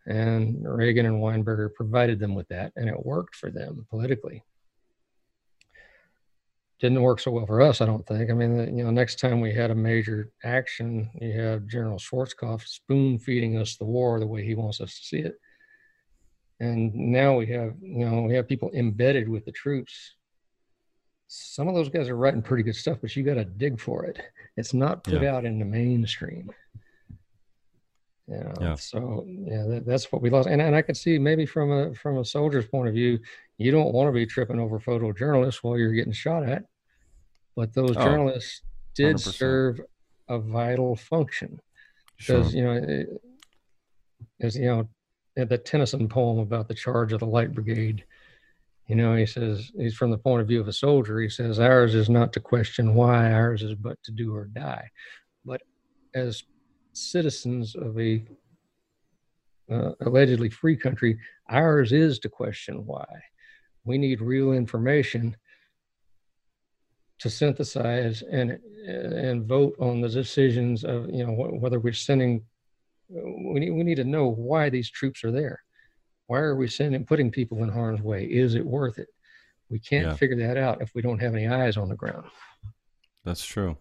and 0.07 0.57
Reagan 0.69 1.07
and 1.07 1.23
Weinberger 1.23 1.73
provided 1.73 2.19
them 2.19 2.35
with 2.35 2.49
that, 2.49 2.73
and 2.75 2.89
it 2.89 3.07
worked 3.07 3.37
for 3.37 3.53
them 3.53 3.87
politically 3.89 4.43
didn't 6.81 7.03
work 7.03 7.19
so 7.19 7.33
well 7.33 7.45
for 7.45 7.61
us, 7.61 7.81
I 7.81 7.87
don't 7.87 8.07
think. 8.07 8.31
I 8.31 8.35
mean, 8.35 8.77
you 8.77 8.85
know, 8.85 8.93
next 8.93 9.19
time 9.19 9.41
we 9.41 9.53
had 9.53 9.73
a 9.73 9.75
major 9.75 10.31
action, 10.45 11.11
you 11.21 11.33
have 11.33 11.67
General 11.67 11.99
Schwarzkopf 11.99 12.69
spoon 12.69 13.19
feeding 13.19 13.57
us 13.57 13.77
the 13.77 13.85
war 13.85 14.21
the 14.21 14.29
way 14.29 14.45
he 14.45 14.55
wants 14.55 14.81
us 14.81 14.95
to 14.95 15.05
see 15.05 15.19
it. 15.19 15.41
And 16.61 16.95
now 16.95 17.37
we 17.37 17.47
have, 17.47 17.75
you 17.81 18.05
know, 18.05 18.23
we 18.23 18.35
have 18.35 18.49
people 18.49 18.71
embedded 18.75 19.29
with 19.29 19.45
the 19.45 19.53
troops. 19.53 20.15
Some 21.29 21.69
of 21.69 21.75
those 21.75 21.89
guys 21.89 22.09
are 22.09 22.17
writing 22.17 22.43
pretty 22.43 22.63
good 22.63 22.75
stuff, 22.75 22.99
but 23.01 23.15
you 23.15 23.23
got 23.23 23.35
to 23.35 23.45
dig 23.45 23.79
for 23.79 24.05
it. 24.05 24.21
It's 24.57 24.75
not 24.75 25.05
put 25.05 25.23
yeah. 25.23 25.37
out 25.37 25.45
in 25.45 25.59
the 25.59 25.65
mainstream. 25.65 26.51
You 28.27 28.41
know, 28.41 28.55
yeah. 28.61 28.75
So 28.75 29.25
yeah, 29.27 29.65
that, 29.69 29.87
that's 29.87 30.13
what 30.13 30.21
we 30.21 30.31
lost. 30.31 30.49
And 30.49 30.61
and 30.61 30.75
I 30.75 30.83
could 30.83 30.97
see 30.97 31.19
maybe 31.19 31.47
from 31.47 31.71
a 31.71 31.95
from 31.95 32.19
a 32.19 32.25
soldier's 32.25 32.67
point 32.67 32.89
of 32.89 32.95
view, 32.95 33.19
you 33.57 33.71
don't 33.71 33.93
want 33.93 34.09
to 34.09 34.13
be 34.13 34.27
tripping 34.27 34.61
over 34.61 34.79
photojournalists 34.79 35.63
while 35.63 35.79
you're 35.79 35.95
getting 35.95 36.13
shot 36.13 36.43
at. 36.43 36.65
But 37.57 37.73
those 37.73 37.97
oh, 37.97 38.03
journalists 38.03 38.63
did 38.95 39.17
100%. 39.17 39.21
serve 39.21 39.81
a 40.29 40.39
vital 40.39 40.95
function 40.95 41.59
because 42.19 42.51
sure. 42.51 42.59
you 42.59 42.65
know, 42.65 43.05
as 44.41 44.57
you 44.57 44.67
know, 44.67 44.89
the 45.45 45.59
Tennyson 45.59 46.09
poem 46.09 46.39
about 46.39 46.69
the 46.69 46.75
charge 46.75 47.13
of 47.13 47.21
the 47.21 47.27
Light 47.27 47.55
Brigade. 47.55 48.05
You 48.87 48.97
know, 48.97 49.15
he 49.15 49.27
says 49.27 49.71
he's 49.77 49.95
from 49.95 50.11
the 50.11 50.19
point 50.19 50.41
of 50.41 50.49
view 50.49 50.61
of 50.61 50.69
a 50.69 50.73
soldier. 50.73 51.21
He 51.21 51.29
says 51.29 51.61
ours 51.61 51.95
is 51.95 52.09
not 52.09 52.33
to 52.33 52.41
question 52.41 52.95
why, 52.95 53.33
ours 53.33 53.63
is 53.63 53.75
but 53.75 54.03
to 54.05 54.13
do 54.13 54.35
or 54.35 54.47
die. 54.47 54.89
But 55.45 55.61
as 56.15 56.43
citizens 56.93 57.77
of 57.77 57.99
a 58.01 58.25
uh, 59.71 59.93
allegedly 60.01 60.49
free 60.49 60.77
country, 60.77 61.19
ours 61.51 61.93
is 61.93 62.19
to 62.21 62.29
question 62.29 62.87
why 62.87 63.05
we 63.85 63.99
need 63.99 64.21
real 64.21 64.53
information 64.53 65.37
to 67.19 67.31
synthesize 67.31 68.23
and 68.23 68.59
and 68.87 69.47
vote 69.47 69.75
on 69.81 70.01
the 70.01 70.09
decisions 70.09 70.85
of 70.85 71.11
you 71.11 71.27
know 71.27 71.33
whether 71.33 71.81
we're 71.81 71.93
sending 71.93 72.43
we 73.09 73.61
need, 73.61 73.71
we 73.71 73.83
need 73.83 73.97
to 73.97 74.05
know 74.05 74.29
why 74.29 74.69
these 74.69 74.91
troops 74.91 75.25
are 75.25 75.31
there. 75.31 75.63
Why 76.27 76.39
are 76.41 76.57
we 76.57 76.69
sending 76.69 77.05
putting 77.05 77.31
people 77.31 77.63
in 77.63 77.71
harm's 77.71 78.03
way? 78.03 78.25
Is 78.25 78.55
it 78.55 78.65
worth 78.65 78.99
it? 78.99 79.09
We 79.71 79.79
can't 79.79 80.09
yeah. 80.09 80.15
figure 80.15 80.37
that 80.47 80.57
out 80.57 80.83
if 80.83 80.95
we 80.95 81.03
don't 81.03 81.21
have 81.21 81.35
any 81.35 81.47
eyes 81.47 81.77
on 81.77 81.89
the 81.89 81.97
ground. 81.97 82.27
That's 83.25 83.45
true. 83.45 83.77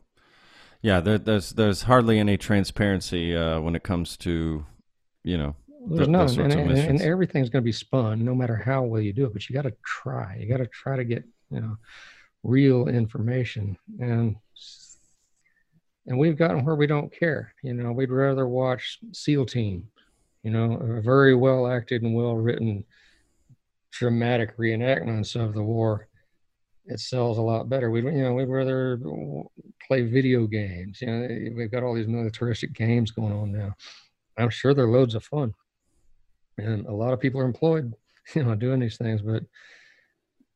Yeah 0.81 0.99
there, 0.99 1.17
there's 1.17 1.51
there's 1.51 1.83
hardly 1.83 2.19
any 2.19 2.37
transparency 2.37 3.35
uh, 3.35 3.59
when 3.59 3.75
it 3.75 3.83
comes 3.83 4.15
to 4.17 4.65
you 5.23 5.37
know 5.37 5.55
there's 5.89 6.07
none, 6.07 6.27
and, 6.39 6.53
and, 6.53 6.71
and, 6.71 7.01
everything's 7.01 7.49
going 7.49 7.61
to 7.61 7.65
be 7.65 7.71
spun, 7.71 8.25
no 8.25 8.35
matter 8.35 8.55
how 8.57 8.83
well 8.83 9.01
you 9.01 9.13
do 9.13 9.25
it. 9.25 9.33
But 9.33 9.47
you 9.47 9.55
got 9.55 9.61
to 9.61 9.73
try. 9.85 10.37
You 10.37 10.49
got 10.49 10.57
to 10.57 10.67
try 10.67 10.97
to 10.97 11.05
get 11.05 11.23
you 11.49 11.61
know 11.61 11.77
real 12.43 12.87
information, 12.87 13.77
and 13.99 14.35
and 16.07 16.17
we've 16.17 16.37
gotten 16.37 16.65
where 16.65 16.75
we 16.75 16.87
don't 16.87 17.11
care. 17.11 17.53
You 17.63 17.73
know, 17.73 17.91
we'd 17.91 18.11
rather 18.11 18.47
watch 18.47 18.99
SEAL 19.11 19.45
Team. 19.45 19.87
You 20.43 20.51
know, 20.51 20.73
a 20.73 21.01
very 21.01 21.35
well 21.35 21.67
acted 21.67 22.03
and 22.03 22.15
well 22.15 22.35
written, 22.35 22.85
dramatic 23.91 24.57
reenactments 24.57 25.35
of 25.35 25.53
the 25.53 25.63
war. 25.63 26.07
It 26.85 27.01
sells 27.01 27.37
a 27.37 27.41
lot 27.41 27.67
better. 27.67 27.91
We, 27.91 28.01
you 28.01 28.23
know, 28.23 28.33
we'd 28.33 28.45
rather 28.45 28.97
play 29.85 30.03
video 30.03 30.47
games. 30.47 31.01
You 31.01 31.07
know, 31.07 31.27
we've 31.55 31.71
got 31.71 31.83
all 31.83 31.93
these 31.93 32.07
militaristic 32.07 32.73
games 32.73 33.11
going 33.11 33.33
on 33.33 33.51
now. 33.51 33.75
I'm 34.37 34.49
sure 34.49 34.73
they're 34.73 34.87
loads 34.87 35.15
of 35.15 35.23
fun 35.25 35.53
and 36.57 36.85
a 36.85 36.91
lot 36.91 37.13
of 37.13 37.19
people 37.19 37.39
are 37.41 37.45
employed, 37.45 37.93
you 38.35 38.43
know, 38.43 38.55
doing 38.55 38.79
these 38.79 38.97
things, 38.97 39.21
but 39.21 39.43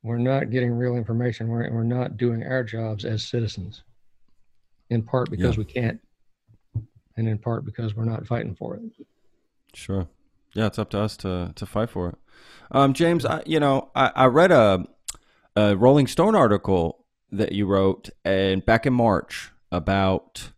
we're 0.03 0.17
not 0.17 0.49
getting 0.49 0.71
real 0.71 0.95
information. 0.95 1.47
We're, 1.47 1.69
we're 1.71 1.83
not 1.83 2.17
doing 2.17 2.43
our 2.43 2.63
jobs 2.63 3.05
as 3.05 3.23
citizens, 3.23 3.83
in 4.91 5.01
part 5.01 5.31
because 5.31 5.55
yeah. 5.55 5.59
we 5.59 5.65
can't, 5.65 5.99
and 7.17 7.27
in 7.27 7.39
part 7.39 7.65
because 7.65 7.95
we're 7.95 8.05
not 8.05 8.27
fighting 8.27 8.53
for 8.53 8.75
it. 8.75 8.81
Sure. 9.73 10.07
Yeah, 10.53 10.67
it's 10.67 10.77
up 10.77 10.89
to 10.91 10.99
us 10.99 11.17
to 11.17 11.53
to 11.55 11.65
fight 11.65 11.89
for 11.89 12.09
it. 12.09 12.15
Um, 12.71 12.93
James, 12.93 13.25
I, 13.25 13.41
you 13.45 13.59
know, 13.59 13.89
I, 13.95 14.11
I 14.15 14.25
read 14.25 14.51
a, 14.51 14.85
a 15.55 15.75
Rolling 15.75 16.07
Stone 16.07 16.35
article 16.35 17.05
that 17.31 17.53
you 17.53 17.65
wrote 17.65 18.09
and 18.25 18.65
back 18.65 18.85
in 18.85 18.93
March 18.93 19.51
about 19.71 20.51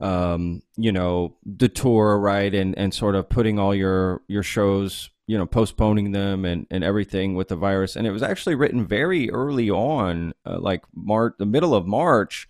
um, 0.00 0.62
you 0.76 0.92
know, 0.92 1.36
the 1.44 1.68
tour, 1.68 2.18
right, 2.18 2.54
and 2.54 2.76
and 2.78 2.94
sort 2.94 3.16
of 3.16 3.28
putting 3.28 3.58
all 3.58 3.74
your 3.74 4.22
your 4.28 4.44
shows, 4.44 5.10
you 5.26 5.36
know, 5.36 5.46
postponing 5.46 6.12
them 6.12 6.44
and 6.44 6.66
and 6.70 6.84
everything 6.84 7.34
with 7.34 7.48
the 7.48 7.56
virus. 7.56 7.96
And 7.96 8.06
it 8.06 8.12
was 8.12 8.22
actually 8.22 8.54
written 8.54 8.86
very 8.86 9.28
early 9.30 9.68
on, 9.70 10.34
uh, 10.46 10.60
like 10.60 10.84
March, 10.94 11.34
the 11.38 11.46
middle 11.46 11.74
of 11.74 11.86
March, 11.86 12.48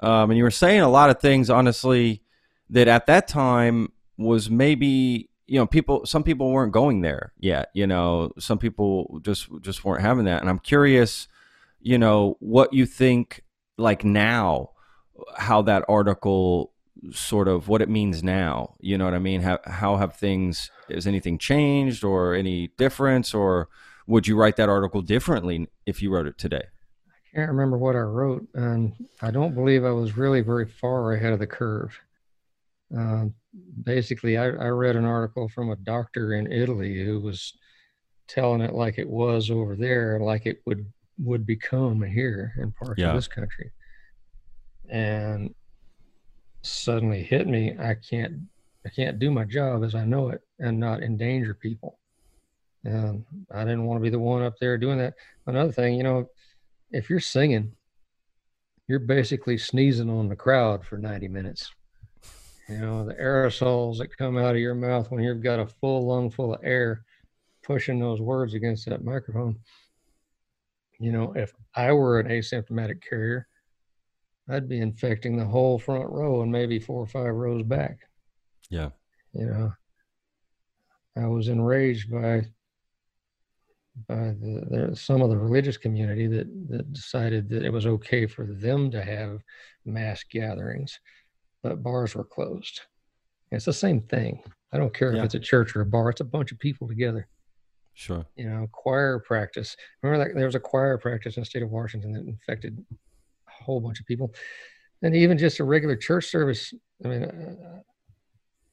um, 0.00 0.30
and 0.30 0.38
you 0.38 0.44
were 0.44 0.50
saying 0.50 0.80
a 0.80 0.88
lot 0.88 1.10
of 1.10 1.20
things, 1.20 1.50
honestly, 1.50 2.22
that 2.70 2.88
at 2.88 3.06
that 3.06 3.28
time 3.28 3.92
was 4.16 4.50
maybe 4.50 5.28
you 5.46 5.58
know 5.58 5.66
people 5.66 6.06
some 6.06 6.22
people 6.22 6.52
weren't 6.52 6.72
going 6.72 7.00
there 7.00 7.32
yet 7.38 7.70
you 7.74 7.86
know 7.86 8.30
some 8.38 8.58
people 8.58 9.18
just 9.22 9.48
just 9.62 9.84
weren't 9.84 10.02
having 10.02 10.26
that 10.26 10.42
and 10.42 10.48
i'm 10.48 10.60
curious 10.60 11.26
you 11.80 11.98
know 11.98 12.36
what 12.38 12.72
you 12.72 12.86
think 12.86 13.42
like 13.76 14.04
now 14.04 14.70
how 15.36 15.62
that 15.62 15.82
article 15.88 16.72
sort 17.10 17.48
of 17.48 17.68
what 17.68 17.82
it 17.82 17.88
means 17.88 18.22
now. 18.22 18.74
You 18.80 18.98
know 18.98 19.04
what 19.04 19.14
I 19.14 19.18
mean? 19.18 19.42
How 19.42 19.58
how 19.64 19.96
have 19.96 20.14
things? 20.14 20.70
Has 20.90 21.06
anything 21.06 21.38
changed, 21.38 22.04
or 22.04 22.34
any 22.34 22.68
difference, 22.76 23.32
or 23.32 23.68
would 24.06 24.26
you 24.26 24.36
write 24.36 24.56
that 24.56 24.68
article 24.68 25.02
differently 25.02 25.68
if 25.86 26.02
you 26.02 26.12
wrote 26.12 26.26
it 26.26 26.38
today? 26.38 26.64
I 27.32 27.36
can't 27.36 27.50
remember 27.50 27.78
what 27.78 27.94
I 27.94 28.00
wrote, 28.00 28.46
and 28.54 28.92
I 29.22 29.30
don't 29.30 29.54
believe 29.54 29.84
I 29.84 29.92
was 29.92 30.16
really 30.16 30.40
very 30.40 30.66
far 30.66 31.12
ahead 31.12 31.32
of 31.32 31.38
the 31.38 31.46
curve. 31.46 31.96
Uh, 32.96 33.26
basically, 33.84 34.36
I, 34.36 34.46
I 34.46 34.68
read 34.68 34.96
an 34.96 35.04
article 35.04 35.48
from 35.48 35.70
a 35.70 35.76
doctor 35.76 36.34
in 36.34 36.50
Italy 36.50 37.04
who 37.04 37.20
was 37.20 37.54
telling 38.26 38.60
it 38.60 38.74
like 38.74 38.98
it 38.98 39.08
was 39.08 39.50
over 39.50 39.76
there, 39.76 40.18
like 40.20 40.46
it 40.46 40.60
would 40.66 40.84
would 41.18 41.46
become 41.46 42.02
here 42.02 42.54
in 42.58 42.72
parts 42.72 42.98
yeah. 42.98 43.10
of 43.10 43.14
this 43.14 43.28
country. 43.28 43.70
And 44.88 45.54
suddenly 46.62 47.22
hit 47.22 47.46
me, 47.46 47.76
I 47.78 47.94
can't 47.94 48.34
I 48.84 48.88
can't 48.88 49.18
do 49.18 49.30
my 49.30 49.44
job 49.44 49.84
as 49.84 49.94
I 49.94 50.04
know 50.04 50.30
it 50.30 50.40
and 50.58 50.80
not 50.80 51.02
endanger 51.02 51.54
people. 51.54 51.98
And 52.84 53.24
I 53.52 53.60
didn't 53.60 53.84
want 53.84 53.98
to 53.98 54.02
be 54.02 54.10
the 54.10 54.18
one 54.18 54.42
up 54.42 54.54
there 54.58 54.78
doing 54.78 54.98
that. 54.98 55.14
Another 55.46 55.70
thing, 55.70 55.94
you 55.94 56.02
know, 56.02 56.28
if 56.90 57.08
you're 57.10 57.20
singing, 57.20 57.72
you're 58.88 58.98
basically 58.98 59.56
sneezing 59.56 60.10
on 60.10 60.28
the 60.28 60.36
crowd 60.36 60.84
for 60.84 60.98
90 60.98 61.28
minutes. 61.28 61.70
You 62.68 62.78
know, 62.78 63.04
the 63.04 63.14
aerosols 63.14 63.98
that 63.98 64.16
come 64.16 64.36
out 64.36 64.54
of 64.54 64.60
your 64.60 64.74
mouth 64.74 65.10
when 65.10 65.22
you've 65.22 65.42
got 65.42 65.58
a 65.58 65.66
full 65.66 66.06
lung 66.06 66.30
full 66.30 66.54
of 66.54 66.60
air 66.62 67.04
pushing 67.64 67.98
those 67.98 68.20
words 68.20 68.54
against 68.54 68.86
that 68.86 69.04
microphone. 69.04 69.58
You 70.98 71.12
know, 71.12 71.32
if 71.34 71.52
I 71.74 71.92
were 71.92 72.20
an 72.20 72.28
asymptomatic 72.28 73.02
carrier, 73.08 73.46
I'd 74.48 74.68
be 74.68 74.80
infecting 74.80 75.36
the 75.36 75.44
whole 75.44 75.78
front 75.78 76.10
row 76.10 76.42
and 76.42 76.50
maybe 76.50 76.78
four 76.78 77.02
or 77.02 77.06
five 77.06 77.34
rows 77.34 77.62
back. 77.62 77.98
Yeah. 78.68 78.90
You 79.32 79.46
know, 79.46 79.72
I 81.16 81.26
was 81.26 81.48
enraged 81.48 82.10
by 82.10 82.46
by 84.08 84.34
the, 84.40 84.88
the, 84.90 84.96
some 84.96 85.22
of 85.22 85.30
the 85.30 85.36
religious 85.36 85.76
community 85.76 86.26
that 86.26 86.46
that 86.68 86.92
decided 86.92 87.48
that 87.48 87.64
it 87.64 87.72
was 87.72 87.86
okay 87.86 88.26
for 88.26 88.46
them 88.46 88.90
to 88.90 89.02
have 89.02 89.40
mass 89.84 90.24
gatherings, 90.24 90.98
but 91.62 91.82
bars 91.82 92.14
were 92.14 92.24
closed. 92.24 92.80
it's 93.50 93.64
the 93.64 93.72
same 93.72 94.00
thing. 94.02 94.42
I 94.72 94.78
don't 94.78 94.94
care 94.94 95.12
yeah. 95.12 95.20
if 95.20 95.24
it's 95.26 95.34
a 95.34 95.40
church 95.40 95.74
or 95.74 95.80
a 95.80 95.86
bar; 95.86 96.10
it's 96.10 96.20
a 96.20 96.24
bunch 96.24 96.52
of 96.52 96.58
people 96.58 96.86
together. 96.86 97.28
Sure. 97.94 98.24
You 98.36 98.48
know, 98.48 98.68
choir 98.72 99.18
practice. 99.18 99.76
Remember 100.02 100.24
that 100.24 100.34
there 100.34 100.46
was 100.46 100.54
a 100.54 100.60
choir 100.60 100.96
practice 100.96 101.36
in 101.36 101.42
the 101.42 101.46
state 101.46 101.62
of 101.62 101.70
Washington 101.70 102.12
that 102.12 102.26
infected 102.26 102.82
a 102.92 103.64
whole 103.64 103.80
bunch 103.80 104.00
of 104.00 104.06
people, 104.06 104.32
and 105.02 105.14
even 105.14 105.36
just 105.36 105.60
a 105.60 105.64
regular 105.64 105.96
church 105.96 106.26
service. 106.26 106.72
I 107.04 107.08
mean, 107.08 107.24
uh, 107.24 107.80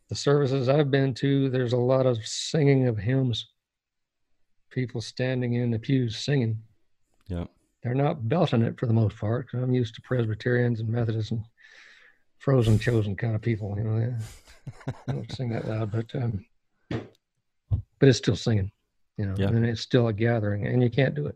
the 0.09 0.15
services 0.15 0.69
I've 0.69 0.91
been 0.91 1.13
to, 1.15 1.49
there's 1.49 1.73
a 1.73 1.77
lot 1.77 2.05
of 2.05 2.25
singing 2.25 2.87
of 2.87 2.97
hymns. 2.97 3.47
People 4.69 5.01
standing 5.01 5.53
in 5.53 5.71
the 5.71 5.79
pews 5.79 6.17
singing. 6.17 6.61
Yeah. 7.27 7.45
They're 7.83 7.95
not 7.95 8.27
belting 8.27 8.63
it 8.63 8.79
for 8.79 8.85
the 8.85 8.93
most 8.93 9.17
part. 9.17 9.47
I'm 9.53 9.73
used 9.73 9.95
to 9.95 10.01
Presbyterians 10.01 10.79
and 10.79 10.89
Methodists 10.89 11.31
and 11.31 11.43
frozen 12.39 12.79
chosen 12.79 13.15
kind 13.15 13.35
of 13.35 13.41
people. 13.41 13.75
You 13.77 13.83
know, 13.83 14.17
they 15.07 15.13
don't 15.13 15.31
sing 15.31 15.49
that 15.49 15.67
loud, 15.67 15.91
but 15.91 16.13
um, 16.15 16.45
but 16.89 18.09
it's 18.09 18.17
still 18.17 18.35
singing 18.35 18.71
you 19.17 19.25
know, 19.25 19.35
yeah. 19.37 19.47
and 19.47 19.65
it's 19.65 19.81
still 19.81 20.07
a 20.07 20.13
gathering, 20.13 20.67
and 20.67 20.81
you 20.81 20.89
can't 20.89 21.15
do 21.15 21.25
it. 21.25 21.35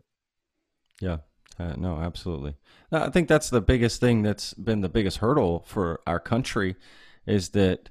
Yeah. 1.00 1.18
Uh, 1.58 1.74
no, 1.76 1.98
absolutely. 1.98 2.54
I 2.90 3.10
think 3.10 3.28
that's 3.28 3.50
the 3.50 3.60
biggest 3.60 4.00
thing 4.00 4.22
that's 4.22 4.54
been 4.54 4.80
the 4.80 4.88
biggest 4.88 5.18
hurdle 5.18 5.64
for 5.66 6.00
our 6.06 6.18
country 6.18 6.76
is 7.26 7.50
that 7.50 7.90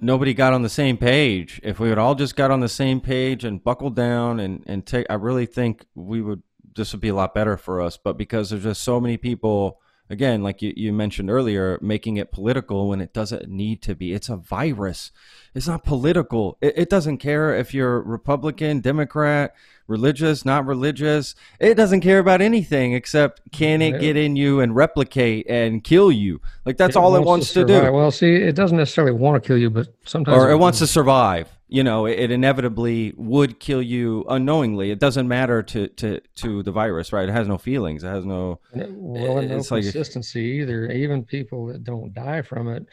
nobody 0.00 0.34
got 0.34 0.52
on 0.52 0.62
the 0.62 0.68
same 0.68 0.96
page. 0.96 1.60
If 1.62 1.80
we 1.80 1.88
would 1.88 1.98
all 1.98 2.14
just 2.14 2.36
got 2.36 2.50
on 2.50 2.60
the 2.60 2.68
same 2.68 3.00
page 3.00 3.44
and 3.44 3.62
buckled 3.62 3.96
down 3.96 4.40
and, 4.40 4.62
and 4.66 4.86
take, 4.86 5.06
I 5.10 5.14
really 5.14 5.46
think 5.46 5.84
we 5.94 6.22
would, 6.22 6.42
this 6.74 6.92
would 6.92 7.00
be 7.00 7.08
a 7.08 7.14
lot 7.14 7.34
better 7.34 7.56
for 7.56 7.80
us. 7.80 7.96
But 7.96 8.16
because 8.16 8.50
there's 8.50 8.62
just 8.62 8.82
so 8.82 9.00
many 9.00 9.16
people 9.16 9.80
again, 10.10 10.42
like 10.42 10.62
you, 10.62 10.72
you 10.76 10.92
mentioned 10.92 11.30
earlier, 11.30 11.78
making 11.82 12.16
it 12.16 12.32
political 12.32 12.88
when 12.88 13.00
it 13.00 13.12
doesn't 13.12 13.48
need 13.48 13.82
to 13.82 13.94
be. 13.94 14.12
It's 14.12 14.28
a 14.28 14.36
virus. 14.36 15.12
It's 15.54 15.68
not 15.68 15.84
political. 15.84 16.58
It, 16.60 16.74
it, 16.76 16.90
doesn't 16.90 17.18
care 17.18 17.54
if 17.54 17.74
you're 17.74 18.00
Republican, 18.00 18.80
Democrat, 18.80 19.54
religious, 19.88 20.44
not 20.44 20.66
religious. 20.66 21.34
It 21.58 21.74
doesn't 21.74 22.02
care 22.02 22.20
about 22.20 22.40
anything 22.40 22.92
except 22.92 23.50
can 23.50 23.82
it 23.82 24.00
get 24.00 24.16
in 24.16 24.36
you 24.36 24.60
and 24.60 24.76
replicate 24.76 25.46
and 25.48 25.82
kill 25.82 26.12
you. 26.12 26.40
Like 26.64 26.76
that's 26.76 26.94
it 26.94 26.98
all 26.98 27.16
it 27.16 27.24
wants 27.24 27.52
to, 27.54 27.64
to, 27.64 27.66
do. 27.66 27.92
Well, 27.92 28.10
see, 28.12 28.34
it 28.34 28.54
doesn't 28.54 28.76
necessarily 28.76 29.12
want 29.12 29.42
to 29.42 29.46
kill 29.46 29.58
you, 29.58 29.70
but 29.70 29.88
sometimes 30.04 30.36
or 30.36 30.50
it, 30.50 30.54
it 30.54 30.56
wants 30.58 30.78
to 30.78 30.86
survive 30.86 31.48
you 31.68 31.84
know, 31.84 32.06
it, 32.06 32.18
it, 32.18 32.30
inevitably 32.30 33.12
would 33.16 33.60
kill 33.60 33.82
you 33.82 34.24
unknowingly. 34.28 34.90
It 34.90 34.98
doesn't 34.98 35.28
matter 35.28 35.62
to, 35.64 35.88
to, 35.88 36.20
to 36.36 36.62
the 36.62 36.72
virus, 36.72 37.12
right? 37.12 37.28
It 37.28 37.32
has 37.32 37.46
no 37.46 37.58
feelings. 37.58 38.02
It 38.02 38.08
has 38.08 38.24
no. 38.24 38.60
Well, 38.72 39.42
no 39.42 39.62
consistency 39.62 40.52
like, 40.52 40.62
either. 40.62 40.90
Even 40.90 41.24
people 41.24 41.66
that 41.66 41.84
don't 41.84 42.14
die 42.14 42.40
from 42.40 42.68
it, 42.68 42.86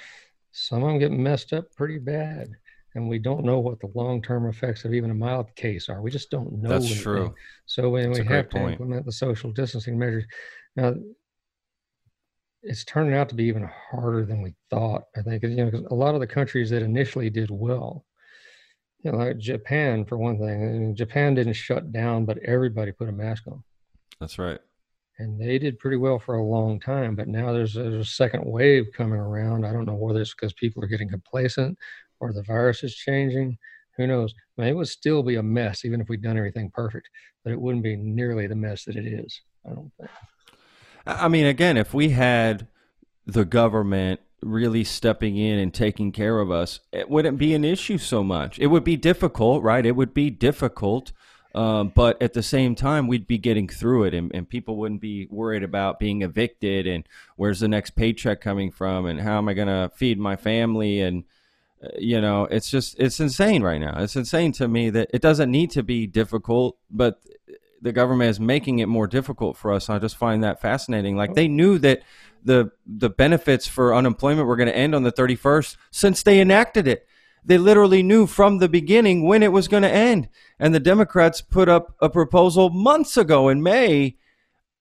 some 0.51 0.83
of 0.83 0.89
them 0.89 0.99
get 0.99 1.11
messed 1.11 1.53
up 1.53 1.73
pretty 1.73 1.99
bad. 1.99 2.49
And 2.95 3.09
we 3.09 3.19
don't 3.19 3.43
know 3.43 3.59
what 3.59 3.79
the 3.79 3.91
long 3.93 4.21
term 4.21 4.47
effects 4.47 4.85
of 4.85 4.93
even 4.93 5.11
a 5.11 5.15
mild 5.15 5.53
case 5.55 5.89
are. 5.89 6.01
We 6.01 6.11
just 6.11 6.31
don't 6.31 6.61
know. 6.61 6.69
That's 6.69 6.85
anything. 6.85 7.03
true. 7.03 7.35
So 7.65 7.89
when 7.89 8.11
That's 8.11 8.19
we 8.19 8.25
have 8.33 8.49
to 8.49 8.57
point. 8.57 8.71
implement 8.73 9.05
the 9.05 9.11
social 9.11 9.51
distancing 9.51 9.99
measures, 9.99 10.25
now 10.75 10.95
it's 12.63 12.85
turning 12.85 13.13
out 13.13 13.29
to 13.29 13.35
be 13.35 13.43
even 13.43 13.69
harder 13.91 14.25
than 14.25 14.41
we 14.41 14.53
thought. 14.69 15.03
I 15.15 15.21
think 15.21 15.43
you 15.43 15.55
know, 15.55 15.65
because 15.65 15.85
a 15.91 15.95
lot 15.95 16.15
of 16.15 16.21
the 16.21 16.27
countries 16.27 16.69
that 16.71 16.81
initially 16.81 17.29
did 17.29 17.51
well 17.51 18.05
you 19.05 19.11
know, 19.11 19.19
like 19.19 19.37
Japan 19.37 20.03
for 20.03 20.17
one 20.17 20.39
thing. 20.39 20.63
I 20.63 20.67
mean, 20.79 20.95
Japan 20.95 21.35
didn't 21.35 21.53
shut 21.53 21.91
down, 21.91 22.25
but 22.25 22.39
everybody 22.39 22.91
put 22.91 23.07
a 23.07 23.11
mask 23.11 23.43
on. 23.47 23.63
That's 24.19 24.39
right. 24.39 24.59
And 25.19 25.39
they 25.39 25.59
did 25.59 25.77
pretty 25.77 25.97
well 25.97 26.17
for 26.17 26.35
a 26.35 26.43
long 26.43 26.79
time, 26.79 27.15
but 27.15 27.27
now 27.27 27.53
there's, 27.53 27.75
there's 27.75 27.93
a 27.93 28.03
second 28.03 28.43
wave 28.43 28.87
coming 28.97 29.19
around. 29.19 29.63
I 29.63 29.71
don't 29.71 29.85
know 29.85 29.93
whether 29.93 30.21
it's 30.21 30.33
because 30.33 30.53
people 30.53 30.83
are 30.83 30.87
getting 30.87 31.07
complacent 31.07 31.77
or 32.25 32.33
the 32.33 32.43
virus 32.43 32.83
is 32.83 32.95
changing. 32.95 33.57
Who 33.97 34.07
knows? 34.07 34.33
I 34.57 34.61
mean, 34.61 34.69
it 34.71 34.73
would 34.73 34.87
still 34.87 35.23
be 35.23 35.35
a 35.35 35.43
mess 35.43 35.85
even 35.85 36.01
if 36.01 36.09
we'd 36.09 36.21
done 36.21 36.37
everything 36.37 36.71
perfect, 36.73 37.07
but 37.43 37.53
it 37.53 37.61
wouldn't 37.61 37.83
be 37.83 37.95
nearly 37.95 38.47
the 38.47 38.55
mess 38.55 38.85
that 38.85 38.95
it 38.95 39.05
is. 39.05 39.41
I 39.65 39.69
don't 39.69 39.91
think. 39.99 40.09
I 41.05 41.27
mean, 41.27 41.45
again, 41.45 41.77
if 41.77 41.93
we 41.93 42.09
had 42.09 42.67
the 43.25 43.45
government 43.45 44.21
really 44.41 44.83
stepping 44.83 45.37
in 45.37 45.59
and 45.59 45.73
taking 45.73 46.11
care 46.11 46.39
of 46.39 46.51
us, 46.51 46.79
it 46.91 47.09
wouldn't 47.09 47.37
be 47.37 47.53
an 47.53 47.63
issue 47.63 47.97
so 47.97 48.23
much. 48.23 48.59
It 48.59 48.67
would 48.67 48.83
be 48.83 48.97
difficult, 48.97 49.63
right? 49.63 49.85
It 49.85 49.95
would 49.95 50.13
be 50.13 50.29
difficult. 50.29 51.11
Um, 51.53 51.93
but 51.95 52.21
at 52.21 52.33
the 52.33 52.43
same 52.43 52.75
time, 52.75 53.07
we'd 53.07 53.27
be 53.27 53.37
getting 53.37 53.69
through 53.69 54.03
it, 54.03 54.13
and, 54.13 54.29
and 54.35 54.49
people 54.49 54.75
wouldn't 54.75 54.99
be 54.99 55.25
worried 55.31 55.63
about 55.63 55.99
being 55.99 56.21
evicted 56.21 56.85
and 56.85 57.07
where's 57.37 57.61
the 57.61 57.69
next 57.69 57.91
paycheck 57.91 58.41
coming 58.41 58.71
from, 58.71 59.05
and 59.05 59.21
how 59.21 59.37
am 59.37 59.47
I 59.47 59.53
going 59.53 59.69
to 59.69 59.89
feed 59.95 60.19
my 60.19 60.35
family, 60.35 60.99
and 60.99 61.23
you 61.97 62.21
know, 62.21 62.43
it's 62.45 62.69
just 62.69 62.99
it's 62.99 63.19
insane 63.19 63.63
right 63.63 63.79
now. 63.79 63.99
It's 63.99 64.15
insane 64.15 64.51
to 64.53 64.67
me 64.67 64.89
that 64.91 65.09
it 65.13 65.21
doesn't 65.21 65.51
need 65.51 65.71
to 65.71 65.83
be 65.83 66.07
difficult, 66.07 66.77
but 66.89 67.21
the 67.81 67.91
government 67.91 68.29
is 68.29 68.39
making 68.39 68.79
it 68.79 68.87
more 68.87 69.07
difficult 69.07 69.57
for 69.57 69.71
us. 69.71 69.89
I 69.89 69.99
just 69.99 70.17
find 70.17 70.43
that 70.43 70.61
fascinating. 70.61 71.15
Like 71.15 71.35
they 71.35 71.47
knew 71.47 71.77
that 71.79 72.01
the 72.43 72.71
the 72.85 73.09
benefits 73.09 73.67
for 73.67 73.95
unemployment 73.95 74.47
were 74.47 74.55
going 74.55 74.67
to 74.67 74.75
end 74.75 74.95
on 74.95 75.03
the 75.03 75.11
31st 75.11 75.77
since 75.91 76.23
they 76.23 76.39
enacted 76.39 76.87
it. 76.87 77.05
They 77.43 77.57
literally 77.57 78.01
knew 78.01 78.25
from 78.25 78.57
the 78.57 78.69
beginning 78.69 79.23
when 79.23 79.43
it 79.43 79.51
was 79.51 79.67
going 79.67 79.83
to 79.83 79.91
end. 79.91 80.29
And 80.59 80.73
the 80.73 80.79
Democrats 80.79 81.41
put 81.41 81.69
up 81.69 81.95
a 82.01 82.09
proposal 82.09 82.69
months 82.69 83.17
ago 83.17 83.49
in 83.49 83.61
May. 83.61 84.15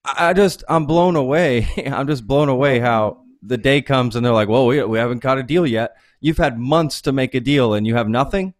I 0.03 0.33
just 0.33 0.63
I'm 0.67 0.85
blown 0.85 1.15
away. 1.15 1.67
I'm 1.85 2.07
just 2.07 2.25
blown 2.25 2.49
away 2.49 2.79
how 2.79 3.24
the 3.45 3.57
day 3.57 3.81
comes 3.81 4.15
and 4.15 4.25
they're 4.25 4.33
like, 4.33 4.49
"Well, 4.49 4.65
we 4.65 4.83
we 4.83 4.97
haven't 4.97 5.21
got 5.21 5.37
a 5.37 5.43
deal 5.43 5.65
yet. 5.65 5.95
You've 6.19 6.37
had 6.37 6.57
months 6.57 7.01
to 7.01 7.11
make 7.11 7.35
a 7.35 7.39
deal 7.39 7.73
and 7.73 7.85
you 7.85 7.95
have 7.95 8.09
nothing." 8.09 8.53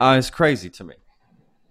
Uh, 0.00 0.16
it's 0.18 0.30
crazy 0.30 0.68
to 0.70 0.84
me. 0.84 0.94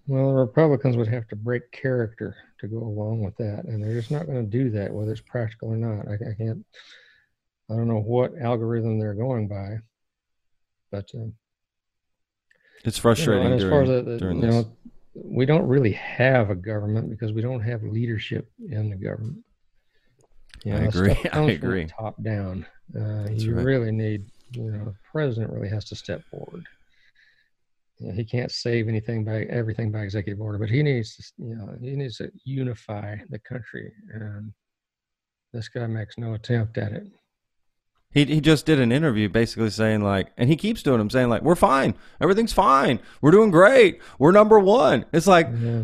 Well, 0.07 0.30
the 0.30 0.39
Republicans 0.39 0.97
would 0.97 1.07
have 1.07 1.28
to 1.30 1.36
break 1.36 1.71
character 1.71 2.36
to 2.59 2.67
go 2.67 2.78
along 2.78 3.24
with 3.24 3.38
that, 3.38 3.65
and 3.65 3.82
they're 3.82 3.93
just 3.93 4.11
not 4.11 4.26
going 4.26 4.43
to 4.43 4.49
do 4.49 4.69
that, 4.71 4.91
whether 4.93 5.11
it's 5.11 5.21
practical 5.21 5.69
or 5.69 5.78
not. 5.78 6.07
I, 6.07 6.13
I, 6.13 6.34
can't. 6.38 6.65
I 7.69 7.76
don't 7.76 7.88
know 7.88 8.01
what 8.01 8.34
algorithm 8.39 8.99
they're 8.99 9.13
going 9.13 9.47
by, 9.47 9.78
but 10.91 11.09
um, 11.15 11.34
it's 12.84 12.97
frustrating. 12.97 13.43
You 13.43 13.49
know, 13.49 13.55
as 13.55 13.61
during, 13.61 13.71
far 13.71 13.95
as 13.95 14.05
the, 14.05 14.17
the, 14.17 14.26
you 14.34 14.34
know, 14.34 14.78
we 15.13 15.45
don't 15.45 15.67
really 15.67 15.93
have 15.93 16.49
a 16.49 16.55
government 16.55 17.09
because 17.09 17.32
we 17.32 17.41
don't 17.41 17.61
have 17.61 17.84
leadership 17.84 18.49
in 18.69 18.89
the 18.89 18.95
government. 18.95 19.43
Know, 20.66 20.78
I 20.78 20.82
agree. 20.82 21.18
I 21.34 21.41
agree. 21.51 21.86
top 21.86 22.22
down, 22.24 22.66
uh, 22.95 23.30
you 23.30 23.55
right. 23.55 23.66
really 23.66 23.91
need. 23.91 24.26
You 24.51 24.70
know, 24.70 24.86
the 24.86 24.95
president 25.11 25.51
really 25.51 25.70
has 25.70 25.86
to 25.86 25.95
step 25.95 26.22
forward 26.30 26.68
you 28.03 28.09
know, 28.09 28.14
he 28.14 28.26
can't 28.26 28.51
save 28.51 28.88
anything 28.88 29.24
by 29.24 29.43
everything 29.43 29.91
by 29.91 30.01
executive 30.01 30.41
order, 30.41 30.57
but 30.57 30.70
he 30.70 30.84
needs 30.84 31.16
to, 31.16 31.24
you 31.38 31.55
know, 31.55 31.76
he 31.82 31.95
needs 31.95 32.18
to 32.18 32.30
unify 32.43 33.16
the 33.30 33.39
country. 33.39 33.91
And 34.14 34.51
this 35.53 35.70
guy 35.70 35.88
makes 35.88 36.18
no 36.18 36.34
attempt 36.34 36.78
at 36.78 36.91
it. 36.91 37.07
He 38.14 38.26
he 38.26 38.41
just 38.41 38.66
did 38.66 38.80
an 38.80 38.91
interview 38.91 39.28
basically 39.30 39.70
saying 39.70 40.01
like, 40.03 40.32
and 40.38 40.49
he 40.49 40.55
keeps 40.55 40.84
doing 40.84 40.99
them 40.99 41.09
saying 41.09 41.30
like, 41.30 41.41
we're 41.41 41.55
fine, 41.55 41.95
everything's 42.22 42.53
fine, 42.53 42.99
we're 43.22 43.32
doing 43.32 43.51
great, 43.51 44.01
we're 44.20 44.32
number 44.32 44.59
one. 44.59 45.05
It's 45.11 45.28
like, 45.28 45.49
yeah. 45.51 45.84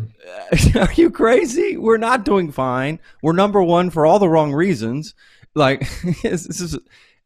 are 0.82 0.92
you 0.94 1.10
crazy? 1.10 1.76
We're 1.76 1.96
not 1.96 2.24
doing 2.24 2.52
fine. 2.52 3.00
We're 3.22 3.32
number 3.32 3.62
one 3.62 3.90
for 3.90 4.06
all 4.06 4.18
the 4.18 4.28
wrong 4.28 4.52
reasons. 4.52 5.14
Like 5.54 5.80
this 6.22 6.60
is 6.60 6.78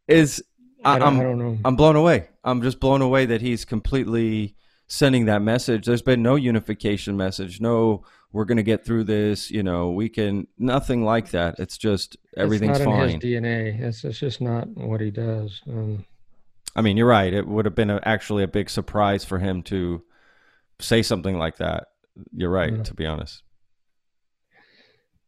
is 0.08 0.42
I, 0.84 0.96
am 0.96 1.20
I 1.20 1.22
don't 1.22 1.38
know. 1.38 1.58
I'm 1.64 1.76
blown 1.76 1.96
away. 1.96 2.28
I'm 2.42 2.62
just 2.62 2.80
blown 2.80 3.02
away 3.02 3.26
that 3.26 3.40
he's 3.40 3.64
completely 3.64 4.54
sending 4.86 5.26
that 5.26 5.42
message. 5.42 5.86
There's 5.86 6.02
been 6.02 6.22
no 6.22 6.34
unification 6.36 7.16
message, 7.16 7.60
no 7.60 8.04
we're 8.34 8.44
going 8.44 8.56
to 8.56 8.64
get 8.64 8.84
through 8.84 9.04
this. 9.04 9.48
You 9.50 9.62
know, 9.62 9.90
we 9.90 10.08
can 10.08 10.48
nothing 10.58 11.04
like 11.04 11.30
that. 11.30 11.54
It's 11.60 11.78
just 11.78 12.16
everything's 12.36 12.78
it's 12.78 12.84
not 12.84 12.96
fine. 12.96 13.10
In 13.10 13.20
his 13.20 13.30
DNA. 13.30 13.80
It's 13.80 14.04
it's 14.04 14.18
just 14.18 14.40
not 14.40 14.66
what 14.76 15.00
he 15.00 15.12
does. 15.12 15.62
Um, 15.68 16.04
I 16.74 16.82
mean, 16.82 16.96
you're 16.96 17.06
right. 17.06 17.32
It 17.32 17.46
would 17.46 17.64
have 17.64 17.76
been 17.76 17.90
a, 17.90 18.00
actually 18.02 18.42
a 18.42 18.48
big 18.48 18.68
surprise 18.68 19.24
for 19.24 19.38
him 19.38 19.62
to 19.64 20.02
say 20.80 21.02
something 21.02 21.38
like 21.38 21.58
that. 21.58 21.86
You're 22.32 22.50
right. 22.50 22.74
Yeah. 22.74 22.82
To 22.82 22.94
be 22.94 23.06
honest. 23.06 23.42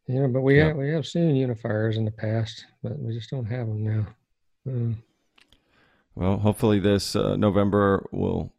Yeah, 0.07 0.27
but 0.27 0.41
we 0.41 0.57
yeah. 0.57 0.67
have 0.67 0.75
we 0.75 0.89
have 0.89 1.07
seen 1.07 1.35
unifiers 1.35 1.95
in 1.95 2.03
the 2.03 2.11
past, 2.11 2.65
but 2.83 2.99
we 2.99 3.13
just 3.13 3.29
don't 3.29 3.45
have 3.45 3.67
them 3.67 3.83
now. 3.85 4.07
Um, 4.67 5.03
well, 6.13 6.37
hopefully 6.39 6.79
this 6.79 7.15
uh, 7.15 7.37
November 7.37 8.05
will 8.11 8.51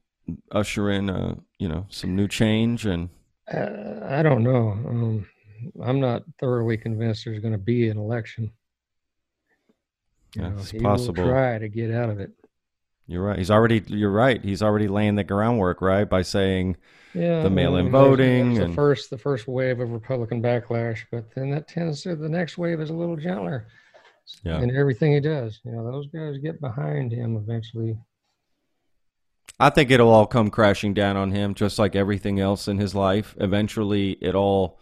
usher 0.50 0.90
in, 0.90 1.10
uh, 1.10 1.34
you 1.58 1.68
know, 1.68 1.86
some 1.90 2.16
new 2.16 2.28
change 2.28 2.86
and 2.86 3.10
I 3.52 4.22
don't 4.22 4.42
know. 4.42 4.70
Um, 4.70 5.26
I'm 5.82 6.00
not 6.00 6.22
thoroughly 6.38 6.76
convinced 6.76 7.24
there's 7.24 7.40
going 7.40 7.52
to 7.52 7.58
be 7.58 7.88
an 7.88 7.98
election. 7.98 8.52
You 10.34 10.42
yeah, 10.42 10.48
know, 10.50 10.58
it's 10.58 10.72
possible. 10.72 11.24
try 11.24 11.58
to 11.58 11.68
get 11.68 11.92
out 11.92 12.10
of 12.10 12.20
it. 12.20 12.30
You're 13.06 13.24
right. 13.24 13.38
He's 13.38 13.50
already. 13.50 13.82
You're 13.86 14.10
right. 14.10 14.42
He's 14.44 14.62
already 14.62 14.86
laying 14.86 15.14
the 15.14 15.24
groundwork, 15.24 15.80
right, 15.80 16.04
by 16.04 16.20
saying 16.20 16.76
yeah, 17.14 17.42
the 17.42 17.48
mail-in 17.48 17.80
I 17.80 17.82
mean, 17.84 17.92
voting 17.92 18.58
and 18.58 18.72
the 18.72 18.74
first 18.74 19.08
the 19.08 19.16
first 19.16 19.48
wave 19.48 19.80
of 19.80 19.90
Republican 19.90 20.42
backlash, 20.42 21.00
but 21.10 21.24
then 21.34 21.50
that 21.52 21.68
tends 21.68 22.02
to 22.02 22.14
the 22.16 22.28
next 22.28 22.58
wave 22.58 22.80
is 22.80 22.90
a 22.90 22.94
little 22.94 23.16
gentler. 23.16 23.66
Yeah. 24.44 24.58
And 24.58 24.70
everything 24.70 25.12
he 25.12 25.20
does, 25.20 25.58
you 25.64 25.72
know, 25.72 25.90
those 25.90 26.06
guys 26.08 26.36
get 26.36 26.60
behind 26.60 27.12
him 27.12 27.36
eventually. 27.36 27.98
I 29.60 29.70
think 29.70 29.90
it'll 29.90 30.10
all 30.10 30.26
come 30.26 30.50
crashing 30.50 30.94
down 30.94 31.16
on 31.16 31.32
him, 31.32 31.54
just 31.54 31.78
like 31.78 31.96
everything 31.96 32.38
else 32.38 32.68
in 32.68 32.78
his 32.78 32.94
life. 32.94 33.34
Eventually, 33.40 34.12
it 34.20 34.34
all, 34.36 34.78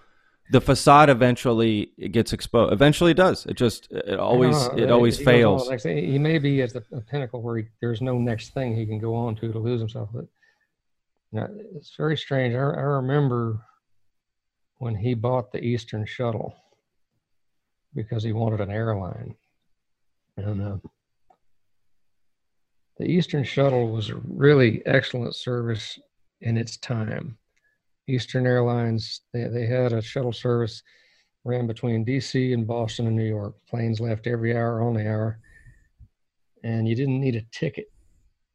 the 0.50 0.60
facade 0.60 1.08
eventually 1.08 1.92
it 1.96 2.12
gets 2.12 2.32
exposed. 2.32 2.72
Eventually, 2.72 3.12
it 3.12 3.16
does. 3.16 3.46
It 3.46 3.56
just, 3.56 3.90
it 3.90 4.18
always, 4.18 4.66
it 4.76 4.90
always 4.90 5.18
fails. 5.18 5.68
He 5.82 6.18
may 6.18 6.38
be 6.38 6.60
at 6.60 6.74
the 6.74 6.82
pinnacle 7.10 7.40
where 7.40 7.58
he, 7.58 7.64
there's 7.80 8.02
no 8.02 8.18
next 8.18 8.52
thing 8.52 8.76
he 8.76 8.84
can 8.84 8.98
go 8.98 9.14
on 9.14 9.34
to 9.36 9.50
to 9.50 9.58
lose 9.58 9.80
himself. 9.80 10.10
But 10.12 10.26
you 11.32 11.40
know, 11.40 11.48
it's 11.74 11.96
very 11.96 12.16
strange. 12.16 12.54
I, 12.54 12.58
I 12.58 12.82
remember 13.00 13.60
when 14.78 14.94
he 14.94 15.14
bought 15.14 15.52
the 15.52 15.64
Eastern 15.64 16.04
Shuttle 16.04 16.54
because 17.94 18.22
he 18.22 18.32
wanted 18.32 18.60
an 18.60 18.70
airline, 18.70 19.34
and 20.36 20.62
uh, 20.62 20.76
the 22.98 23.06
Eastern 23.06 23.44
Shuttle 23.44 23.90
was 23.90 24.10
a 24.10 24.16
really 24.26 24.82
excellent 24.86 25.34
service 25.34 25.98
in 26.40 26.56
its 26.56 26.76
time. 26.78 27.36
Eastern 28.08 28.46
Airlines, 28.46 29.22
they, 29.32 29.44
they 29.44 29.66
had 29.66 29.92
a 29.92 30.00
shuttle 30.00 30.32
service 30.32 30.82
ran 31.44 31.66
between 31.66 32.04
DC 32.04 32.52
and 32.52 32.66
Boston 32.66 33.06
and 33.06 33.16
New 33.16 33.24
York. 33.24 33.54
Planes 33.68 34.00
left 34.00 34.26
every 34.26 34.56
hour 34.56 34.82
on 34.82 34.94
the 34.94 35.08
hour. 35.08 35.38
And 36.64 36.88
you 36.88 36.96
didn't 36.96 37.20
need 37.20 37.36
a 37.36 37.42
ticket. 37.52 37.86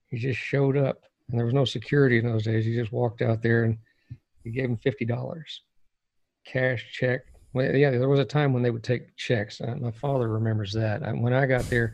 You 0.09 0.19
just 0.19 0.39
showed 0.39 0.75
up. 0.75 1.03
And 1.29 1.39
there 1.39 1.45
was 1.45 1.53
no 1.53 1.63
security 1.63 2.17
in 2.17 2.25
those 2.25 2.43
days. 2.43 2.67
You 2.67 2.79
just 2.79 2.91
walked 2.91 3.21
out 3.21 3.41
there 3.41 3.63
and 3.63 3.77
you 4.43 4.51
gave 4.51 4.67
them 4.67 4.77
$50. 4.77 5.43
Cash 6.45 6.85
check. 6.91 7.21
Well, 7.53 7.73
yeah, 7.73 7.91
there 7.91 8.09
was 8.09 8.19
a 8.19 8.25
time 8.25 8.53
when 8.53 8.63
they 8.63 8.71
would 8.71 8.83
take 8.83 9.15
checks. 9.15 9.61
Uh, 9.61 9.75
my 9.79 9.91
father 9.91 10.27
remembers 10.27 10.73
that. 10.73 11.01
When 11.17 11.33
I 11.33 11.45
got 11.45 11.69
there, 11.69 11.93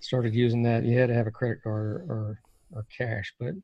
started 0.00 0.34
using 0.34 0.62
that, 0.62 0.84
you 0.84 0.98
had 0.98 1.08
to 1.08 1.14
have 1.14 1.26
a 1.26 1.30
credit 1.30 1.62
card 1.62 2.04
or, 2.08 2.12
or, 2.12 2.40
or 2.72 2.86
cash. 2.96 3.34
But 3.38 3.54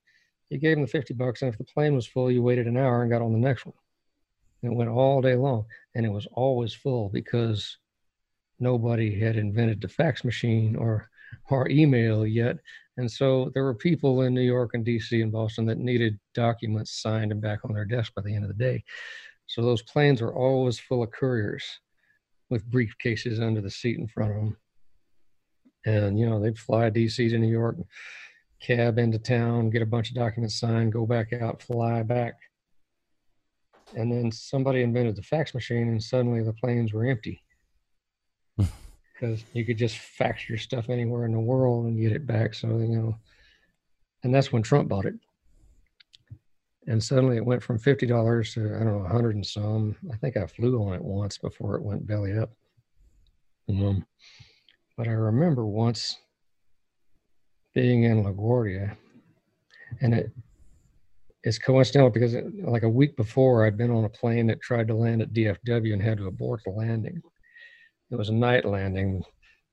you 0.51 0.59
gave 0.59 0.77
them 0.77 0.83
the 0.83 0.91
50 0.91 1.15
bucks, 1.15 1.43
and 1.43 1.53
if 1.53 1.59
the 1.59 1.65
plane 1.65 1.95
was 1.95 2.07
full, 2.07 2.31
you 2.31 2.43
waited 2.43 2.67
an 2.67 2.77
hour 2.77 3.03
and 3.03 3.11
got 3.11 3.23
on 3.23 3.33
the 3.33 3.39
next 3.39 3.67
one. 3.67 3.75
And 4.63 4.73
it 4.73 4.77
went 4.77 4.91
all 4.91 5.21
day 5.21 5.37
long, 5.37 5.67
and 5.95 6.07
it 6.07 6.13
was 6.13 6.27
always 6.33 6.75
full 6.75 7.09
because 7.09 7.79
nobody 8.61 9.19
had 9.19 9.37
invented 9.37 9.81
the 9.81 9.89
fax 9.89 10.25
machine 10.25 10.77
or 10.77 11.09
or 11.51 11.69
email 11.69 12.25
yet. 12.25 12.59
And 12.97 13.11
so 13.11 13.51
there 13.55 13.65
were 13.65 13.75
people 13.75 14.23
in 14.23 14.35
New 14.35 14.43
York 14.43 14.71
and 14.75 14.87
DC 14.87 15.21
and 15.21 15.33
Boston 15.33 15.67
that 15.67 15.79
needed 15.79 16.19
documents 16.33 17.03
signed 17.03 17.33
and 17.33 17.41
back 17.41 17.65
on 17.65 17.73
their 17.75 17.85
desk 17.85 18.15
by 18.15 18.23
the 18.23 18.33
end 18.33 18.45
of 18.45 18.49
the 18.49 18.65
day. 18.65 18.85
So 19.47 19.61
those 19.61 19.83
planes 19.83 20.23
were 20.23 20.35
always 20.35 20.79
full 20.79 21.03
of 21.03 21.11
couriers 21.11 21.65
with 22.51 22.71
briefcases 22.71 23.41
under 23.41 23.61
the 23.61 23.71
seat 23.71 23.99
in 23.99 24.07
front 24.07 24.31
of 24.31 24.37
them 24.37 24.57
and 25.85 26.19
you 26.19 26.29
know 26.29 26.41
they'd 26.41 26.59
fly 26.59 26.91
DC 26.91 27.17
to 27.31 27.39
New 27.39 27.51
York, 27.51 27.77
cab 28.61 28.99
into 28.99 29.19
town, 29.19 29.71
get 29.71 29.83
a 29.83 29.87
bunch 29.87 30.11
of 30.11 30.17
documents 30.17 30.59
signed, 30.59 30.93
go 30.93 31.07
back 31.07 31.33
out, 31.33 31.63
fly 31.63 32.03
back, 32.03 32.35
and 33.95 34.11
then 34.11 34.31
somebody 34.31 34.83
invented 34.83 35.17
the 35.17 35.23
fax 35.23 35.55
machine, 35.55 35.89
and 35.89 36.03
suddenly 36.03 36.43
the 36.43 36.53
planes 36.53 36.93
were 36.93 37.07
empty 37.07 37.43
because 38.57 39.45
you 39.53 39.65
could 39.65 39.79
just 39.79 39.99
fax 39.99 40.49
your 40.49 40.59
stuff 40.59 40.89
anywhere 40.89 41.25
in 41.25 41.33
the 41.33 41.41
world 41.41 41.87
and 41.87 42.01
get 42.01 42.13
it 42.13 42.27
back. 42.27 42.55
So 42.55 42.69
you 42.69 42.97
know, 42.97 43.17
and 44.23 44.35
that's 44.35 44.53
when 44.53 44.63
Trump 44.63 44.89
bought 44.89 45.07
it. 45.07 45.15
And 46.87 47.03
suddenly 47.03 47.37
it 47.39 47.47
went 47.47 47.63
from 47.63 47.79
fifty 47.79 48.07
dollars 48.07 48.55
to 48.55 48.61
I 48.61 48.85
don't 48.85 48.99
know, 48.99 49.05
a 49.05 49.09
hundred 49.09 49.37
and 49.37 49.47
some. 49.47 49.97
I 50.13 50.17
think 50.17 50.37
I 50.37 50.47
flew 50.47 50.83
on 50.83 50.95
it 50.95 51.03
once 51.03 51.39
before 51.39 51.77
it 51.77 51.83
went 51.83 52.07
belly 52.07 52.37
up. 52.37 52.51
Um, 53.69 54.05
but 54.97 55.09
I 55.09 55.13
remember 55.13 55.67
once 55.67 56.17
being 57.75 58.05
in 58.05 58.23
LaGuardia, 58.23 58.97
and 60.01 60.15
it 60.15 60.31
it's 61.43 61.59
coincidental 61.59 62.11
because 62.11 62.35
it, 62.35 62.47
like 62.65 62.85
a 62.85 62.89
week 62.89 63.17
before, 63.17 63.67
I'd 63.67 63.77
been 63.77 63.91
on 63.91 64.05
a 64.05 64.09
plane 64.09 64.47
that 64.47 64.63
tried 64.63 64.89
to 64.89 64.95
land 64.95 65.21
at 65.21 65.35
DFW 65.35 65.93
and 65.93 66.03
had 66.03 66.17
to 66.17 66.27
abort 66.27 66.63
the 66.65 66.71
landing. 66.71 67.21
It 68.11 68.17
was 68.17 68.31
a 68.31 68.35
night 68.35 68.65
landing, 68.65 69.23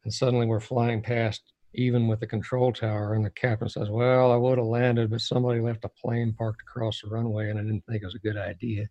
and 0.03 0.13
suddenly 0.13 0.45
we're 0.45 0.59
flying 0.59 1.01
past 1.01 1.41
even 1.74 2.09
with 2.09 2.19
the 2.19 2.28
control 2.28 2.74
tower, 2.74 3.13
and 3.13 3.24
the 3.24 3.30
captain 3.30 3.69
says, 3.69 3.89
"Well, 3.89 4.32
I 4.32 4.36
would 4.36 4.57
have 4.57 4.67
landed, 4.67 5.09
but 5.09 5.22
somebody 5.22 5.61
left 5.61 5.86
a 5.86 5.89
plane 5.89 6.34
parked 6.34 6.61
across 6.61 7.01
the 7.01 7.09
runway, 7.09 7.49
and 7.49 7.57
I 7.57 7.61
didn't 7.61 7.86
think 7.86 8.01
it 8.01 8.07
was 8.07 8.15
a 8.15 8.19
good 8.19 8.38
idea." 8.38 8.88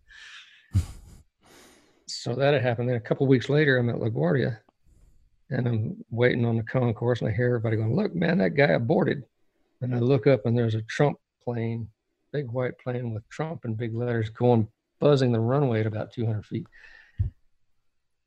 so 2.07 2.33
that 2.33 2.53
had 2.53 2.63
happened. 2.63 2.89
Then 2.89 2.95
a 2.95 3.01
couple 3.01 3.27
weeks 3.27 3.49
later, 3.49 3.77
I'm 3.77 3.89
at 3.89 3.97
LaGuardia, 3.97 4.57
and 5.51 5.67
I'm 5.67 6.05
waiting 6.09 6.45
on 6.45 6.55
the 6.55 6.63
concourse 6.63 7.21
and 7.21 7.29
I 7.29 7.33
hear 7.33 7.47
everybody 7.47 7.75
going, 7.75 7.95
look, 7.95 8.15
man, 8.15 8.37
that 8.37 8.55
guy 8.55 8.69
aborted. 8.69 9.23
And 9.81 9.93
I 9.93 9.99
look 9.99 10.25
up 10.25 10.45
and 10.45 10.57
there's 10.57 10.75
a 10.75 10.81
Trump 10.83 11.17
plane, 11.43 11.89
big 12.31 12.49
white 12.49 12.77
plane 12.79 13.13
with 13.13 13.27
Trump 13.29 13.65
in 13.65 13.75
big 13.75 13.93
letters 13.93 14.29
going 14.29 14.67
buzzing 14.99 15.31
the 15.31 15.39
runway 15.39 15.81
at 15.81 15.87
about 15.87 16.13
200 16.13 16.45
feet, 16.45 16.67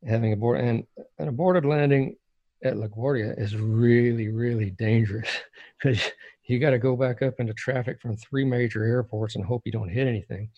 having 0.07 0.33
aborted. 0.33 0.65
And 0.65 0.87
an 1.19 1.29
aborted 1.29 1.65
landing 1.65 2.17
at 2.63 2.75
LaGuardia 2.75 3.41
is 3.41 3.57
really, 3.57 4.29
really 4.29 4.71
dangerous 4.71 5.29
because 5.79 6.03
you 6.45 6.59
got 6.59 6.71
to 6.71 6.79
go 6.79 6.95
back 6.95 7.23
up 7.23 7.35
into 7.39 7.55
traffic 7.55 8.03
from 8.03 8.17
three 8.17 8.45
major 8.45 8.85
airports 8.85 9.35
and 9.35 9.45
hope 9.45 9.63
you 9.65 9.73
don't 9.73 9.89
hit 9.89 10.07
anything. 10.07 10.51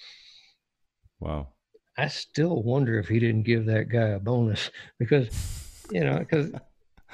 Wow. 1.20 1.48
I 1.96 2.08
still 2.08 2.62
wonder 2.62 2.98
if 2.98 3.08
he 3.08 3.20
didn't 3.20 3.44
give 3.44 3.66
that 3.66 3.88
guy 3.88 4.08
a 4.08 4.18
bonus 4.18 4.70
because 4.98 5.65
you 5.91 6.01
know, 6.01 6.18
because 6.18 6.53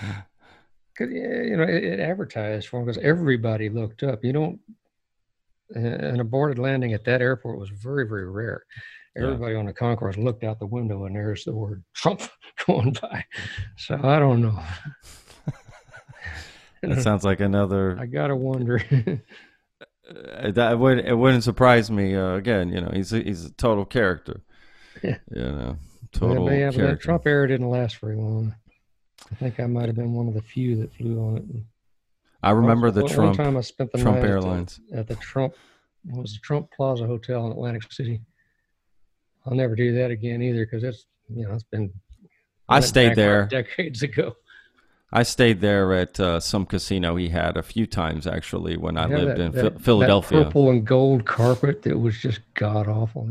you 1.01 1.57
know 1.57 1.65
it, 1.65 1.85
it 1.85 2.01
advertised 2.01 2.69
for 2.69 2.81
him 2.81 2.87
because 2.87 3.03
everybody 3.03 3.69
looked 3.69 4.03
up. 4.03 4.25
You 4.25 4.33
don't 4.33 4.61
an 5.75 6.21
aborted 6.21 6.59
landing 6.59 6.93
at 6.93 7.05
that 7.05 7.23
airport 7.23 7.59
was 7.59 7.71
very 7.71 8.07
very 8.07 8.29
rare. 8.31 8.65
Everybody 9.17 9.53
yeah. 9.53 9.59
on 9.59 9.67
the 9.67 9.73
concourse 9.73 10.17
looked 10.17 10.43
out 10.43 10.59
the 10.59 10.67
window 10.67 11.05
and 11.05 11.15
there's 11.15 11.45
the 11.45 11.55
word 11.55 11.85
Trump 11.95 12.23
going 12.67 12.97
by. 13.01 13.25
So 13.77 14.01
I 14.03 14.19
don't 14.19 14.41
know. 14.41 14.59
that 16.83 17.03
sounds 17.03 17.25
like 17.25 17.41
another. 17.41 17.99
I 18.01 18.07
gotta 18.07 18.37
wonder. 18.37 18.83
That 20.11 20.79
would 20.79 20.99
it 20.99 21.17
wouldn't 21.17 21.45
surprise 21.45 21.91
me. 21.91 22.15
Uh, 22.15 22.35
again, 22.35 22.71
you 22.71 22.81
know, 22.81 22.91
he's 22.93 23.13
a, 23.13 23.21
he's 23.21 23.45
a 23.45 23.53
total 23.53 23.85
character. 23.85 24.41
Yeah. 25.03 25.19
You 25.31 25.43
know, 25.43 25.77
total. 26.13 26.45
Yeah, 26.45 26.71
but 26.71 26.77
yeah, 26.77 26.83
but 26.83 26.91
that 26.91 27.01
Trump 27.01 27.27
era 27.27 27.49
didn't 27.49 27.69
last 27.69 27.99
very 27.99 28.17
long. 28.17 28.55
I 29.33 29.35
think 29.37 29.59
I 29.61 29.67
might 29.67 29.87
have 29.87 29.97
been 29.97 30.13
one 30.13 30.29
of 30.29 30.35
the 30.35 30.43
few 30.43 30.77
that 30.77 30.93
flew 30.95 31.19
on 31.21 31.37
it. 31.39 31.45
I 32.43 32.51
remember 32.51 32.89
also, 32.89 33.01
the 33.09 33.09
Trump 33.15 33.37
time 33.37 33.57
I 33.57 33.61
spent 33.63 33.91
the 33.93 33.99
Trump 33.99 34.19
night 34.19 34.29
Airlines 34.29 34.81
at 34.89 34.93
the, 34.93 34.99
at 34.99 35.07
the 35.09 35.17
Trump 35.17 35.55
was 36.11 36.35
the 36.35 36.41
Trump 36.41 36.71
Plaza 36.71 37.07
Hotel 37.07 37.47
in 37.47 37.53
Atlantic 37.53 37.91
City. 37.93 38.21
I'll 39.47 39.55
never 39.55 39.75
do 39.75 39.95
that 39.95 40.11
again 40.11 40.43
either 40.43 40.67
because 40.67 40.85
it's 40.85 41.07
you 41.29 41.47
know 41.47 41.55
it's 41.55 41.63
been 41.65 41.93
I 42.69 42.81
stayed 42.81 43.17
there 43.17 43.47
decades 43.47 44.03
ago. 44.03 44.37
I 45.15 45.25
stayed 45.25 45.61
there 45.61 45.93
at 45.93 46.19
uh, 46.19 46.41
some 46.41 46.65
casino 46.65 47.17
he 47.17 47.29
had 47.29 47.57
a 47.57 47.63
few 47.63 47.87
times 47.87 48.27
actually 48.27 48.77
when 48.77 48.97
I 48.97 49.09
Yeah, 49.09 49.17
lived 49.19 49.31
that- 49.31 49.41
in 49.41 49.53
that- 49.53 49.81
Philadelphia. 49.81 50.39
That 50.39 50.45
purple 50.47 50.71
and 50.71 50.87
gold 50.87 51.25
carpet 51.27 51.83
that 51.83 51.99
was 51.99 52.19
just 52.19 52.41
god 52.55 52.89
awful. 52.89 53.29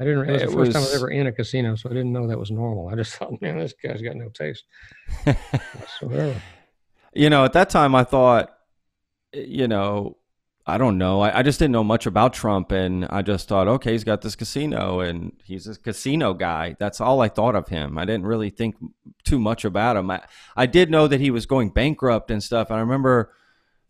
I 0.00 0.04
didn't. 0.04 0.28
It 0.28 0.32
was 0.32 0.42
It 0.42 0.46
the 0.50 0.52
first 0.56 0.72
time 0.72 0.80
I 0.80 0.84
was 0.84 0.92
was- 0.92 1.02
ever 1.02 1.10
in 1.10 1.26
a 1.26 1.32
casino, 1.32 1.76
so 1.76 1.88
I 1.88 1.92
didn't 1.92 2.12
know 2.12 2.26
that 2.26 2.38
was 2.38 2.50
normal. 2.50 2.88
I 2.88 2.94
just 2.96 3.14
thought, 3.16 3.40
man, 3.40 3.58
this 3.58 3.74
guy's 3.82 4.02
got 4.02 4.16
no 4.16 4.28
taste. 4.30 4.64
whatsoever. 5.24 6.40
you 7.14 7.30
know, 7.30 7.44
at 7.44 7.52
that 7.52 7.70
time 7.70 7.94
I 7.94 8.04
thought, 8.04 8.50
you 9.32 9.68
know, 9.68 10.16
I 10.66 10.78
don't 10.78 10.96
know. 10.96 11.20
I, 11.20 11.40
I 11.40 11.42
just 11.42 11.58
didn't 11.58 11.72
know 11.72 11.84
much 11.84 12.06
about 12.06 12.32
Trump, 12.32 12.72
and 12.72 13.04
I 13.06 13.22
just 13.22 13.48
thought, 13.48 13.68
okay, 13.68 13.92
he's 13.92 14.04
got 14.04 14.22
this 14.22 14.34
casino, 14.34 15.00
and 15.00 15.32
he's 15.44 15.66
a 15.66 15.78
casino 15.78 16.32
guy. 16.34 16.74
That's 16.78 17.00
all 17.00 17.20
I 17.20 17.28
thought 17.28 17.54
of 17.54 17.68
him. 17.68 17.98
I 17.98 18.04
didn't 18.04 18.26
really 18.26 18.50
think 18.50 18.76
too 19.24 19.38
much 19.38 19.64
about 19.64 19.96
him. 19.96 20.10
I, 20.10 20.22
I 20.56 20.66
did 20.66 20.90
know 20.90 21.06
that 21.06 21.20
he 21.20 21.30
was 21.30 21.44
going 21.46 21.68
bankrupt 21.70 22.30
and 22.30 22.42
stuff, 22.42 22.70
and 22.70 22.78
I 22.78 22.80
remember 22.80 23.32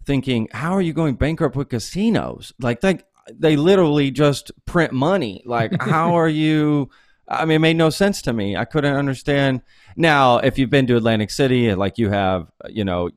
thinking, 0.04 0.48
how 0.52 0.72
are 0.72 0.82
you 0.82 0.92
going 0.92 1.14
bankrupt 1.14 1.54
with 1.56 1.68
casinos? 1.68 2.52
Like, 2.60 2.82
like 2.82 3.06
they 3.32 3.56
literally 3.56 4.10
just 4.10 4.52
print 4.66 4.92
money. 4.92 5.42
Like, 5.44 5.72
how 5.80 6.18
are 6.18 6.28
you? 6.28 6.90
I 7.26 7.44
mean, 7.44 7.56
it 7.56 7.60
made 7.60 7.76
no 7.76 7.90
sense 7.90 8.20
to 8.22 8.32
me. 8.32 8.56
I 8.56 8.64
couldn't 8.64 8.96
understand. 8.96 9.62
Now, 9.96 10.38
if 10.38 10.58
you've 10.58 10.70
been 10.70 10.86
to 10.88 10.96
Atlantic 10.96 11.30
City, 11.30 11.74
like 11.74 11.96
you 11.96 12.10
have, 12.10 12.50
you 12.68 12.84
know, 12.84 13.10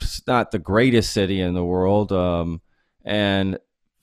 it's 0.00 0.26
not 0.26 0.50
the 0.50 0.58
greatest 0.58 1.12
city 1.12 1.40
in 1.40 1.54
the 1.54 1.64
world. 1.64 2.12
Um, 2.12 2.62
and 3.04 3.58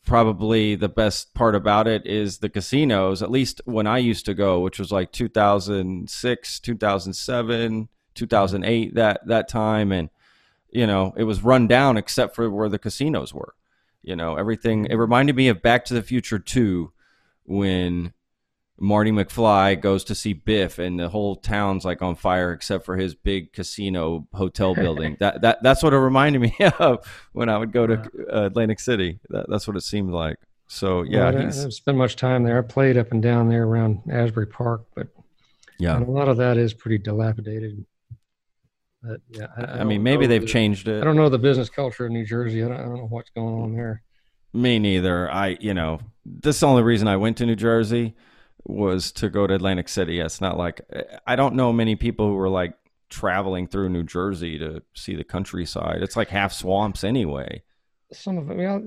probably 0.05 0.75
the 0.75 0.89
best 0.89 1.33
part 1.33 1.55
about 1.55 1.87
it 1.87 2.05
is 2.05 2.37
the 2.37 2.49
casinos, 2.49 3.23
at 3.23 3.31
least 3.31 3.61
when 3.65 3.87
I 3.87 3.97
used 3.97 4.25
to 4.25 4.33
go, 4.33 4.59
which 4.59 4.77
was 4.77 4.91
like 4.91 5.11
2006, 5.11 6.59
2007, 6.59 7.89
2008, 8.13 8.95
that, 8.95 9.27
that 9.27 9.47
time. 9.47 9.91
And, 9.91 10.09
you 10.69 10.85
know, 10.85 11.13
it 11.17 11.23
was 11.23 11.43
run 11.43 11.67
down 11.67 11.97
except 11.97 12.35
for 12.35 12.49
where 12.49 12.69
the 12.69 12.79
casinos 12.79 13.33
were. 13.33 13.55
You 14.05 14.15
know, 14.15 14.35
everything, 14.35 14.85
it 14.85 14.95
reminded 14.95 15.35
me 15.35 15.47
of 15.47 15.63
Back 15.63 15.85
to 15.85 15.95
the 15.95 16.03
Future 16.03 16.37
2 16.37 16.91
when 17.43 18.13
Marty 18.77 19.11
McFly 19.11 19.81
goes 19.81 20.03
to 20.05 20.15
see 20.15 20.33
Biff, 20.33 20.79
and 20.79 20.99
the 20.99 21.09
whole 21.09 21.35
town's 21.35 21.85
like 21.85 22.01
on 22.01 22.15
fire 22.15 22.51
except 22.51 22.85
for 22.85 22.97
his 22.97 23.15
big 23.15 23.51
casino 23.51 24.27
hotel 24.33 24.75
building. 24.75 25.17
that 25.19 25.41
that 25.41 25.63
that's 25.63 25.81
what 25.81 25.93
it 25.93 25.97
reminded 25.97 26.41
me 26.41 26.55
of 26.79 27.05
when 27.33 27.49
I 27.49 27.57
would 27.57 27.71
go 27.71 27.87
to 27.87 27.95
uh, 28.31 28.45
Atlantic 28.45 28.79
City. 28.79 29.19
That, 29.29 29.45
that's 29.49 29.67
what 29.67 29.77
it 29.77 29.81
seemed 29.81 30.11
like. 30.11 30.37
So 30.67 31.03
yeah, 31.03 31.29
Well, 31.29 31.37
I 31.37 31.45
he's 31.45 31.57
didn't 31.57 31.71
spend 31.71 31.97
much 31.97 32.15
time 32.15 32.43
there. 32.43 32.57
I 32.57 32.61
played 32.61 32.97
up 32.97 33.11
and 33.11 33.23
down 33.23 33.49
there 33.49 33.63
around 33.63 34.01
Asbury 34.11 34.47
Park, 34.47 34.85
but 34.93 35.07
yeah. 35.79 35.97
a 35.97 36.03
lot 36.03 36.27
of 36.27 36.37
that 36.37 36.57
is 36.57 36.73
pretty 36.73 36.97
dilapidated. 36.97 37.85
But 39.07 39.21
yeah, 39.29 39.47
I, 39.57 39.63
I 39.63 39.77
don't 39.77 39.87
mean, 39.87 40.03
maybe 40.03 40.25
they've 40.27 40.41
the- 40.41 40.47
changed 40.47 40.87
it. 40.87 41.01
I 41.01 41.03
don't 41.05 41.15
know 41.15 41.29
the 41.29 41.37
business 41.39 41.69
culture 41.69 42.07
in 42.07 42.13
New 42.13 42.25
Jersey. 42.25 42.63
I 42.63 42.67
don't, 42.67 42.77
I 42.77 42.83
don't 42.83 42.95
know 42.95 43.07
what's 43.09 43.29
going 43.29 43.61
on 43.61 43.75
there. 43.75 44.01
Me 44.53 44.79
neither. 44.79 45.29
I 45.31 45.57
you 45.59 45.73
know 45.73 45.99
this 46.25 46.55
is 46.55 46.59
the 46.61 46.67
only 46.67 46.83
reason 46.83 47.07
I 47.07 47.17
went 47.17 47.37
to 47.37 47.45
New 47.45 47.55
Jersey 47.55 48.15
was 48.63 49.11
to 49.11 49.29
go 49.29 49.45
to 49.45 49.53
Atlantic 49.53 49.89
City. 49.89 50.19
It's 50.19 50.41
not 50.41 50.57
like 50.57 50.81
I 51.27 51.35
don't 51.35 51.55
know 51.55 51.71
many 51.73 51.95
people 51.95 52.27
who 52.27 52.35
were 52.35 52.49
like 52.49 52.73
traveling 53.09 53.67
through 53.67 53.89
New 53.89 54.03
Jersey 54.03 54.57
to 54.59 54.81
see 54.95 55.15
the 55.15 55.23
countryside. 55.23 56.01
It's 56.01 56.15
like 56.15 56.29
half 56.29 56.51
swamps 56.53 57.03
anyway. 57.03 57.61
Some 58.11 58.37
of 58.37 58.49
it, 58.49 58.57
well, 58.57 58.81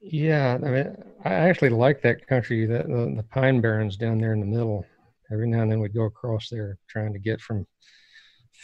yeah. 0.00 0.58
I 0.62 0.68
mean, 0.68 0.96
I 1.24 1.32
actually 1.32 1.70
like 1.70 2.02
that 2.02 2.26
country, 2.26 2.66
the, 2.66 2.78
the 2.78 3.14
the 3.16 3.24
Pine 3.30 3.60
Barrens 3.60 3.96
down 3.96 4.18
there 4.18 4.32
in 4.32 4.40
the 4.40 4.46
middle. 4.46 4.84
Every 5.32 5.48
now 5.48 5.62
and 5.62 5.72
then 5.72 5.80
we'd 5.80 5.94
go 5.94 6.04
across 6.04 6.48
there 6.50 6.78
trying 6.88 7.12
to 7.12 7.18
get 7.18 7.40
from 7.40 7.66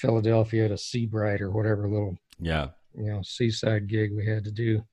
Philadelphia 0.03 0.69
to 0.69 0.77
Sea 0.77 1.07
Bright 1.07 1.41
or 1.41 1.51
whatever 1.51 1.89
little 1.89 2.17
Yeah. 2.41 2.69
you 2.95 3.05
know 3.07 3.23
seaside 3.23 3.87
gig 3.89 4.11
we 4.15 4.27
had 4.27 4.45
to 4.45 4.51
do. 4.51 4.85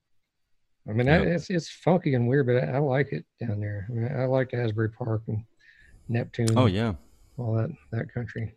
I 0.87 0.93
mean, 0.93 1.09
I, 1.09 1.17
it's 1.17 1.49
it's 1.49 1.69
funky 1.69 2.13
and 2.13 2.27
weird, 2.27 2.47
but 2.47 2.63
I, 2.63 2.75
I 2.75 2.77
like 2.79 3.11
it 3.11 3.25
down 3.39 3.59
there. 3.59 3.87
I 3.89 3.93
mean, 3.93 4.11
I 4.21 4.25
like 4.25 4.53
Asbury 4.53 4.89
Park 4.89 5.23
and 5.27 5.43
Neptune. 6.07 6.57
Oh 6.57 6.67
yeah. 6.67 6.93
all 7.37 7.53
that 7.55 7.69
that 7.91 8.13
country. 8.13 8.55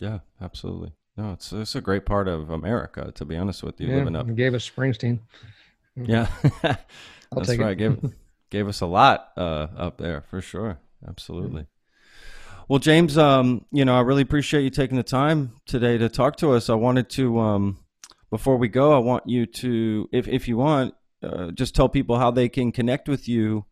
Yeah, 0.00 0.20
absolutely. 0.40 0.92
No, 1.16 1.32
it's 1.32 1.52
it's 1.52 1.74
a 1.74 1.80
great 1.80 2.06
part 2.06 2.28
of 2.28 2.50
America, 2.50 3.12
to 3.14 3.24
be 3.24 3.36
honest 3.36 3.62
with 3.62 3.80
you, 3.80 3.88
yeah, 3.88 3.96
living 3.96 4.16
up. 4.16 4.34
gave 4.34 4.54
us 4.54 4.68
Springsteen. 4.68 5.20
Yeah, 5.96 6.28
that's 6.62 7.58
right. 7.58 7.72
it. 7.72 7.78
Gave 7.78 8.14
gave 8.48 8.68
us 8.68 8.80
a 8.80 8.86
lot 8.86 9.32
uh, 9.36 9.66
up 9.76 9.98
there 9.98 10.22
for 10.30 10.40
sure. 10.40 10.78
Absolutely. 11.06 11.66
Well, 12.70 12.78
James, 12.78 13.18
um, 13.18 13.64
you 13.72 13.84
know, 13.84 13.96
I 13.96 14.02
really 14.02 14.22
appreciate 14.22 14.62
you 14.62 14.70
taking 14.70 14.96
the 14.96 15.02
time 15.02 15.54
today 15.66 15.98
to 15.98 16.08
talk 16.08 16.36
to 16.36 16.52
us. 16.52 16.70
I 16.70 16.74
wanted 16.74 17.10
to, 17.10 17.40
um, 17.40 17.80
before 18.30 18.58
we 18.58 18.68
go, 18.68 18.94
I 18.94 18.98
want 18.98 19.28
you 19.28 19.44
to, 19.44 20.08
if 20.12 20.28
if 20.28 20.46
you 20.46 20.56
want, 20.56 20.94
uh, 21.20 21.50
just 21.50 21.74
tell 21.74 21.88
people 21.88 22.16
how 22.18 22.30
they 22.30 22.48
can 22.48 22.70
connect 22.70 23.08
with 23.08 23.28
you 23.28 23.64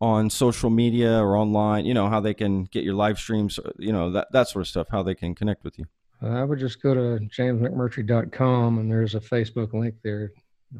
on 0.00 0.30
social 0.30 0.70
media 0.70 1.18
or 1.20 1.36
online. 1.36 1.84
You 1.84 1.94
know, 1.94 2.08
how 2.08 2.20
they 2.20 2.32
can 2.32 2.62
get 2.62 2.84
your 2.84 2.94
live 2.94 3.18
streams. 3.18 3.58
uh, 3.58 3.72
You 3.76 3.90
know, 3.90 4.12
that 4.12 4.28
that 4.30 4.46
sort 4.46 4.60
of 4.60 4.68
stuff. 4.68 4.86
How 4.88 5.02
they 5.02 5.16
can 5.16 5.34
connect 5.34 5.64
with 5.64 5.76
you. 5.76 5.86
Uh, 6.22 6.28
I 6.28 6.44
would 6.44 6.60
just 6.60 6.80
go 6.80 6.94
to 6.94 7.18
jamesmcmurtry.com 7.36 8.78
and 8.78 8.88
there's 8.88 9.16
a 9.16 9.20
Facebook 9.20 9.72
link 9.72 9.96
there, 10.04 10.30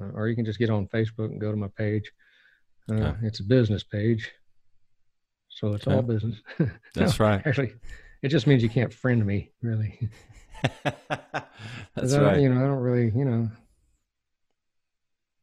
uh, 0.01 0.11
or 0.15 0.29
you 0.29 0.37
can 0.37 0.45
just 0.45 0.61
get 0.61 0.71
on 0.71 0.87
Facebook 0.87 1.33
and 1.33 1.41
go 1.41 1.51
to 1.51 1.57
my 1.57 1.71
page. 1.77 2.13
Uh, 2.89 2.95
Okay. 2.95 3.27
It's 3.27 3.41
a 3.41 3.45
business 3.45 3.83
page, 3.83 4.31
so 5.59 5.75
it's 5.75 5.87
Okay. 5.87 5.97
all 5.97 6.03
business. 6.03 6.37
That's 6.95 7.19
No, 7.19 7.27
right. 7.27 7.47
Actually, 7.47 7.73
it 8.23 8.29
just 8.29 8.47
means 8.47 8.63
you 8.63 8.69
can't 8.69 8.93
friend 8.93 9.25
me, 9.25 9.51
really. 9.63 10.09
That's 10.85 12.15
I 12.15 12.21
right. 12.21 12.41
You 12.41 12.49
know, 12.55 12.65
I 12.65 12.67
don't 12.67 12.79
really, 12.79 13.13
you 13.17 13.25
know, 13.25 13.49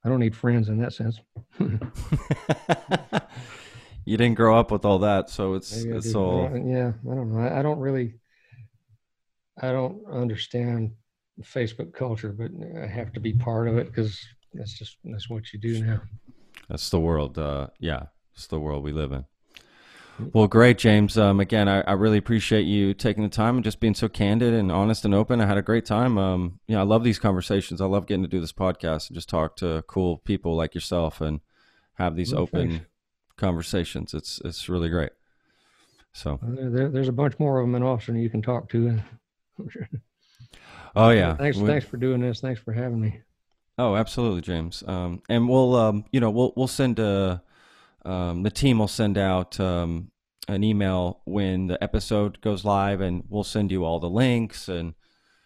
I 0.04 0.10
don't 0.10 0.20
need 0.20 0.36
friends 0.36 0.70
in 0.70 0.78
that 0.80 0.94
sense. 0.94 1.20
you 4.06 4.18
didn't 4.18 4.36
grow 4.36 4.58
up 4.58 4.72
with 4.72 4.86
all 4.86 5.00
that, 5.00 5.30
so 5.30 5.54
it's 5.56 5.76
Maybe 5.76 5.98
it's 5.98 6.16
all 6.16 6.50
yeah, 6.54 6.94
I 7.12 7.16
don't 7.16 7.34
know. 7.34 7.40
I, 7.40 7.60
I 7.60 7.62
don't 7.62 7.80
really, 7.80 8.16
I 9.62 9.72
don't 9.72 10.06
understand 10.12 10.92
Facebook 11.42 11.94
culture, 11.94 12.32
but 12.32 12.52
I 12.82 12.88
have 12.88 13.12
to 13.14 13.20
be 13.20 13.34
part 13.34 13.68
of 13.68 13.78
it 13.78 13.88
because 13.88 14.20
that's 14.54 14.78
just 14.78 14.98
that's 15.04 15.30
what 15.30 15.52
you 15.54 15.60
do 15.60 15.84
now. 15.84 16.02
that's 16.70 16.90
the 16.90 17.00
world. 17.00 17.38
Uh, 17.38 17.68
yeah, 17.80 18.04
it's 18.36 18.48
the 18.48 18.60
world 18.60 18.84
we 18.84 18.92
live 18.92 19.12
in. 19.12 19.26
Well, 20.34 20.48
great, 20.48 20.78
James. 20.78 21.18
Um, 21.18 21.40
again, 21.42 21.68
I, 21.68 21.82
I 21.82 21.92
really 21.94 22.18
appreciate 22.18 22.64
you 22.64 22.94
taking 22.94 23.24
the 23.24 23.30
time 23.30 23.56
and 23.56 23.64
just 23.64 23.82
being 23.82 23.94
so 23.96 24.08
candid 24.08 24.54
and 24.54 24.72
honest 24.72 25.04
and 25.04 25.14
open. 25.14 25.42
I 25.42 25.46
had 25.46 25.58
a 25.58 25.62
great 25.62 25.86
time. 25.86 26.18
Um, 26.18 26.60
you 26.68 26.76
know, 26.76 26.82
I 26.82 26.84
love 26.86 27.04
these 27.04 27.20
conversations. 27.20 27.82
I 27.82 27.86
love 27.86 28.08
getting 28.08 28.24
to 28.24 28.30
do 28.30 28.40
this 28.40 28.54
podcast 28.54 29.10
and 29.10 29.16
just 29.16 29.28
talk 29.28 29.58
to 29.58 29.84
cool 29.88 30.20
people 30.20 30.56
like 30.56 30.74
yourself 30.74 31.20
and 31.20 31.42
have 31.96 32.16
these 32.16 32.34
Well, 32.34 32.44
open 32.44 32.70
thanks. 32.70 32.86
conversations. 33.36 34.14
It's 34.14 34.40
it's 34.46 34.70
really 34.70 34.88
great. 34.90 35.12
So, 36.14 36.40
There, 36.42 36.70
there- 36.70 36.90
there's 36.90 37.10
a 37.10 37.14
bunch 37.14 37.38
more 37.40 37.60
of 37.60 37.66
them 37.68 37.76
in 37.76 37.84
Austin 37.84 38.16
you 38.16 38.30
can 38.30 38.42
talk 38.42 38.70
to. 38.70 39.00
oh 40.96 41.10
yeah, 41.10 41.36
Thanks, 41.36 41.58
We- 41.58 41.68
thanks 41.68 41.86
for 41.86 41.98
doing 41.98 42.22
this. 42.22 42.40
Thanks 42.40 42.62
for 42.62 42.72
having 42.74 43.00
me. 43.02 43.20
Oh, 43.78 43.96
absolutely, 43.98 44.40
James. 44.42 44.82
Um, 44.88 45.22
and 45.28 45.50
we'll, 45.50 45.76
um, 45.76 46.06
you 46.12 46.22
know, 46.22 46.30
we'll 46.30 46.54
we'll 46.56 46.68
send 46.70 47.00
a, 47.00 47.44
um, 48.06 48.44
the 48.44 48.52
team 48.52 48.80
will 48.80 48.88
send 48.88 49.18
out 49.18 49.60
um, 49.60 50.12
an 50.48 50.64
email 50.64 51.22
when 51.26 51.68
the 51.68 51.84
episode 51.84 52.40
goes 52.42 52.64
live, 52.64 53.02
and 53.02 53.24
we'll 53.30 53.44
send 53.44 53.72
you 53.72 53.84
all 53.84 54.00
the 54.00 54.10
links 54.10 54.68
and 54.68 54.94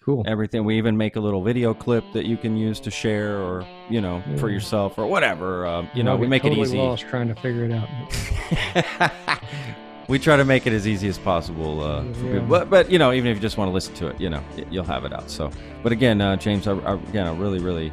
Cool. 0.04 0.24
everything. 0.26 0.66
We 0.66 0.78
even 0.78 0.98
make 0.98 1.16
a 1.18 1.20
little 1.20 1.44
video 1.44 1.74
clip 1.74 2.04
that 2.14 2.26
you 2.26 2.36
can 2.38 2.58
use 2.58 2.80
to 2.82 2.92
share, 2.92 3.38
or 3.38 3.66
you 3.90 4.02
know, 4.02 4.24
for 4.38 4.50
yourself 4.50 4.98
or 4.98 5.06
whatever. 5.08 5.66
Um, 5.68 5.90
you 5.94 6.04
know, 6.04 6.16
we 6.16 6.28
make 6.28 6.42
totally 6.42 6.62
it 6.62 6.68
easy. 6.68 6.78
Lost 6.78 7.04
trying 7.08 7.28
to 7.28 7.36
figure 7.36 7.66
it 7.66 7.72
out. 7.72 9.42
we 10.10 10.18
try 10.18 10.36
to 10.36 10.44
make 10.46 10.66
it 10.66 10.74
as 10.74 10.88
easy 10.88 11.08
as 11.08 11.20
possible 11.20 11.82
uh, 11.82 12.04
for 12.14 12.34
Yeah. 12.34 12.40
But, 12.40 12.70
but 12.70 12.90
you 12.90 12.98
know, 12.98 13.14
even 13.14 13.30
if 13.30 13.38
you 13.38 13.42
just 13.42 13.58
want 13.58 13.70
to 13.70 13.74
listen 13.74 13.94
to 13.96 14.08
it, 14.08 14.20
you 14.20 14.30
know, 14.30 14.44
you'll 14.72 14.84
have 14.86 15.06
it 15.06 15.14
out. 15.14 15.30
So, 15.30 15.52
but 15.84 15.92
again, 15.92 16.20
uh, 16.20 16.36
James, 16.36 16.68
I, 16.68 16.74
I, 16.80 16.94
again, 16.96 17.28
I 17.28 17.38
really, 17.38 17.60
really, 17.60 17.92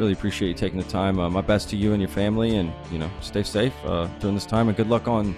really 0.00 0.12
appreciate 0.14 0.48
you 0.48 0.54
taking 0.54 0.78
the 0.78 0.88
time. 0.88 1.20
Uh, 1.20 1.28
my 1.28 1.42
best 1.42 1.68
to 1.70 1.76
you 1.76 1.92
and 1.92 2.00
your 2.00 2.08
family, 2.08 2.56
and 2.56 2.72
you 2.90 2.98
know, 2.98 3.10
stay 3.20 3.42
safe 3.42 3.74
uh, 3.84 4.06
during 4.18 4.34
this 4.34 4.46
time, 4.46 4.68
and 4.68 4.76
good 4.76 4.88
luck 4.88 5.06
on, 5.06 5.36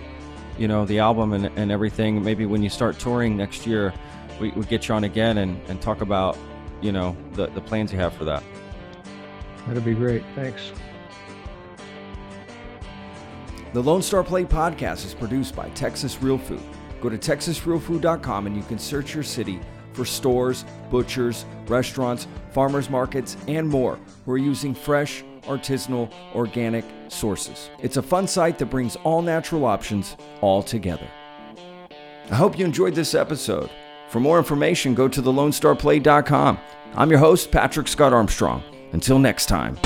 you 0.57 0.69
know, 0.69 0.85
the 0.87 1.01
album 1.01 1.33
and, 1.33 1.47
and 1.59 1.73
everything. 1.73 2.23
Maybe 2.23 2.47
when 2.47 2.63
you 2.63 2.71
start 2.71 2.99
touring 2.99 3.37
next 3.37 3.67
year, 3.67 3.93
we, 4.41 4.51
we 4.53 4.65
get 4.65 4.89
you 4.89 4.95
on 4.95 5.05
again 5.05 5.39
and, 5.39 5.61
and 5.69 5.83
talk 5.83 6.01
about, 6.01 6.39
you 6.81 6.93
know, 6.93 7.17
the 7.33 7.49
the 7.49 7.61
plans 7.61 7.93
you 7.93 7.99
have 7.99 8.15
for 8.15 8.25
that. 8.25 8.43
That'd 9.67 9.85
be 9.85 9.95
great. 9.95 10.23
Thanks. 10.35 10.73
The 13.73 13.83
Lone 13.83 14.03
Star 14.03 14.23
Plate 14.23 14.49
podcast 14.49 15.05
is 15.07 15.15
produced 15.15 15.57
by 15.57 15.71
Texas 15.71 16.23
Real 16.23 16.39
Food. 16.39 16.63
Go 17.01 17.09
to 17.09 17.19
texasrealfood.com 17.19 18.47
and 18.47 18.55
you 18.55 18.63
can 18.63 18.79
search 18.79 19.15
your 19.15 19.25
city 19.25 19.61
for 19.93 20.05
stores, 20.05 20.64
butchers, 20.90 21.45
restaurants, 21.66 22.26
farmers 22.51 22.90
markets, 22.90 23.36
and 23.49 23.68
more 23.68 23.99
who 24.24 24.32
are 24.32 24.38
using 24.38 24.74
fresh, 24.74 25.24
artisanal, 25.43 26.12
organic 26.34 26.84
sources. 27.09 27.70
It's 27.80 27.97
a 27.97 28.03
fun 28.03 28.26
site 28.26 28.59
that 28.59 28.66
brings 28.66 28.97
all 28.97 29.22
natural 29.22 29.64
options 29.64 30.16
all 30.40 30.62
together. 30.62 31.09
I 32.30 32.34
hope 32.34 32.59
you 32.59 32.64
enjoyed 32.64 32.95
this 32.95 33.14
episode. 33.14 33.70
For 34.09 34.20
more 34.20 34.38
information, 34.38 34.95
go 34.95 35.09
to 35.09 35.22
thelonestarplate.com. 35.22 36.59
I'm 36.95 37.11
your 37.11 37.18
host, 37.18 37.51
Patrick 37.51 37.88
Scott 37.88 38.12
Armstrong. 38.12 38.62
Until 38.93 39.18
next 39.18 39.47
time. 39.47 39.78